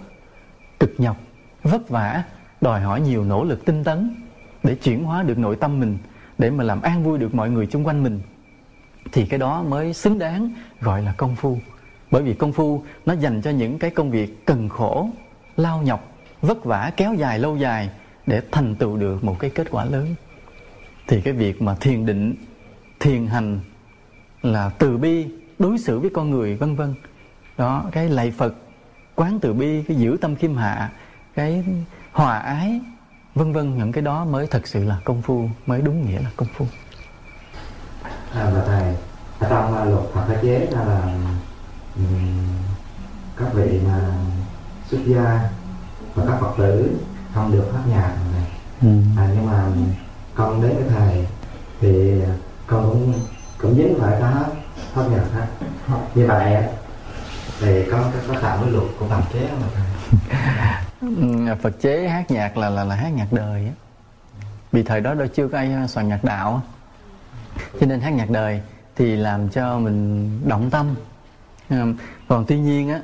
cực 0.81 0.94
nhọc, 0.99 1.16
vất 1.62 1.88
vả, 1.88 2.23
đòi 2.61 2.81
hỏi 2.81 3.01
nhiều 3.01 3.25
nỗ 3.25 3.44
lực 3.44 3.64
tinh 3.64 3.85
tấn 3.85 4.23
để 4.64 4.74
chuyển 4.74 5.05
hóa 5.05 5.22
được 5.22 5.38
nội 5.38 5.57
tâm 5.57 5.81
mình, 5.81 5.98
để 6.38 6.50
mà 6.50 6.64
làm 6.64 6.83
an 6.83 7.05
vui 7.05 7.18
được 7.18 7.35
mọi 7.35 7.50
người 7.50 7.66
xung 7.66 7.87
quanh 7.87 8.03
mình, 8.03 8.20
thì 9.12 9.27
cái 9.27 9.38
đó 9.38 9.62
mới 9.62 9.94
xứng 9.94 10.18
đáng 10.18 10.55
gọi 10.81 11.03
là 11.03 11.14
công 11.16 11.37
phu. 11.37 11.59
Bởi 12.11 12.22
vì 12.22 12.35
công 12.35 12.53
phu 12.53 12.83
nó 13.07 13.12
dành 13.12 13.42
cho 13.42 13.50
những 13.50 13.79
cái 13.79 13.90
công 13.90 14.11
việc 14.11 14.46
cần 14.46 14.68
khổ, 14.68 15.09
lao 15.57 15.83
nhọc, 15.83 16.12
vất 16.40 16.64
vả, 16.64 16.92
kéo 16.96 17.14
dài 17.14 17.38
lâu 17.38 17.57
dài 17.57 17.90
để 18.27 18.42
thành 18.53 18.74
tựu 18.74 18.96
được 18.96 19.24
một 19.24 19.38
cái 19.38 19.50
kết 19.50 19.70
quả 19.70 19.85
lớn. 19.85 20.14
Thì 21.07 21.20
cái 21.20 21.35
việc 21.35 21.62
mà 21.62 21.74
thiền 21.74 22.07
định, 22.07 22.35
thiền 23.00 23.27
hành 23.27 23.61
là 24.42 24.70
từ 24.79 24.96
bi, 24.96 25.27
đối 25.59 25.79
xử 25.79 26.00
với 26.00 26.11
con 26.14 26.31
người, 26.31 26.57
vân 26.57 26.77
vân. 26.77 26.94
Đó, 27.59 27.85
cái 27.92 28.09
lạy 28.09 28.31
phật, 28.31 28.55
quán 29.14 29.38
từ 29.42 29.53
bi, 29.53 29.83
cái 29.83 29.96
giữ 29.96 30.16
tâm 30.20 30.37
khiêm 30.37 30.57
hạ, 30.57 30.90
cái 31.35 31.64
hòa 32.12 32.38
ái 32.38 32.81
vân 33.35 33.53
vân 33.53 33.79
những 33.79 33.92
cái 33.92 34.03
đó 34.03 34.25
mới 34.25 34.47
thật 34.47 34.66
sự 34.66 34.85
là 34.85 34.99
công 35.05 35.23
phu 35.23 35.49
mới 35.66 35.83
đúng 35.83 36.07
nghĩa 36.07 36.20
là 36.20 36.31
công 36.37 36.49
phu. 36.57 36.66
À, 38.35 38.51
và 38.55 38.62
thầy 38.66 38.94
trong 39.51 39.83
uh, 39.83 39.88
luật 39.88 40.14
Phật 40.14 40.38
chế 40.42 40.68
ra 40.73 40.81
là 40.85 41.03
um, 41.97 42.47
các 43.37 43.53
vị 43.55 43.81
mà 43.87 44.01
xuất 44.90 44.99
gia 45.07 45.51
và 46.14 46.25
các 46.27 46.40
phật 46.40 46.55
tử 46.59 46.97
không 47.35 47.53
được 47.53 47.70
hát 47.75 47.83
nhạc 47.88 48.14
này. 48.33 48.51
Ừ. 48.83 48.88
à, 49.16 49.29
nhưng 49.35 49.47
mà 49.47 49.66
con 50.35 50.62
đến 50.62 50.75
với 50.77 50.88
thầy 50.88 51.27
thì 51.81 52.12
con 52.66 52.90
cũng 52.90 53.14
cũng 53.59 53.75
dính 53.77 53.94
phải 54.01 54.20
có 54.20 54.27
hát 54.27 54.47
hát 54.94 55.03
nhạc 55.11 55.25
hát 55.33 55.47
như 56.14 56.27
vậy 56.27 56.64
thì 57.61 57.90
có 57.90 58.11
có 58.29 58.35
phạm 58.40 58.61
với 58.61 58.70
luật 58.70 58.85
của 58.99 59.07
Phật 59.09 59.20
chế 59.33 59.49
không 59.51 59.62
thầy 59.75 59.85
Ừ, 61.04 61.54
Phật 61.62 61.80
chế 61.80 62.08
hát 62.08 62.30
nhạc 62.30 62.56
là 62.56 62.70
là 62.70 62.84
là 62.84 62.94
hát 62.94 63.08
nhạc 63.08 63.32
đời 63.32 63.66
á. 63.66 63.72
Vì 64.72 64.82
thời 64.82 65.00
đó 65.00 65.14
đâu 65.14 65.26
chưa 65.26 65.48
có 65.48 65.58
ai 65.58 65.72
à, 65.72 65.86
soạn 65.86 66.08
nhạc 66.08 66.24
đạo 66.24 66.62
cho 67.80 67.86
nên 67.86 68.00
hát 68.00 68.10
nhạc 68.10 68.30
đời 68.30 68.62
thì 68.96 69.16
làm 69.16 69.48
cho 69.48 69.78
mình 69.78 70.30
động 70.48 70.70
tâm. 70.70 70.94
Ừ, 71.70 71.94
còn 72.28 72.44
tuy 72.48 72.58
nhiên 72.58 72.88
á, 72.88 73.00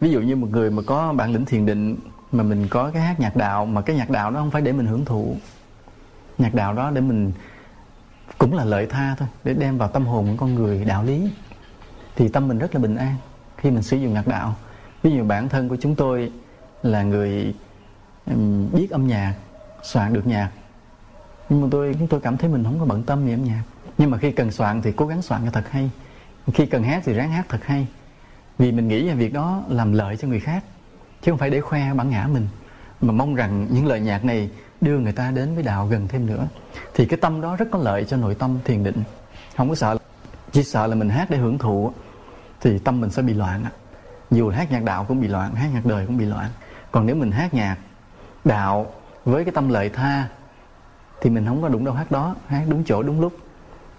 ví 0.00 0.10
dụ 0.10 0.20
như 0.20 0.36
một 0.36 0.48
người 0.50 0.70
mà 0.70 0.82
có 0.86 1.12
bản 1.12 1.32
lĩnh 1.32 1.44
thiền 1.44 1.66
định 1.66 1.96
mà 2.32 2.42
mình 2.42 2.66
có 2.70 2.90
cái 2.90 3.02
hát 3.02 3.20
nhạc 3.20 3.36
đạo, 3.36 3.66
mà 3.66 3.80
cái 3.80 3.96
nhạc 3.96 4.10
đạo 4.10 4.30
đó 4.30 4.40
không 4.40 4.50
phải 4.50 4.62
để 4.62 4.72
mình 4.72 4.86
hưởng 4.86 5.04
thụ. 5.04 5.36
Nhạc 6.38 6.54
đạo 6.54 6.74
đó 6.74 6.90
để 6.90 7.00
mình 7.00 7.32
cũng 8.38 8.54
là 8.54 8.64
lợi 8.64 8.86
tha 8.86 9.14
thôi, 9.18 9.28
để 9.44 9.54
đem 9.54 9.78
vào 9.78 9.88
tâm 9.88 10.06
hồn 10.06 10.26
của 10.26 10.36
con 10.36 10.54
người 10.54 10.84
đạo 10.84 11.04
lý. 11.04 11.30
Thì 12.16 12.28
tâm 12.28 12.48
mình 12.48 12.58
rất 12.58 12.74
là 12.74 12.80
bình 12.80 12.96
an 12.96 13.14
khi 13.56 13.70
mình 13.70 13.82
sử 13.82 13.96
dụng 13.96 14.14
nhạc 14.14 14.26
đạo. 14.26 14.54
Ví 15.02 15.10
dụ 15.10 15.24
bản 15.24 15.48
thân 15.48 15.68
của 15.68 15.76
chúng 15.80 15.94
tôi 15.94 16.32
là 16.82 17.02
người 17.02 17.54
biết 18.72 18.88
âm 18.90 19.06
nhạc, 19.06 19.34
soạn 19.82 20.12
được 20.12 20.26
nhạc. 20.26 20.50
Nhưng 21.48 21.60
mà 21.60 21.68
tôi, 21.70 21.94
chúng 21.98 22.08
tôi 22.08 22.20
cảm 22.20 22.36
thấy 22.36 22.50
mình 22.50 22.64
không 22.64 22.78
có 22.78 22.84
bận 22.84 23.02
tâm 23.02 23.26
về 23.26 23.32
âm 23.32 23.44
nhạc. 23.44 23.62
Nhưng 23.98 24.10
mà 24.10 24.18
khi 24.18 24.32
cần 24.32 24.50
soạn 24.50 24.82
thì 24.82 24.92
cố 24.92 25.06
gắng 25.06 25.22
soạn 25.22 25.40
cho 25.44 25.50
thật 25.50 25.70
hay. 25.70 25.90
Khi 26.54 26.66
cần 26.66 26.82
hát 26.82 27.02
thì 27.04 27.12
ráng 27.12 27.30
hát 27.30 27.46
thật 27.48 27.64
hay. 27.64 27.86
Vì 28.58 28.72
mình 28.72 28.88
nghĩ 28.88 29.02
là 29.02 29.14
việc 29.14 29.32
đó 29.32 29.62
làm 29.68 29.92
lợi 29.92 30.16
cho 30.16 30.28
người 30.28 30.40
khác, 30.40 30.64
chứ 31.22 31.32
không 31.32 31.38
phải 31.38 31.50
để 31.50 31.60
khoe 31.60 31.94
bản 31.94 32.10
ngã 32.10 32.28
mình. 32.32 32.48
Mà 33.00 33.12
mong 33.12 33.34
rằng 33.34 33.66
những 33.70 33.86
lời 33.86 34.00
nhạc 34.00 34.24
này 34.24 34.50
đưa 34.80 34.98
người 34.98 35.12
ta 35.12 35.30
đến 35.30 35.54
với 35.54 35.62
đạo 35.62 35.86
gần 35.86 36.08
thêm 36.08 36.26
nữa. 36.26 36.48
Thì 36.94 37.06
cái 37.06 37.18
tâm 37.22 37.40
đó 37.40 37.56
rất 37.56 37.68
có 37.70 37.78
lợi 37.78 38.04
cho 38.04 38.16
nội 38.16 38.34
tâm 38.34 38.58
thiền 38.64 38.84
định. 38.84 39.02
Không 39.56 39.68
có 39.68 39.74
sợ 39.74 39.98
chỉ 40.52 40.62
sợ 40.62 40.86
là 40.86 40.94
mình 40.94 41.08
hát 41.08 41.30
để 41.30 41.36
hưởng 41.36 41.58
thụ, 41.58 41.92
thì 42.60 42.78
tâm 42.78 43.00
mình 43.00 43.10
sẽ 43.10 43.22
bị 43.22 43.34
loạn 43.34 43.64
dù 44.30 44.48
hát 44.48 44.70
nhạc 44.70 44.82
đạo 44.82 45.04
cũng 45.08 45.20
bị 45.20 45.28
loạn, 45.28 45.54
hát 45.54 45.68
nhạc 45.74 45.86
đời 45.86 46.06
cũng 46.06 46.18
bị 46.18 46.24
loạn 46.24 46.50
còn 46.98 47.06
nếu 47.06 47.16
mình 47.16 47.30
hát 47.30 47.54
nhạc 47.54 47.76
đạo 48.44 48.86
với 49.24 49.44
cái 49.44 49.52
tâm 49.54 49.68
lợi 49.68 49.88
tha, 49.88 50.28
thì 51.20 51.30
mình 51.30 51.46
không 51.46 51.62
có 51.62 51.68
đúng 51.68 51.84
đâu 51.84 51.94
hát 51.94 52.10
đó, 52.10 52.34
hát 52.46 52.64
đúng 52.68 52.84
chỗ, 52.84 53.02
đúng 53.02 53.20
lúc, 53.20 53.32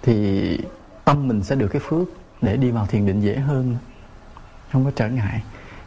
thì 0.02 0.60
tâm 1.06 1.28
mình 1.28 1.44
sẽ 1.44 1.56
được 1.56 1.68
cái 1.68 1.82
phước 1.86 2.08
để 2.42 2.58
đi 2.58 2.72
vào 2.72 2.86
thiền 2.86 3.06
định 3.06 3.22
dễ 3.22 3.36
hơn. 3.36 3.78
Không 4.72 4.86
có 4.86 4.92
trở 4.96 5.10
ngại. 5.10 5.44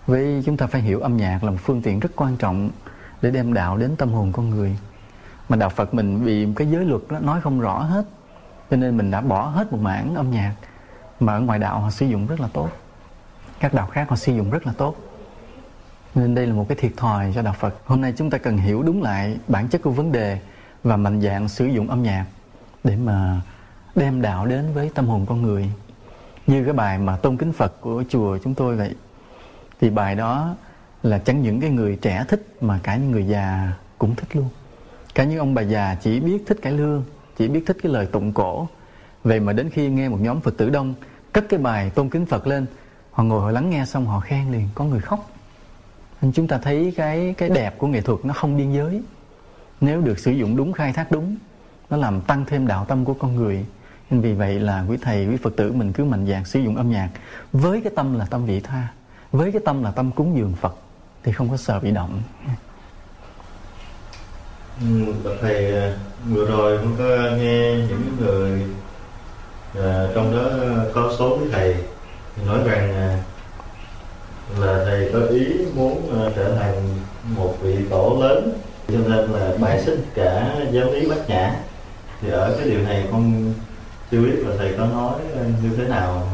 Với 0.07 0.43
chúng 0.47 0.57
ta 0.57 0.67
phải 0.67 0.81
hiểu 0.81 1.01
âm 1.01 1.17
nhạc 1.17 1.45
là 1.45 1.51
một 1.51 1.57
phương 1.63 1.83
tiện 1.83 2.01
rất 2.01 2.11
quan 2.17 2.37
trọng 2.37 2.71
để 3.23 3.31
đem 3.31 3.55
đạo 3.55 3.77
đến 3.77 3.97
tâm 3.97 4.13
hồn 4.13 4.33
con 4.33 4.51
người. 4.51 4.79
Mà 5.49 5.57
đạo 5.57 5.69
Phật 5.69 5.95
mình 5.95 6.25
vì 6.25 6.49
cái 6.57 6.71
giới 6.71 6.85
luật 6.85 7.03
đó 7.09 7.19
nói 7.19 7.41
không 7.41 7.61
rõ 7.61 7.79
hết, 7.79 8.05
cho 8.71 8.77
nên 8.77 8.97
mình 8.97 9.11
đã 9.11 9.21
bỏ 9.21 9.49
hết 9.49 9.73
một 9.73 9.79
mảng 9.81 10.15
âm 10.15 10.31
nhạc 10.31 10.55
mà 11.21 11.35
ở 11.35 11.41
ngoài 11.41 11.59
đạo 11.59 11.81
họ 11.81 11.91
sử 11.91 12.07
dụng 12.07 12.27
rất 12.27 12.41
là 12.41 12.49
tốt. 12.53 12.69
Các 13.61 13.75
đạo 13.75 13.87
khác 13.87 14.09
họ 14.09 14.17
sử 14.17 14.37
dụng 14.37 14.51
rất 14.51 14.67
là 14.67 14.73
tốt 14.73 14.97
nên 16.15 16.35
đây 16.35 16.47
là 16.47 16.55
một 16.55 16.67
cái 16.69 16.79
thiệt 16.81 16.93
thòi 16.97 17.33
cho 17.35 17.43
đạo 17.43 17.55
Phật. 17.61 17.75
Hôm 17.85 18.01
nay 18.01 18.13
chúng 18.17 18.31
ta 18.31 18.39
cần 18.39 18.57
hiểu 18.57 18.83
đúng 18.83 19.03
lại 19.03 19.37
bản 19.49 19.69
chất 19.69 19.83
của 19.83 19.91
vấn 19.91 20.13
đề 20.13 20.39
và 20.83 20.97
mạnh 20.97 21.21
dạng 21.21 21.49
sử 21.49 21.67
dụng 21.67 21.89
âm 21.89 22.03
nhạc 22.03 22.27
để 22.85 22.97
mà 22.97 23.41
đem 23.95 24.23
đạo 24.23 24.47
đến 24.47 24.65
với 24.75 24.91
tâm 24.95 25.07
hồn 25.07 25.27
con 25.27 25.43
người. 25.43 25.71
Như 26.47 26.65
cái 26.65 26.73
bài 26.73 26.99
mà 26.99 27.17
tôn 27.17 27.37
kính 27.37 27.53
Phật 27.53 27.81
của 27.81 28.05
chùa 28.09 28.39
chúng 28.45 28.55
tôi 28.55 28.77
vậy, 28.77 28.95
thì 29.81 29.91
bài 29.91 30.15
đó 30.15 30.55
là 31.03 31.19
chẳng 31.19 31.43
những 31.43 31.61
cái 31.61 31.71
người 31.71 31.99
trẻ 32.03 32.25
thích 32.29 32.57
mà 32.61 32.81
cả 32.83 32.97
những 32.97 33.11
người 33.11 33.27
già 33.27 33.73
cũng 33.99 34.15
thích 34.15 34.37
luôn. 34.37 34.49
Cả 35.15 35.25
những 35.25 35.39
ông 35.39 35.55
bà 35.55 35.63
già 35.63 35.95
chỉ 35.95 36.21
biết 36.21 36.43
thích 36.47 36.59
cải 36.63 36.73
lương, 36.73 37.05
chỉ 37.39 37.49
biết 37.49 37.65
thích 37.67 37.77
cái 37.83 37.93
lời 37.93 38.07
tụng 38.07 38.33
cổ. 38.33 38.69
Vậy 39.25 39.41
mà 39.41 39.53
đến 39.53 39.71
khi 39.71 39.89
nghe 39.91 40.09
một 40.09 40.19
nhóm 40.21 40.41
phật 40.41 40.57
tử 40.57 40.71
đông 40.71 40.95
cất 41.33 41.45
cái 41.49 41.61
bài 41.61 41.91
tôn 41.91 42.11
kính 42.11 42.27
phật 42.27 42.47
lên, 42.47 42.67
họ 43.11 43.25
ngồi 43.25 43.41
họ 43.41 43.51
lắng 43.51 43.71
nghe 43.71 43.85
xong 43.85 44.07
họ 44.07 44.21
khen 44.21 44.53
liền, 44.53 44.69
có 44.75 44.85
người 44.85 45.01
khóc 45.01 45.31
chúng 46.35 46.49
ta 46.49 46.59
thấy 46.59 46.93
cái 46.97 47.35
cái 47.39 47.49
đẹp 47.49 47.79
của 47.79 47.87
nghệ 47.87 48.01
thuật 48.01 48.25
nó 48.25 48.35
không 48.35 48.57
biên 48.57 48.73
giới. 48.73 49.03
Nếu 49.81 50.01
được 50.01 50.19
sử 50.19 50.31
dụng 50.31 50.57
đúng 50.57 50.73
khai 50.73 50.93
thác 50.93 51.13
đúng 51.13 51.37
nó 51.91 51.97
làm 51.97 52.21
tăng 52.21 52.45
thêm 52.45 52.67
đạo 52.67 52.85
tâm 52.85 53.05
của 53.05 53.15
con 53.15 53.37
người. 53.37 53.65
Nên 54.11 54.21
vì 54.21 54.35
vậy 54.35 54.61
là 54.61 54.85
quý 54.89 54.97
thầy 55.03 55.27
quý 55.27 55.37
phật 55.37 55.57
tử 55.57 55.73
mình 55.73 55.93
cứ 55.93 56.05
mạnh 56.05 56.27
dạn 56.27 56.45
sử 56.45 56.61
dụng 56.61 56.77
âm 56.77 56.91
nhạc. 56.91 57.11
Với 57.53 57.81
cái 57.81 57.93
tâm 57.97 58.19
là 58.19 58.25
tâm 58.25 58.47
vị 58.47 58.61
tha 58.61 58.89
với 59.33 59.53
cái 59.53 59.63
tâm 59.65 59.83
là 59.83 59.91
tâm 59.91 60.11
cúng 60.13 60.37
dường 60.37 60.55
phật 60.61 60.77
thì 61.23 61.33
không 61.33 61.51
có 61.51 61.57
sợ 61.57 61.81
bị 61.81 61.91
động. 61.91 62.23
Ừ, 64.81 65.15
thầy 65.41 65.81
à, 65.81 65.97
vừa 66.29 66.47
rồi 66.47 66.79
cũng 66.79 66.95
có 66.99 67.37
nghe 67.37 67.77
những 67.77 68.17
người 68.21 68.63
à, 69.75 70.07
trong 70.15 70.37
đó 70.37 70.51
có 70.95 71.15
số 71.19 71.39
quý 71.39 71.45
thầy 71.53 71.77
nói 72.47 72.59
rằng 72.65 72.95
à, 72.95 73.23
là 74.59 74.85
thầy 74.85 75.11
có 75.13 75.19
ý 75.19 75.47
muốn 75.77 76.09
ờ, 76.13 76.33
trở 76.37 76.55
thành 76.55 76.75
một 77.37 77.55
vị 77.63 77.77
tổ 77.91 78.19
lớn, 78.21 78.59
cho 78.89 78.99
nên 78.99 79.31
là 79.31 79.53
bài 79.61 79.83
xích 79.85 79.99
cả 80.15 80.57
giáo 80.71 80.93
lý 80.93 81.09
bát 81.09 81.29
nhã. 81.29 81.55
Thì 82.21 82.31
ở 82.31 82.55
cái 82.59 82.71
điều 82.71 82.81
này 82.81 83.09
con 83.13 83.53
chưa 84.11 84.21
biết 84.21 84.37
là 84.47 84.57
thầy 84.59 84.73
có 84.79 84.87
nói 84.87 85.21
ờ, 85.35 85.45
như 85.63 85.71
thế 85.77 85.89
nào, 85.89 86.29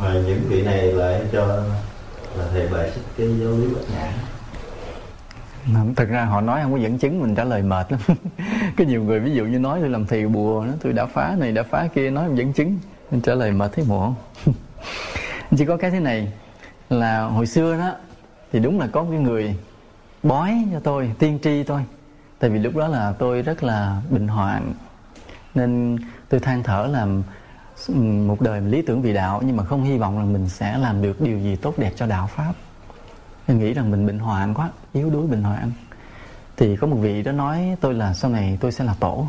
mà 0.00 0.12
những 0.26 0.40
vị 0.48 0.62
này 0.62 0.92
lại 0.92 1.20
cho 1.32 1.46
là 2.36 2.44
thầy 2.52 2.68
bài 2.68 2.90
xích 2.94 3.04
cái 3.18 3.26
giáo 3.40 3.50
lý 3.50 3.74
bát 3.74 3.82
nhã. 3.94 4.12
Thật 5.96 6.08
ra 6.08 6.24
họ 6.24 6.40
nói 6.40 6.60
không 6.62 6.72
có 6.72 6.78
dẫn 6.78 6.98
chứng, 6.98 7.20
mình 7.20 7.34
trả 7.34 7.44
lời 7.44 7.62
mệt 7.62 7.86
lắm. 7.92 8.00
Có 8.78 8.84
nhiều 8.84 9.02
người 9.02 9.20
ví 9.20 9.34
dụ 9.34 9.44
như 9.44 9.58
nói, 9.58 9.78
tôi 9.80 9.90
làm 9.90 10.06
thầy 10.06 10.26
bùa 10.26 10.64
nó 10.66 10.72
tôi 10.82 10.92
đã 10.92 11.06
phá 11.06 11.36
này, 11.38 11.52
đã 11.52 11.62
phá 11.62 11.88
kia, 11.94 12.10
nói 12.10 12.24
không 12.26 12.38
dẫn 12.38 12.52
chứng. 12.52 12.78
Nên 13.10 13.20
trả 13.20 13.34
lời 13.34 13.52
mệt 13.52 13.72
thấy 13.72 13.84
muộn 13.88 14.14
chỉ 15.56 15.64
có 15.64 15.76
cái 15.76 15.90
thế 15.90 16.00
này 16.00 16.32
là 16.98 17.22
hồi 17.22 17.46
xưa 17.46 17.76
đó 17.78 17.92
thì 18.52 18.58
đúng 18.60 18.80
là 18.80 18.86
có 18.86 19.06
cái 19.10 19.18
người 19.18 19.56
bói 20.22 20.64
cho 20.72 20.80
tôi 20.80 21.10
tiên 21.18 21.38
tri 21.42 21.62
tôi. 21.62 21.84
Tại 22.38 22.50
vì 22.50 22.58
lúc 22.58 22.76
đó 22.76 22.88
là 22.88 23.12
tôi 23.18 23.42
rất 23.42 23.62
là 23.62 24.02
bình 24.10 24.28
hoạn. 24.28 24.72
Nên 25.54 25.98
tôi 26.28 26.40
than 26.40 26.62
thở 26.62 26.88
làm 26.92 27.22
một 28.26 28.40
đời 28.40 28.60
lý 28.60 28.82
tưởng 28.82 29.02
vì 29.02 29.12
đạo 29.12 29.42
nhưng 29.44 29.56
mà 29.56 29.64
không 29.64 29.84
hy 29.84 29.98
vọng 29.98 30.18
là 30.18 30.24
mình 30.24 30.48
sẽ 30.48 30.78
làm 30.78 31.02
được 31.02 31.20
điều 31.20 31.38
gì 31.38 31.56
tốt 31.56 31.74
đẹp 31.78 31.92
cho 31.96 32.06
đạo 32.06 32.28
pháp. 32.34 32.52
Tôi 33.46 33.56
nghĩ 33.56 33.72
rằng 33.72 33.90
mình 33.90 34.06
bệnh 34.06 34.18
hoạn 34.18 34.54
quá 34.54 34.70
yếu 34.92 35.10
đuối 35.10 35.26
bệnh 35.26 35.42
hoạn. 35.42 35.72
Thì 36.56 36.76
có 36.76 36.86
một 36.86 36.96
vị 36.96 37.22
đó 37.22 37.32
nói 37.32 37.76
tôi 37.80 37.94
là 37.94 38.14
sau 38.14 38.30
này 38.30 38.58
tôi 38.60 38.72
sẽ 38.72 38.84
là 38.84 38.94
tổ. 39.00 39.28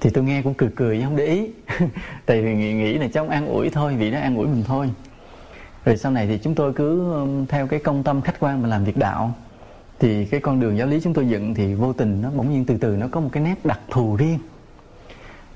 Thì 0.00 0.10
tôi 0.10 0.24
nghe 0.24 0.42
cũng 0.42 0.54
cười 0.54 0.70
cười 0.76 1.02
không 1.02 1.16
để 1.16 1.26
ý. 1.26 1.50
Tại 2.26 2.42
vì 2.42 2.54
nghĩ, 2.54 2.72
nghĩ 2.72 2.98
là 2.98 3.08
trong 3.12 3.28
an 3.28 3.46
ủi 3.46 3.70
thôi 3.70 3.96
vị 3.96 4.10
đó 4.10 4.18
an 4.18 4.36
ủi 4.36 4.46
mình 4.46 4.64
thôi 4.66 4.90
rồi 5.84 5.96
sau 5.96 6.12
này 6.12 6.26
thì 6.26 6.38
chúng 6.38 6.54
tôi 6.54 6.72
cứ 6.72 7.14
theo 7.48 7.66
cái 7.66 7.80
công 7.80 8.02
tâm 8.02 8.20
khách 8.20 8.40
quan 8.40 8.62
mà 8.62 8.68
làm 8.68 8.84
việc 8.84 8.96
đạo. 8.96 9.34
Thì 9.98 10.24
cái 10.24 10.40
con 10.40 10.60
đường 10.60 10.78
giáo 10.78 10.86
lý 10.86 11.00
chúng 11.00 11.14
tôi 11.14 11.28
dựng 11.28 11.54
thì 11.54 11.74
vô 11.74 11.92
tình 11.92 12.22
nó 12.22 12.30
bỗng 12.30 12.52
nhiên 12.52 12.64
từ 12.64 12.76
từ 12.76 12.96
nó 12.96 13.08
có 13.08 13.20
một 13.20 13.28
cái 13.32 13.42
nét 13.42 13.64
đặc 13.64 13.80
thù 13.90 14.16
riêng. 14.16 14.38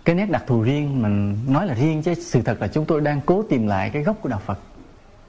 Cái 0.05 0.17
nét 0.17 0.31
đặc 0.31 0.45
thù 0.47 0.63
riêng 0.63 1.03
mình 1.03 1.39
nói 1.49 1.67
là 1.67 1.75
riêng 1.75 2.03
chứ 2.03 2.15
sự 2.15 2.43
thật 2.43 2.61
là 2.61 2.69
chúng 2.69 2.85
tôi 2.85 3.01
đang 3.01 3.21
cố 3.27 3.43
tìm 3.43 3.67
lại 3.67 3.91
cái 3.91 4.03
gốc 4.03 4.17
của 4.23 4.29
đạo 4.29 4.41
Phật 4.47 4.59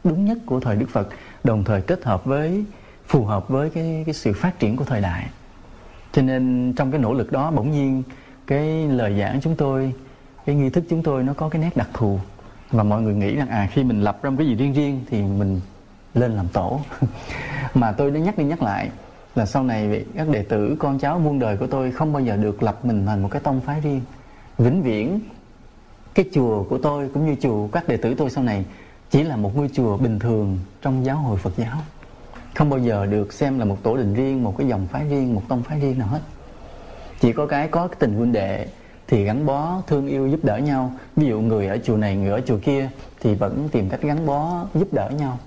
đúng 0.03 0.25
nhất 0.25 0.37
của 0.45 0.59
thời 0.59 0.75
Đức 0.75 0.89
Phật 0.89 1.09
đồng 1.43 1.63
thời 1.63 1.81
kết 1.81 2.03
hợp 2.03 2.25
với 2.25 2.63
phù 3.07 3.25
hợp 3.25 3.49
với 3.49 3.69
cái 3.69 4.03
cái 4.05 4.13
sự 4.13 4.33
phát 4.33 4.59
triển 4.59 4.75
của 4.75 4.85
thời 4.85 5.01
đại. 5.01 5.29
Cho 6.11 6.21
nên 6.21 6.73
trong 6.77 6.91
cái 6.91 7.01
nỗ 7.01 7.13
lực 7.13 7.31
đó 7.31 7.51
bỗng 7.51 7.71
nhiên 7.71 8.03
cái 8.47 8.87
lời 8.87 9.19
giảng 9.19 9.41
chúng 9.41 9.55
tôi 9.55 9.93
cái 10.45 10.55
nghi 10.55 10.69
thức 10.69 10.83
chúng 10.89 11.03
tôi 11.03 11.23
nó 11.23 11.33
có 11.33 11.49
cái 11.49 11.61
nét 11.61 11.77
đặc 11.77 11.89
thù 11.93 12.19
và 12.71 12.83
mọi 12.83 13.01
người 13.01 13.13
nghĩ 13.13 13.35
rằng 13.35 13.47
à 13.47 13.69
khi 13.71 13.83
mình 13.83 14.01
lập 14.01 14.19
ra 14.21 14.29
một 14.29 14.35
cái 14.39 14.47
gì 14.47 14.55
riêng 14.55 14.73
riêng 14.73 15.01
thì 15.09 15.21
mình 15.21 15.61
lên 16.13 16.31
làm 16.31 16.47
tổ. 16.47 16.81
Mà 17.73 17.91
tôi 17.91 18.11
đã 18.11 18.19
nhắc 18.19 18.37
đi 18.37 18.43
nhắc 18.43 18.61
lại 18.61 18.89
là 19.35 19.45
sau 19.45 19.63
này 19.63 20.05
các 20.15 20.29
đệ 20.29 20.43
tử, 20.43 20.75
con 20.79 20.99
cháu 20.99 21.19
muôn 21.19 21.39
đời 21.39 21.57
của 21.57 21.67
tôi 21.67 21.91
không 21.91 22.13
bao 22.13 22.21
giờ 22.21 22.35
được 22.35 22.63
lập 22.63 22.85
mình 22.85 23.05
thành 23.05 23.21
một 23.21 23.29
cái 23.31 23.41
tông 23.41 23.61
phái 23.61 23.81
riêng. 23.81 24.01
Vĩnh 24.57 24.83
viễn, 24.83 25.19
cái 26.13 26.25
chùa 26.33 26.63
của 26.63 26.77
tôi 26.77 27.09
cũng 27.13 27.25
như 27.25 27.35
chùa 27.41 27.67
các 27.67 27.87
đệ 27.87 27.97
tử 27.97 28.13
tôi 28.17 28.29
sau 28.29 28.43
này 28.43 28.65
chỉ 29.09 29.23
là 29.23 29.35
một 29.35 29.55
ngôi 29.55 29.69
chùa 29.73 29.97
bình 29.97 30.19
thường 30.19 30.59
trong 30.81 31.05
giáo 31.05 31.17
hội 31.17 31.37
Phật 31.37 31.53
giáo. 31.57 31.77
Không 32.55 32.69
bao 32.69 32.79
giờ 32.79 33.05
được 33.05 33.33
xem 33.33 33.59
là 33.59 33.65
một 33.65 33.83
tổ 33.83 33.97
đình 33.97 34.13
riêng, 34.13 34.43
một 34.43 34.57
cái 34.57 34.67
dòng 34.67 34.87
phái 34.87 35.07
riêng, 35.09 35.35
một 35.35 35.41
tông 35.47 35.63
phái 35.63 35.79
riêng 35.79 35.99
nào 35.99 36.07
hết. 36.07 36.21
Chỉ 37.19 37.33
có 37.33 37.45
cái 37.45 37.67
có 37.67 37.87
cái 37.87 37.95
tình 37.99 38.15
huynh 38.15 38.31
đệ 38.31 38.67
thì 39.09 39.23
gắn 39.23 39.45
bó, 39.45 39.81
thương 39.87 40.07
yêu 40.07 40.27
giúp 40.27 40.39
đỡ 40.43 40.57
nhau. 40.57 40.91
Ví 41.15 41.27
dụ 41.27 41.41
người 41.41 41.67
ở 41.67 41.77
chùa 41.83 41.97
này, 41.97 42.15
người 42.15 42.29
ở 42.29 42.41
chùa 42.45 42.57
kia 42.63 42.89
thì 43.19 43.35
vẫn 43.35 43.69
tìm 43.71 43.89
cách 43.89 44.01
gắn 44.01 44.25
bó, 44.25 44.65
giúp 44.73 44.87
đỡ 44.91 45.09
nhau. 45.09 45.39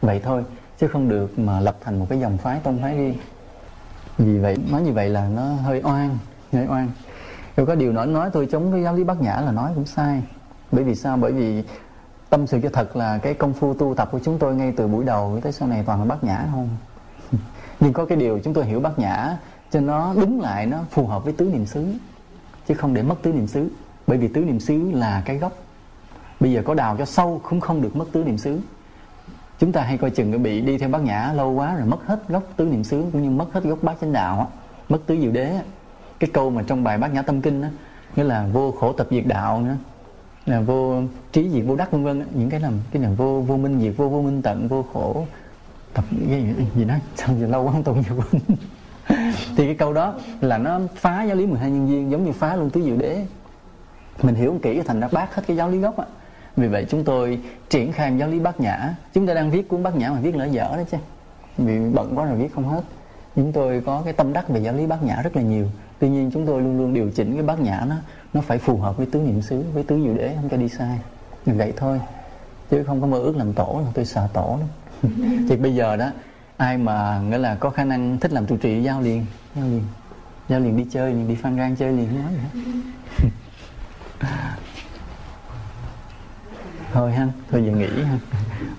Vậy 0.00 0.20
thôi, 0.24 0.44
chứ 0.78 0.88
không 0.88 1.08
được 1.08 1.38
mà 1.38 1.60
lập 1.60 1.76
thành 1.80 1.98
một 1.98 2.06
cái 2.08 2.20
dòng 2.20 2.38
phái, 2.38 2.60
tông 2.62 2.78
phái 2.82 2.96
riêng. 2.96 3.14
Vì 4.18 4.38
vậy, 4.38 4.56
nói 4.70 4.82
như 4.82 4.92
vậy 4.92 5.08
là 5.08 5.28
nó 5.28 5.42
hơi 5.42 5.80
oan 5.84 6.18
hơi 6.52 6.66
oan. 6.68 6.88
Rồi 7.56 7.66
có 7.66 7.74
điều 7.74 7.92
nói 7.92 8.06
nói 8.06 8.30
tôi 8.32 8.48
chống 8.50 8.72
cái 8.72 8.82
giáo 8.82 8.94
lý 8.94 9.04
bát 9.04 9.20
nhã 9.20 9.40
là 9.40 9.52
nói 9.52 9.72
cũng 9.74 9.86
sai. 9.86 10.22
Bởi 10.72 10.84
vì 10.84 10.94
sao? 10.94 11.16
Bởi 11.16 11.32
vì 11.32 11.62
tâm 12.30 12.46
sự 12.46 12.60
cho 12.62 12.68
thật 12.72 12.96
là 12.96 13.18
cái 13.18 13.34
công 13.34 13.52
phu 13.52 13.74
tu 13.74 13.94
tập 13.94 14.08
của 14.12 14.20
chúng 14.24 14.38
tôi 14.38 14.54
ngay 14.54 14.72
từ 14.76 14.88
buổi 14.88 15.04
đầu 15.04 15.38
tới 15.42 15.52
sau 15.52 15.68
này 15.68 15.82
toàn 15.86 15.98
là 15.98 16.04
bát 16.04 16.24
nhã 16.24 16.46
không? 16.52 16.68
Nhưng 17.80 17.92
có 17.92 18.04
cái 18.04 18.18
điều 18.18 18.40
chúng 18.44 18.54
tôi 18.54 18.64
hiểu 18.64 18.80
bát 18.80 18.98
nhã 18.98 19.36
cho 19.70 19.80
nó 19.80 20.14
đúng 20.14 20.40
lại, 20.40 20.66
nó 20.66 20.78
phù 20.90 21.06
hợp 21.06 21.24
với 21.24 21.32
tứ 21.32 21.44
niệm 21.44 21.66
xứ 21.66 21.84
chứ 22.70 22.76
không 22.76 22.94
để 22.94 23.02
mất 23.02 23.22
tứ 23.22 23.32
niệm 23.32 23.46
xứ. 23.46 23.68
Bởi 24.06 24.18
vì 24.18 24.28
tứ 24.28 24.40
niệm 24.40 24.60
xứ 24.60 24.90
là 24.92 25.22
cái 25.24 25.36
gốc. 25.36 25.52
Bây 26.40 26.52
giờ 26.52 26.62
có 26.64 26.74
đào 26.74 26.96
cho 26.98 27.04
sâu 27.04 27.40
cũng 27.48 27.60
không 27.60 27.82
được 27.82 27.96
mất 27.96 28.04
tứ 28.12 28.24
niệm 28.24 28.38
xứ. 28.38 28.60
Chúng 29.58 29.72
ta 29.72 29.82
hay 29.82 29.98
coi 29.98 30.10
chừng 30.10 30.32
cái 30.32 30.38
bị 30.38 30.60
đi 30.60 30.78
theo 30.78 30.88
bát 30.88 31.02
nhã 31.02 31.32
lâu 31.32 31.52
quá 31.52 31.76
rồi 31.76 31.86
mất 31.86 32.06
hết 32.06 32.28
gốc 32.28 32.42
tứ 32.56 32.64
niệm 32.64 32.84
xứ 32.84 33.04
cũng 33.12 33.22
như 33.22 33.30
mất 33.30 33.52
hết 33.52 33.64
gốc 33.64 33.82
bát 33.82 33.96
chánh 34.00 34.12
đạo 34.12 34.38
á 34.38 34.46
mất 34.88 34.98
tứ 35.06 35.16
diệu 35.20 35.32
đế 35.32 35.44
á. 35.44 35.62
Cái 36.18 36.30
câu 36.32 36.50
mà 36.50 36.62
trong 36.66 36.84
bài 36.84 36.98
bát 36.98 37.14
nhã 37.14 37.22
tâm 37.22 37.40
kinh 37.40 37.62
á 37.62 37.70
nghĩa 38.16 38.24
là 38.24 38.46
vô 38.52 38.72
khổ 38.72 38.92
tập 38.92 39.06
diệt 39.10 39.26
đạo 39.26 39.60
nữa 39.60 39.76
là 40.46 40.60
vô 40.60 41.02
trí 41.32 41.50
diệt 41.50 41.64
vô 41.66 41.76
đắc 41.76 41.92
vân 41.92 42.04
vân 42.04 42.26
những 42.34 42.50
cái 42.50 42.60
làm 42.60 42.72
cái 42.90 43.02
là 43.02 43.10
vô 43.10 43.40
vô 43.40 43.56
minh 43.56 43.80
diệt 43.80 43.92
vô 43.96 44.08
vô 44.08 44.22
minh 44.22 44.42
tận 44.42 44.68
vô 44.68 44.84
khổ 44.92 45.26
tập 45.94 46.04
cái 46.28 46.42
gì, 46.42 46.66
gì 46.76 46.84
đó. 46.84 46.94
Xong 47.16 47.40
giờ 47.40 47.46
lâu 47.46 47.64
quá 47.64 47.72
không 47.72 47.82
tụng 47.82 48.02
nhiều 48.08 48.40
thì 49.56 49.66
cái 49.66 49.74
câu 49.74 49.92
đó 49.92 50.14
là 50.40 50.58
nó 50.58 50.80
phá 50.94 51.22
giáo 51.22 51.36
lý 51.36 51.46
12 51.46 51.70
nhân 51.70 51.86
viên 51.86 52.10
giống 52.10 52.24
như 52.24 52.32
phá 52.32 52.56
luôn 52.56 52.70
tứ 52.70 52.82
diệu 52.82 52.96
đế. 52.96 53.26
Mình 54.22 54.34
hiểu 54.34 54.58
kỹ, 54.62 54.82
thành 54.86 55.00
ra 55.00 55.08
bác 55.12 55.34
hết 55.34 55.42
cái 55.46 55.56
giáo 55.56 55.70
lý 55.70 55.78
gốc 55.78 55.98
á. 55.98 56.04
Vì 56.56 56.68
vậy 56.68 56.86
chúng 56.90 57.04
tôi 57.04 57.40
triển 57.68 57.92
khai 57.92 58.12
giáo 58.18 58.28
lý 58.28 58.38
bát 58.38 58.60
nhã. 58.60 58.94
Chúng 59.14 59.26
ta 59.26 59.34
đang 59.34 59.50
viết 59.50 59.68
cuốn 59.68 59.82
bát 59.82 59.96
nhã 59.96 60.10
mà 60.10 60.20
viết 60.20 60.36
lỡ 60.36 60.44
dở 60.44 60.68
đó 60.76 60.82
chứ. 60.90 60.98
Vì 61.58 61.78
bận 61.94 62.12
quá 62.18 62.24
rồi 62.24 62.36
viết 62.36 62.54
không 62.54 62.68
hết. 62.68 62.82
Chúng 63.36 63.52
tôi 63.52 63.82
có 63.86 64.02
cái 64.04 64.12
tâm 64.12 64.32
đắc 64.32 64.48
về 64.48 64.60
giáo 64.60 64.74
lý 64.74 64.86
bát 64.86 65.02
nhã 65.02 65.22
rất 65.22 65.36
là 65.36 65.42
nhiều. 65.42 65.66
Tuy 65.98 66.08
nhiên 66.08 66.30
chúng 66.34 66.46
tôi 66.46 66.62
luôn 66.62 66.78
luôn 66.78 66.94
điều 66.94 67.10
chỉnh 67.10 67.34
cái 67.34 67.42
bát 67.42 67.60
nhã 67.60 67.84
nó 67.88 67.94
nó 68.34 68.40
phải 68.40 68.58
phù 68.58 68.76
hợp 68.76 68.96
với 68.96 69.06
tứ 69.06 69.20
niệm 69.20 69.42
xứ, 69.42 69.64
với 69.74 69.82
tứ 69.82 70.00
diệu 70.04 70.14
đế, 70.14 70.32
không 70.36 70.48
cho 70.48 70.56
đi 70.56 70.68
sai. 70.68 70.98
Vậy 71.46 71.72
thôi. 71.76 72.00
Chứ 72.70 72.84
không 72.84 73.00
có 73.00 73.06
mơ 73.06 73.18
ước 73.18 73.36
làm 73.36 73.52
tổ 73.52 73.80
là 73.84 73.90
tôi 73.94 74.04
sợ 74.04 74.28
tổ 74.32 74.58
lắm. 74.60 74.68
Thì 75.48 75.56
bây 75.56 75.74
giờ 75.74 75.96
đó 75.96 76.10
ai 76.60 76.78
mà, 76.78 77.20
nghĩa 77.28 77.38
là 77.38 77.54
có 77.54 77.70
khả 77.70 77.84
năng 77.84 78.18
thích 78.18 78.32
làm 78.32 78.46
trụ 78.46 78.56
trì 78.56 78.82
giao 78.82 79.00
liền 79.00 79.26
giao 79.54 79.64
liền. 79.68 79.82
Giao 80.48 80.60
liền 80.60 80.76
đi 80.76 80.86
chơi 80.90 81.14
liền, 81.14 81.28
đi 81.28 81.34
phan 81.34 81.56
rang 81.56 81.76
chơi 81.76 81.92
liền, 81.92 82.22
nói 82.22 82.32
vậy. 82.32 82.62
Thôi 86.92 87.12
ha, 87.12 87.28
thôi 87.50 87.62
giờ 87.66 87.72
nghỉ 87.72 88.02
ha. 88.02 88.18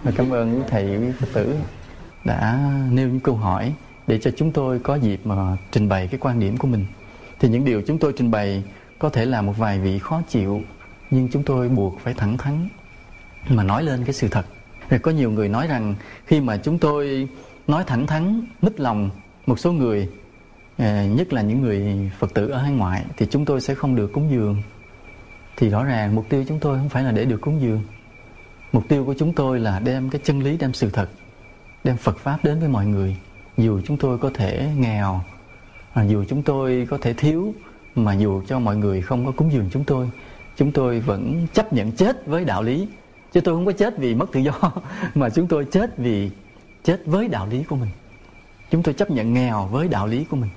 Và 0.04 0.12
cảm 0.16 0.30
ơn 0.30 0.56
quý 0.56 0.62
thầy 0.70 0.98
quý 0.98 1.12
phật 1.20 1.28
tử 1.34 1.56
đã 2.26 2.70
nêu 2.92 3.08
những 3.08 3.20
câu 3.20 3.36
hỏi 3.36 3.74
để 4.08 4.20
cho 4.20 4.32
chúng 4.38 4.52
tôi 4.52 4.80
có 4.80 4.96
dịp 4.96 5.22
mà 5.24 5.58
trình 5.72 5.90
bày 5.90 6.08
cái 6.08 6.20
quan 6.20 6.40
điểm 6.40 6.58
của 6.58 6.68
mình. 6.68 6.86
Thì 7.40 7.50
những 7.50 7.66
điều 7.66 7.82
chúng 7.88 8.00
tôi 8.00 8.14
trình 8.18 8.32
bày 8.32 8.64
có 9.00 9.10
thể 9.10 9.26
là 9.26 9.42
một 9.42 9.54
vài 9.58 9.80
vị 9.80 10.00
khó 10.00 10.22
chịu, 10.30 10.62
nhưng 11.12 11.30
chúng 11.32 11.44
tôi 11.44 11.70
buộc 11.70 12.00
phải 12.00 12.14
thẳng 12.14 12.38
thắn 12.38 12.70
mà 13.50 13.64
nói 13.64 13.84
lên 13.84 14.06
cái 14.06 14.14
sự 14.14 14.28
thật. 14.28 14.46
Rồi 14.90 15.00
có 15.00 15.12
nhiều 15.12 15.32
người 15.32 15.50
nói 15.50 15.68
rằng 15.68 15.96
khi 16.26 16.42
mà 16.42 16.58
chúng 16.58 16.80
tôi 16.80 17.28
nói 17.72 17.84
thẳng 17.88 18.08
thắn 18.08 18.42
mít 18.62 18.80
lòng 18.80 19.10
một 19.46 19.60
số 19.60 19.72
người 19.72 20.10
à, 20.78 21.06
nhất 21.06 21.34
là 21.34 21.42
những 21.42 21.62
người 21.62 22.12
phật 22.20 22.34
tử 22.34 22.48
ở 22.50 22.58
hải 22.58 22.72
ngoại, 22.72 23.06
thì 23.18 23.26
chúng 23.32 23.46
tôi 23.46 23.62
sẽ 23.62 23.76
không 23.76 23.96
được 23.96 24.14
cúng 24.14 24.32
dường. 24.32 24.62
Thì 25.58 25.70
rõ 25.70 25.84
ràng 25.84 26.16
mục 26.16 26.26
tiêu 26.30 26.46
chúng 26.48 26.60
tôi 26.60 26.78
không 26.78 26.90
phải 26.90 27.04
là 27.04 27.12
để 27.12 27.26
được 27.26 27.42
cúng 27.42 27.62
dường. 27.62 27.82
Mục 28.72 28.84
tiêu 28.90 29.06
của 29.06 29.14
chúng 29.18 29.34
tôi 29.34 29.60
là 29.60 29.80
đem 29.80 30.10
cái 30.10 30.22
chân 30.24 30.44
lý, 30.44 30.58
đem 30.58 30.74
sự 30.74 30.90
thật, 30.90 31.10
đem 31.84 31.98
phật 31.98 32.18
pháp 32.18 32.38
đến 32.44 32.60
với 32.60 32.70
mọi 32.70 32.86
người. 32.86 33.18
Dù 33.58 33.82
chúng 33.86 33.98
tôi 33.98 34.18
có 34.18 34.32
thể 34.34 34.70
nghèo 34.78 35.22
à, 35.94 36.04
dù 36.04 36.24
chúng 36.28 36.44
tôi 36.44 36.88
có 36.90 36.98
thể 37.02 37.14
thiếu, 37.14 37.54
mà 37.96 38.14
dù 38.14 38.42
cho 38.48 38.60
mọi 38.60 38.76
người 38.76 39.02
không 39.02 39.26
có 39.26 39.32
cúng 39.32 39.52
dường 39.54 39.70
chúng 39.72 39.84
tôi 39.84 40.10
chúng 40.56 40.72
tôi 40.72 41.00
vẫn 41.00 41.48
chấp 41.54 41.74
nhận 41.74 41.92
chết 41.92 42.28
với 42.28 42.46
đạo 42.46 42.64
lý. 42.64 42.88
Chứ 43.32 43.42
tôi 43.42 43.56
không 43.56 43.66
có 43.66 43.72
chết 43.72 43.98
vì 43.98 44.16
mất 44.16 44.32
tự 44.32 44.40
do, 44.40 44.54
mà 45.16 45.30
chúng 45.30 45.48
tôi 45.48 45.66
chết 45.72 45.98
vì 45.98 46.32
chết 46.84 47.02
với 47.06 47.28
đạo 47.28 47.48
lý 47.48 47.64
của 47.64 47.76
mình. 47.76 47.90
Chúng 48.70 48.84
tôi 48.84 48.94
chấp 48.94 49.12
nhận 49.12 49.34
nghèo 49.34 49.68
với 49.68 49.88
đạo 49.88 50.08
lý 50.08 50.24
của 50.24 50.38
mình. 50.38 50.50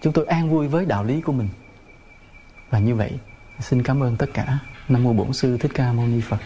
Chúng 0.00 0.12
tôi 0.12 0.26
an 0.26 0.50
vui 0.50 0.68
với 0.68 0.86
đạo 0.86 1.04
lý 1.04 1.20
của 1.20 1.32
mình. 1.32 1.48
Và 2.70 2.78
như 2.78 2.94
vậy, 2.94 3.12
xin 3.60 3.82
cảm 3.82 4.02
ơn 4.02 4.16
tất 4.16 4.30
cả 4.34 4.58
nam 4.88 5.04
mô 5.04 5.12
bổn 5.12 5.32
sư 5.32 5.58
thích 5.58 5.70
ca 5.74 5.92
mâu 5.92 6.06
ni 6.06 6.20
phật. 6.20 6.36